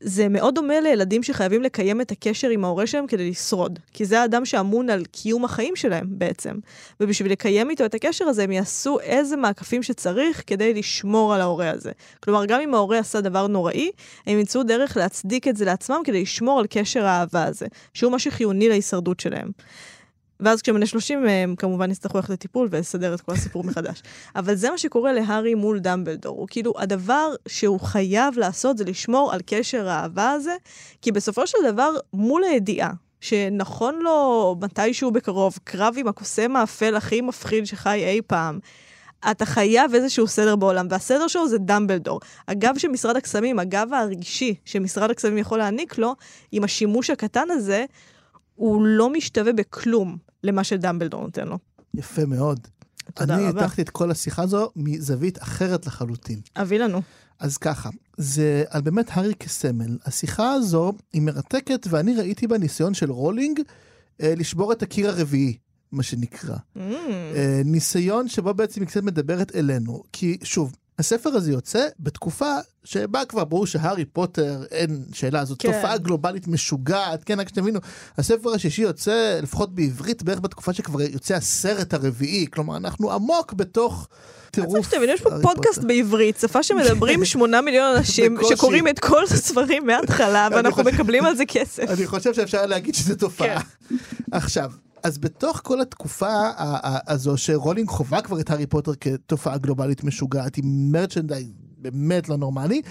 זה 0.00 0.28
מאוד 0.28 0.54
דומה 0.54 0.80
לילדים 0.80 1.22
שחייבים 1.22 1.62
לקיים 1.62 2.00
את 2.00 2.10
הקשר 2.10 2.48
עם 2.48 2.64
ההורה 2.64 2.86
שלהם 2.86 3.06
כדי 3.06 3.30
לשרוד. 3.30 3.78
כי 3.92 4.04
זה 4.04 4.20
האדם 4.20 4.44
שאמון 4.44 4.90
על 4.90 5.04
קיום 5.04 5.44
החיים 5.44 5.76
שלהם 5.76 6.06
בעצם. 6.08 6.54
ובשביל 7.00 7.32
לקיים 7.32 7.70
איתו 7.70 7.84
את 7.84 7.94
הקשר 7.94 8.24
הזה, 8.24 8.42
הם 8.42 8.52
יעשו 8.52 9.00
איזה 9.00 9.36
מעקפים 9.36 9.82
שצריך 9.82 10.42
כדי 10.46 10.74
לשמור 10.74 11.34
על 11.34 11.40
ההורה 11.40 11.70
הזה. 11.70 11.92
כלומר, 12.20 12.46
גם 12.46 12.60
אם 12.60 12.74
ההורה 12.74 12.98
עשה 12.98 13.20
דבר 13.20 13.46
נוראי, 13.46 13.90
הם 14.26 14.38
ימצאו 14.38 14.62
דרך 14.62 14.96
להצדיק 14.96 15.48
את 15.48 15.56
זה 15.56 15.64
לעצמם 15.64 16.00
כדי 16.04 16.22
לשמור 16.22 16.60
על 16.60 16.66
קשר 16.70 17.06
האהבה 17.06 17.44
הזה, 17.44 17.66
שהוא 17.94 18.12
משהו 18.12 18.30
חיוני 18.30 18.68
להישרדות 18.68 19.20
שלהם. 19.20 19.50
ואז 20.40 20.62
כשהם 20.62 20.74
בני 20.74 20.86
30 20.86 21.26
הם 21.26 21.54
כמובן 21.56 21.90
יצטרכו 21.90 22.18
ללכת 22.18 22.30
לטיפול 22.30 22.68
ולסדר 22.70 23.14
את 23.14 23.20
כל 23.20 23.32
הסיפור 23.32 23.64
מחדש. 23.64 24.02
אבל 24.36 24.54
זה 24.54 24.70
מה 24.70 24.78
שקורה 24.78 25.12
להארי 25.12 25.54
מול 25.54 25.78
דמבלדור. 25.78 26.36
הוא 26.38 26.46
כאילו, 26.50 26.72
הדבר 26.78 27.34
שהוא 27.48 27.80
חייב 27.80 28.38
לעשות 28.38 28.78
זה 28.78 28.84
לשמור 28.84 29.32
על 29.32 29.40
קשר 29.46 29.88
האהבה 29.88 30.30
הזה, 30.30 30.56
כי 31.02 31.12
בסופו 31.12 31.46
של 31.46 31.58
דבר, 31.72 31.90
מול 32.12 32.44
הידיעה 32.44 32.90
שנכון 33.20 33.98
לו 34.02 34.56
מתישהו 34.60 35.10
בקרוב, 35.10 35.58
קרב 35.64 35.94
עם 35.98 36.08
הקוסם 36.08 36.56
האפל 36.56 36.96
הכי 36.96 37.20
מפחיד 37.20 37.66
שחי 37.66 38.04
אי 38.04 38.20
פעם, 38.26 38.58
אתה 39.30 39.46
חייב 39.46 39.94
איזשהו 39.94 40.26
סדר 40.26 40.56
בעולם, 40.56 40.86
והסדר 40.90 41.26
שלו 41.26 41.48
זה 41.48 41.58
דמבלדור. 41.58 42.20
הגב 42.48 42.78
של 42.78 42.88
משרד 42.88 43.16
הקסמים, 43.16 43.58
הגב 43.58 43.88
הרגשי 43.92 44.54
שמשרד 44.64 45.10
הקסמים 45.10 45.38
יכול 45.38 45.58
להעניק 45.58 45.98
לו, 45.98 46.14
עם 46.52 46.64
השימוש 46.64 47.10
הקטן 47.10 47.50
הזה, 47.50 47.84
הוא 48.54 48.82
לא 48.82 49.10
משתווה 49.10 49.52
בכלום 49.52 50.27
למה 50.44 50.64
שדמבלדור 50.64 51.22
נותן 51.22 51.48
לו. 51.48 51.58
יפה 51.94 52.24
מאוד. 52.26 52.60
תודה 53.14 53.34
אני 53.34 53.48
רבה. 53.48 53.60
הטחתי 53.60 53.82
את 53.82 53.90
כל 53.90 54.10
השיחה 54.10 54.42
הזו 54.42 54.70
מזווית 54.76 55.42
אחרת 55.42 55.86
לחלוטין. 55.86 56.40
אביא 56.56 56.78
לנו. 56.78 57.02
אז 57.38 57.56
ככה, 57.56 57.90
זה 58.16 58.64
על 58.68 58.80
באמת 58.80 59.06
הארי 59.10 59.34
כסמל. 59.34 59.98
השיחה 60.04 60.52
הזו 60.52 60.92
היא 61.12 61.22
מרתקת, 61.22 61.86
ואני 61.90 62.16
ראיתי 62.16 62.46
בה 62.46 62.58
ניסיון 62.58 62.94
של 62.94 63.10
רולינג 63.10 63.60
אה, 64.22 64.34
לשבור 64.36 64.72
את 64.72 64.82
הקיר 64.82 65.08
הרביעי, 65.08 65.56
מה 65.92 66.02
שנקרא. 66.02 66.56
Mm, 66.56 66.80
אה, 66.80 67.62
ניסיון 67.64 68.28
שבו 68.28 68.54
בעצם 68.54 68.80
היא 68.80 68.88
קצת 68.88 69.02
מדברת 69.02 69.56
אלינו. 69.56 70.02
כי 70.12 70.38
שוב, 70.42 70.76
הספר 70.98 71.30
הזה 71.30 71.52
יוצא 71.52 71.86
בתקופה 72.00 72.54
שבה 72.84 73.24
כבר 73.24 73.44
ברור 73.44 73.66
שהארי 73.66 74.04
פוטר, 74.04 74.64
אין 74.70 75.04
שאלה, 75.12 75.44
זאת 75.44 75.62
כן. 75.62 75.72
תופעה 75.72 75.98
גלובלית 75.98 76.48
משוגעת, 76.48 77.24
כן, 77.24 77.40
רק 77.40 77.48
שתבינו, 77.48 77.80
הספר 78.18 78.54
השישי 78.54 78.82
יוצא, 78.82 79.38
לפחות 79.42 79.74
בעברית, 79.74 80.22
בערך 80.22 80.40
בתקופה 80.40 80.72
שכבר 80.72 81.00
יוצא 81.00 81.34
הסרט 81.34 81.94
הרביעי, 81.94 82.46
כלומר, 82.50 82.76
אנחנו 82.76 83.12
עמוק 83.12 83.52
בתוך 83.52 84.08
טירוף 84.50 84.86
שתבין, 84.86 85.08
יש 85.08 85.20
פה 85.20 85.30
פודקאסט 85.42 85.74
פוטר. 85.74 85.86
בעברית, 85.88 86.38
שפה 86.38 86.62
שמדברים 86.62 87.24
שמונה 87.32 87.60
מיליון 87.60 87.96
אנשים. 87.96 88.38
שקוראים 88.48 88.88
את 88.88 88.98
כל 88.98 89.24
הספרים 89.24 89.86
מההתחלה, 89.86 90.48
ואנחנו 90.50 90.84
מקבלים 90.84 91.24
על 91.24 91.36
זה 91.36 91.44
כסף. 91.46 91.82
אני 91.88 92.06
חושב 92.06 92.34
שאפשר 92.34 92.66
להגיד 92.66 92.94
שזו 92.94 93.14
תופעה. 93.14 93.60
עכשיו, 94.30 94.70
אז 95.08 95.18
בתוך 95.18 95.60
כל 95.64 95.80
התקופה 95.80 96.50
הזו 97.06 97.36
שרולינג 97.36 97.88
חווה 97.88 98.22
כבר 98.22 98.40
את 98.40 98.50
הארי 98.50 98.66
פוטר 98.66 98.92
כתופעה 99.00 99.58
גלובלית 99.58 100.04
משוגעת 100.04 100.56
עם 100.56 100.92
מרצ'נדייז 100.92 101.48
באמת 101.78 102.28
לא 102.28 102.36
נורמלי, 102.36 102.82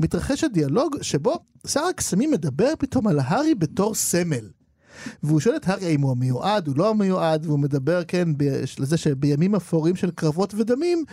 מתרחש 0.00 0.44
הדיאלוג 0.44 0.96
שבו 1.02 1.38
שר 1.66 1.80
הקסמים 1.80 2.30
מדבר 2.30 2.72
פתאום 2.78 3.06
על 3.06 3.18
הארי 3.18 3.54
בתור 3.54 3.94
סמל. 3.94 4.48
והוא 5.22 5.40
שואל 5.40 5.56
את 5.56 5.68
הארי 5.68 5.86
האם 5.86 6.00
הוא 6.00 6.10
המיועד, 6.10 6.66
הוא 6.66 6.76
לא 6.76 6.90
המיועד, 6.90 7.46
והוא 7.46 7.58
מדבר, 7.58 8.04
כן, 8.08 8.28
לזה 8.78 8.96
שבימים 8.96 9.54
אפורים 9.54 9.96
של 9.96 10.10
קרבות 10.10 10.54
ודמים, 10.54 11.04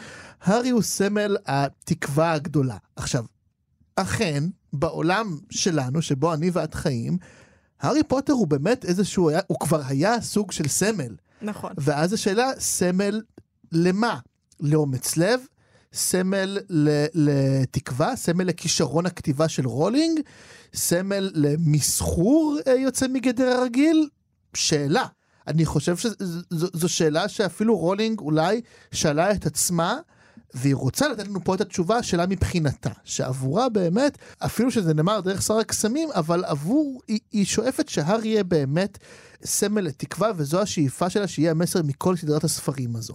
הארי 0.42 0.70
הוא 0.70 0.82
סמל 0.82 1.38
התקווה 1.46 2.32
הגדולה. 2.32 2.78
עכשיו, 2.96 3.26
אכן, 3.96 4.44
בעולם 4.74 5.38
שלנו, 5.50 6.02
שבו 6.02 6.34
אני 6.34 6.50
ואת 6.54 6.74
חיים, 6.74 7.18
הארי 7.82 8.04
פוטר 8.04 8.34
הוא 8.34 8.48
באמת 8.48 8.86
איזשהו, 8.86 9.30
היה, 9.30 9.40
הוא 9.48 9.60
כבר 9.60 9.82
היה 9.88 10.22
סוג 10.22 10.52
של 10.52 10.68
סמל. 10.68 11.16
נכון. 11.42 11.72
ואז 11.78 12.14
השאלה, 12.14 12.52
סמל 12.60 13.22
למה? 13.72 14.20
לאומץ 14.60 15.18
לב? 15.18 15.40
סמל 15.94 16.58
לתקווה? 17.14 18.16
סמל 18.16 18.44
לכישרון 18.44 19.06
הכתיבה 19.06 19.50
של 19.50 19.68
רולינג? 19.68 20.20
סמל 20.76 21.32
למסחור 21.34 22.58
אה, 22.68 22.74
יוצא 22.74 23.08
מגדר 23.08 23.48
הרגיל? 23.48 24.10
שאלה. 24.54 25.06
אני 25.48 25.66
חושב 25.66 25.98
שזו 25.98 26.90
שאלה 26.90 27.30
שאפילו 27.30 27.78
רולינג 27.78 28.20
אולי 28.20 28.62
שאלה 28.92 29.32
את 29.32 29.46
עצמה. 29.46 30.00
והיא 30.54 30.76
רוצה 30.76 31.08
לתת 31.08 31.28
לנו 31.28 31.44
פה 31.44 31.56
את 31.56 31.62
התשובה 31.62 32.04
שלה 32.04 32.26
מבחינתה, 32.28 32.90
שעבורה 33.04 33.70
באמת, 33.70 34.18
אפילו 34.40 34.72
שזה 34.72 34.94
נאמר 34.94 35.20
דרך 35.22 35.42
שר 35.42 35.58
הקסמים, 35.58 36.10
אבל 36.12 36.46
עבור, 36.46 37.02
היא, 37.08 37.20
היא 37.32 37.46
שואפת 37.46 37.90
שהארי 37.90 38.28
יהיה 38.28 38.44
באמת 38.44 38.98
סמל 39.46 39.82
לתקווה, 39.82 40.32
וזו 40.36 40.62
השאיפה 40.62 41.10
שלה 41.10 41.28
שיהיה 41.28 41.52
המסר 41.52 41.82
מכל 41.84 42.16
סדרת 42.16 42.44
הספרים 42.44 42.96
הזו. 42.96 43.14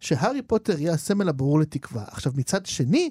שהארי 0.00 0.42
פוטר 0.42 0.80
יהיה 0.80 0.92
הסמל 0.92 1.28
הברור 1.28 1.60
לתקווה. 1.60 2.04
עכשיו 2.06 2.32
מצד 2.36 2.66
שני, 2.66 3.10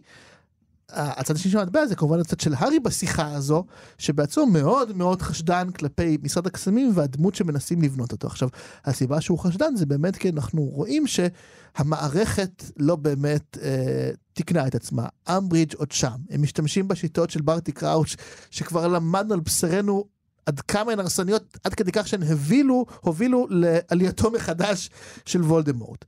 הצד 0.93 1.35
השני 1.35 1.51
של 1.51 1.57
המטבע 1.57 1.85
זה 1.85 1.95
כמובן 1.95 2.19
הצד 2.19 2.39
של 2.39 2.53
הארי 2.57 2.79
בשיחה 2.79 3.31
הזו, 3.31 3.65
שבעצמו 3.97 4.45
מאוד 4.45 4.97
מאוד 4.97 5.21
חשדן 5.21 5.69
כלפי 5.71 6.17
משרד 6.23 6.47
הקסמים 6.47 6.91
והדמות 6.95 7.35
שמנסים 7.35 7.81
לבנות 7.81 8.11
אותו. 8.11 8.27
עכשיו, 8.27 8.49
הסיבה 8.85 9.21
שהוא 9.21 9.39
חשדן 9.39 9.75
זה 9.75 9.85
באמת 9.85 10.15
כי 10.15 10.29
אנחנו 10.29 10.61
רואים 10.61 11.03
שהמערכת 11.07 12.63
לא 12.77 12.95
באמת 12.95 13.57
אה, 13.61 14.11
תיקנה 14.33 14.67
את 14.67 14.75
עצמה. 14.75 15.05
אמברידג' 15.29 15.75
עוד 15.75 15.91
שם. 15.91 16.15
הם 16.29 16.41
משתמשים 16.41 16.87
בשיטות 16.87 17.29
של 17.29 17.41
ברטי 17.41 17.71
קראוץ', 17.71 18.15
שכבר 18.51 18.87
למדנו 18.87 19.33
על 19.33 19.39
בשרנו 19.39 20.05
עד 20.45 20.59
כמה 20.59 20.91
הן 20.91 20.99
הרסניות, 20.99 21.57
עד 21.63 21.73
כדי 21.73 21.91
כך 21.91 22.07
שהן 22.07 22.23
הבילו, 22.23 22.85
הובילו 23.01 23.47
לעלייתו 23.49 24.31
מחדש 24.31 24.89
של 25.25 25.41
וולדמורט. 25.41 26.05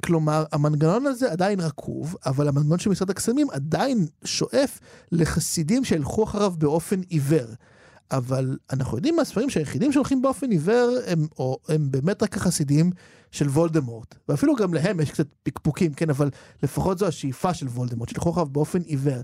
כלומר, 0.00 0.44
המנגנון 0.52 1.06
הזה 1.06 1.32
עדיין 1.32 1.60
רקוב, 1.60 2.16
אבל 2.26 2.48
המנגנון 2.48 2.78
של 2.78 2.90
משרד 2.90 3.10
הקסמים 3.10 3.50
עדיין 3.50 4.06
שואף 4.24 4.78
לחסידים 5.12 5.84
שילכו 5.84 6.24
אחריו 6.24 6.54
באופן 6.58 7.00
עיוור. 7.00 7.46
אבל 8.10 8.56
אנחנו 8.72 8.96
יודעים 8.96 9.16
מהספרים 9.16 9.50
שהיחידים 9.50 9.92
שהולכים 9.92 10.22
באופן 10.22 10.50
עיוור 10.50 10.98
הם, 11.06 11.26
או, 11.38 11.58
הם 11.68 11.90
באמת 11.90 12.22
רק 12.22 12.36
החסידים 12.36 12.90
של 13.30 13.48
וולדמורט. 13.48 14.14
ואפילו 14.28 14.56
גם 14.56 14.74
להם 14.74 15.00
יש 15.00 15.10
קצת 15.10 15.26
פקפוקים, 15.42 15.94
כן, 15.94 16.10
אבל 16.10 16.30
לפחות 16.62 16.98
זו 16.98 17.06
השאיפה 17.06 17.54
של 17.54 17.66
וולדמורט, 17.66 18.08
שילכו 18.08 18.30
אחריו 18.30 18.46
באופן 18.46 18.82
עיוור. 18.82 19.22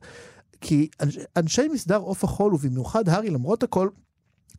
כי 0.60 0.88
אנשי, 1.36 1.68
מסדר 1.68 1.96
עוף 1.96 2.24
החול, 2.24 2.54
ובמיוחד 2.54 3.08
הארי, 3.08 3.30
למרות 3.30 3.62
הכל, 3.62 3.88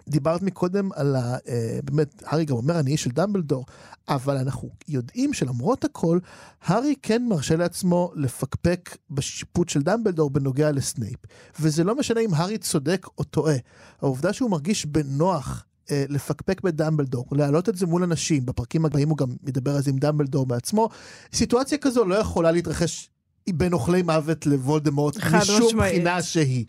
דיברת 0.09 0.41
מקודם 0.41 0.89
על 0.93 1.15
ה... 1.15 1.37
אה, 1.47 1.79
באמת, 1.83 2.23
הארי 2.25 2.45
גם 2.45 2.55
אומר, 2.55 2.79
אני 2.79 2.91
איש 2.91 3.03
של 3.03 3.09
דמבלדור, 3.09 3.65
אבל 4.07 4.37
אנחנו 4.37 4.69
יודעים 4.87 5.33
שלמרות 5.33 5.83
הכל, 5.83 6.19
הארי 6.61 6.95
כן 7.01 7.25
מרשה 7.29 7.55
לעצמו 7.55 8.11
לפקפק 8.15 8.97
בשיפוט 9.09 9.69
של 9.69 9.81
דמבלדור 9.81 10.29
בנוגע 10.29 10.71
לסנייפ. 10.71 11.19
וזה 11.59 11.83
לא 11.83 11.95
משנה 11.95 12.19
אם 12.19 12.33
הארי 12.33 12.57
צודק 12.57 13.07
או 13.17 13.23
טועה. 13.23 13.55
העובדה 14.01 14.33
שהוא 14.33 14.51
מרגיש 14.51 14.85
בנוח 14.85 15.65
אה, 15.91 16.05
לפקפק 16.09 16.61
בדמבלדור, 16.61 17.25
להעלות 17.31 17.69
את 17.69 17.77
זה 17.77 17.85
מול 17.85 18.03
אנשים, 18.03 18.45
בפרקים 18.45 18.85
הבאים 18.85 19.09
הוא 19.09 19.17
גם 19.17 19.27
מדבר 19.43 19.75
על 19.75 19.81
זה 19.81 19.89
עם 19.89 19.97
דמבלדור 19.97 20.45
בעצמו, 20.45 20.89
סיטואציה 21.33 21.77
כזו 21.77 22.05
לא 22.05 22.15
יכולה 22.15 22.51
להתרחש 22.51 23.09
בין 23.53 23.73
אוכלי 23.73 24.01
מוות 24.01 24.45
לוולדמורט 24.45 25.17
משום 25.17 25.77
בחינה 25.77 26.21
שהיא. 26.21 26.65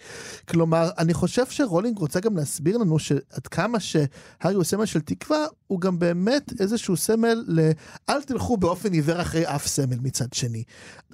כלומר, 0.49 0.91
אני 0.99 1.15
חושב 1.15 1.47
שרולינג 1.51 1.99
רוצה 1.99 2.21
גם 2.21 2.37
להסביר 2.37 2.77
לנו 2.77 2.99
שעד 2.99 3.47
כמה 3.51 3.81
שהארי 3.81 4.55
הוא 4.55 4.65
סמל 4.65 4.87
של 4.87 5.01
תקווה, 5.01 5.47
הוא 5.67 5.81
גם 5.81 5.99
באמת 5.99 6.53
איזשהו 6.61 6.97
סמל 6.97 7.45
ל... 7.47 7.71
אל 8.09 8.23
תלכו 8.23 8.57
באופן 8.57 8.93
עיוור 8.93 9.21
אחרי 9.21 9.47
אף 9.47 9.67
סמל 9.67 9.99
מצד 10.03 10.33
שני. 10.33 10.63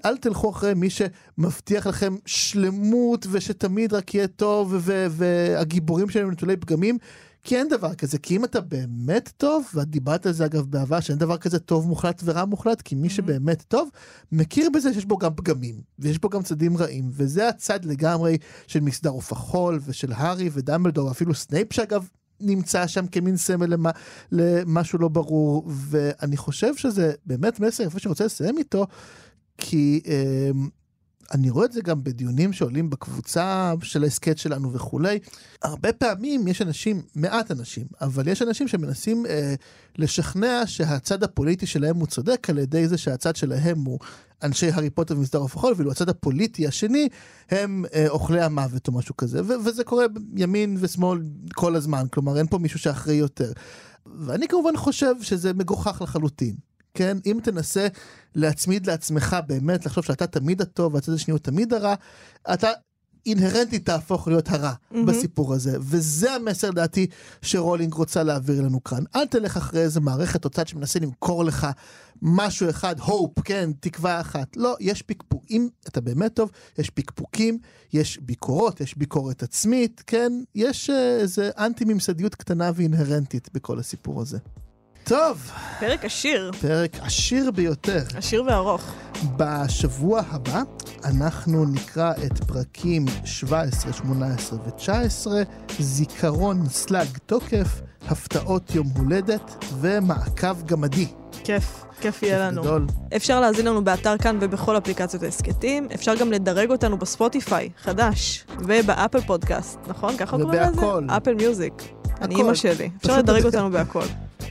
אל 0.05 0.17
תלכו 0.17 0.51
אחרי 0.51 0.75
מי 0.75 0.89
שמבטיח 0.91 1.87
לכם 1.87 2.17
שלמות 2.27 3.27
ושתמיד 3.31 3.93
רק 3.93 4.15
יהיה 4.15 4.27
טוב 4.27 4.75
והגיבורים 5.11 6.11
שלהם 6.11 6.31
נטולי 6.31 6.57
פגמים. 6.57 6.99
כי 7.47 7.57
אין 7.57 7.69
דבר 7.69 7.95
כזה, 7.95 8.19
כי 8.19 8.37
אם 8.37 8.45
אתה 8.45 8.61
באמת 8.61 9.33
טוב, 9.37 9.65
ואת 9.75 9.89
דיברת 9.89 10.27
על 10.27 10.33
זה 10.33 10.45
אגב 10.45 10.65
בעבר, 10.71 11.01
שאין 11.01 11.19
דבר 11.19 11.37
כזה 11.37 11.59
טוב 11.59 11.89
מוחלט 11.89 12.23
ורע 12.25 12.45
מוחלט, 12.45 12.83
כי 12.83 12.95
מי 12.95 13.09
mm-hmm. 13.09 13.11
שבאמת 13.11 13.65
טוב, 13.69 13.89
מכיר 14.33 14.71
בזה 14.71 14.95
שיש 14.95 15.05
בו 15.05 15.19
גם 15.19 15.35
פגמים, 15.35 15.81
ויש 15.99 16.19
בו 16.19 16.29
גם 16.29 16.43
צדדים 16.43 16.77
רעים, 16.77 17.05
וזה 17.11 17.49
הצד 17.49 17.85
לגמרי 17.85 18.39
של 18.67 18.81
מסדר 18.81 19.11
עוף 19.11 19.33
החול, 19.33 19.81
ושל 19.87 20.13
הארי 20.13 20.51
ודמבלדור, 20.53 21.11
אפילו 21.11 21.35
סנייפ 21.35 21.73
שאגב 21.73 22.09
נמצא 22.41 22.87
שם 22.87 23.07
כמין 23.07 23.37
סמל 23.37 23.67
למה, 23.67 23.91
למשהו 24.33 24.99
לא 24.99 25.09
ברור, 25.09 25.65
ואני 25.67 26.37
חושב 26.37 26.77
שזה 26.77 27.13
באמת 27.27 27.61
מסר 27.61 27.83
יפה 27.83 27.99
שרוצה 27.99 28.25
לסיים 28.25 28.59
איתו, 28.59 28.87
כי... 29.59 30.01
אה, 30.07 30.51
אני 31.35 31.51
רואה 31.51 31.65
את 31.65 31.73
זה 31.73 31.81
גם 31.81 32.05
בדיונים 32.05 32.53
שעולים 32.53 32.91
בקבוצה 32.91 33.73
של 33.83 34.05
ההסכת 34.05 34.39
שלנו 34.39 34.73
וכולי. 34.73 35.19
הרבה 35.63 35.93
פעמים 35.93 36.49
יש 36.49 36.63
אנשים, 36.63 37.03
מעט 37.15 37.51
אנשים, 37.51 37.87
אבל 38.01 38.29
יש 38.29 38.43
אנשים 38.43 38.69
שמנסים 38.69 39.27
אה, 39.27 39.55
לשכנע 39.99 40.63
שהצד 40.67 41.23
הפוליטי 41.23 41.67
שלהם 41.67 41.97
הוא 41.97 42.07
צודק 42.07 42.51
על 42.51 42.59
ידי 42.59 42.89
זה 42.89 42.99
שהצד 42.99 43.37
שלהם 43.37 43.85
הוא 43.85 43.99
אנשי 44.43 44.71
הארי 44.71 44.91
פוטר 44.91 45.19
ומסדר 45.19 45.39
עוף 45.39 45.57
החול, 45.57 45.75
ואילו 45.77 45.91
הצד 45.91 46.09
הפוליטי 46.09 46.67
השני 46.67 47.09
הם 47.51 47.85
אה, 47.95 48.09
אוכלי 48.09 48.43
המוות 48.43 48.89
או 48.89 48.93
משהו 48.93 49.17
כזה. 49.17 49.41
ו- 49.45 49.65
וזה 49.65 49.85
קורה 49.85 50.05
ימין 50.37 50.77
ושמאל 50.81 51.21
כל 51.55 51.77
הזמן, 51.77 52.07
כלומר 52.13 52.39
אין 52.39 52.47
פה 52.47 52.59
מישהו 52.59 52.79
שאחראי 52.79 53.17
יותר. 53.17 53.53
ואני 54.07 54.49
כמובן 54.49 54.77
חושב 54.77 55.15
שזה 55.23 55.53
מגוחך 55.55 56.03
לחלוטין. 56.03 56.55
כן? 56.97 57.17
אם 57.27 57.39
תנסה 57.43 57.87
להצמיד 58.35 58.87
לעצמך 58.87 59.37
באמת, 59.47 59.87
לחשוב 59.87 60.05
שאתה 60.05 60.27
תמיד 60.27 60.63
הטוב 60.63 60.95
והצד 60.95 61.13
השני 61.13 61.33
הוא 61.33 61.39
תמיד 61.39 61.75
הרע, 61.75 61.95
אתה 62.55 62.71
אינהרנטית 63.27 63.87
תהפוך 63.87 64.29
להיות 64.29 64.49
הרע 64.49 64.73
mm-hmm. 64.73 64.97
בסיפור 65.07 65.55
הזה. 65.55 65.77
וזה 65.81 66.33
המסר, 66.33 66.71
לדעתי, 66.71 67.07
שרולינג 67.43 67.95
רוצה 67.95 68.23
להעביר 68.23 68.63
לנו 68.63 68.85
כאן. 68.85 69.05
אל 69.17 69.27
תלך 69.27 69.57
אחרי 69.57 69.81
איזה 69.81 70.01
מערכת 70.01 70.45
או 70.45 70.51
צד 70.51 70.69
שמנסה 70.69 70.99
למכור 70.99 71.45
לך 71.45 71.67
משהו 72.23 72.71
אחד, 72.71 73.01
הופ, 73.01 73.41
כן, 73.41 73.71
תקווה 73.81 74.21
אחת. 74.21 74.57
לא, 74.57 74.77
יש 74.81 75.03
פקפוק. 75.03 75.45
אם 75.51 75.69
אתה 75.89 76.01
באמת 76.01 76.35
טוב, 76.35 76.51
יש 76.79 76.91
פקפוקים, 76.91 77.59
יש 77.93 78.19
ביקורות, 78.23 78.81
יש 78.81 78.99
ביקורת 78.99 79.43
עצמית, 79.43 80.03
כן? 80.07 80.33
יש 80.55 80.91
אה, 80.91 81.17
איזה 81.17 81.51
אנטי-ממסדיות 81.59 82.35
קטנה 82.35 82.71
ואינהרנטית 82.75 83.49
בכל 83.55 83.79
הסיפור 83.79 84.23
הזה. 84.23 84.39
טוב. 85.09 85.51
פרק 85.81 86.05
עשיר. 86.05 86.51
פרק 86.61 86.97
עשיר 87.01 87.51
ביותר. 87.51 88.03
עשיר 88.17 88.45
וארוך. 88.47 88.95
בשבוע 89.37 90.23
הבא 90.31 90.63
אנחנו 91.05 91.65
נקרא 91.65 92.13
את 92.27 92.45
פרקים 92.45 93.05
17, 93.25 93.93
18 93.93 94.59
ו-19, 94.59 95.27
זיכרון 95.79 96.67
סלאג 96.69 97.09
תוקף, 97.27 97.81
הפתעות 98.09 98.75
יום 98.75 98.87
הולדת 98.97 99.65
ומעקב 99.81 100.63
גמדי. 100.63 101.07
כיף. 101.45 101.85
כיף 102.01 102.23
יהיה 102.23 102.39
לנו. 102.39 102.63
גדול. 102.63 102.87
אפשר 103.17 103.41
להזין 103.41 103.67
לנו 103.67 103.85
באתר 103.85 104.19
כאן 104.19 104.39
ובכל 104.41 104.79
אפליקציות 104.79 105.23
ההסכתים. 105.23 105.89
אפשר 105.95 106.15
גם 106.15 106.33
לדרג 106.33 106.71
אותנו 106.71 106.99
בספוטיפיי, 106.99 107.71
חדש, 107.83 108.45
ובאפל 108.59 109.21
פודקאסט, 109.21 109.79
נכון? 109.89 110.17
ככה 110.17 110.39
קוראים 110.39 110.61
לזה? 110.61 110.73
ובהכל. 110.73 111.07
אפל 111.11 111.35
מיוזיק. 111.35 111.73
אני 112.21 112.35
אימא 112.35 112.55
שלי. 112.55 112.91
אפשר 112.97 113.19
לדרג 113.19 113.45
אותנו 113.45 113.71
בהכל. 113.71 114.05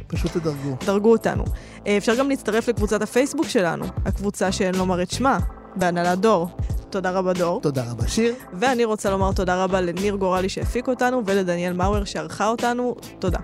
פשוט 0.08 0.32
תדרגו. 0.32 0.76
דרגו 0.86 1.12
אותנו. 1.12 1.44
אה, 1.88 1.98
אפשר 1.98 2.16
גם 2.16 2.30
להצטרף 2.30 2.68
לקבוצת 2.68 3.02
הפייסבוק 3.02 3.48
שלנו, 3.48 3.86
הקבוצה 4.06 4.52
שאין 4.52 4.76
לומר 4.76 5.02
את 5.02 5.12
שמה, 5.12 5.40
בהנהלת 5.76 6.20
דור. 6.20 6.50
תודה 6.90 7.12
רבה 7.12 7.34
דור. 7.34 7.62
תודה 7.62 7.92
רבה 7.92 8.08
שיר. 8.08 8.36
ואני 8.54 8.86
רוצה 8.86 9.10
לומר 9.10 9.32
תודה 9.32 9.64
רבה 9.64 9.82
לניר 9.82 10.16
גורלי 10.16 10.50
שהפיק 10.50 10.88
אותנו 10.88 11.22
ולדניאל 11.26 11.74
מאואר 11.74 12.04
שערכה 12.04 12.48
אותנו. 12.48 12.96
תודה. 13.20 13.40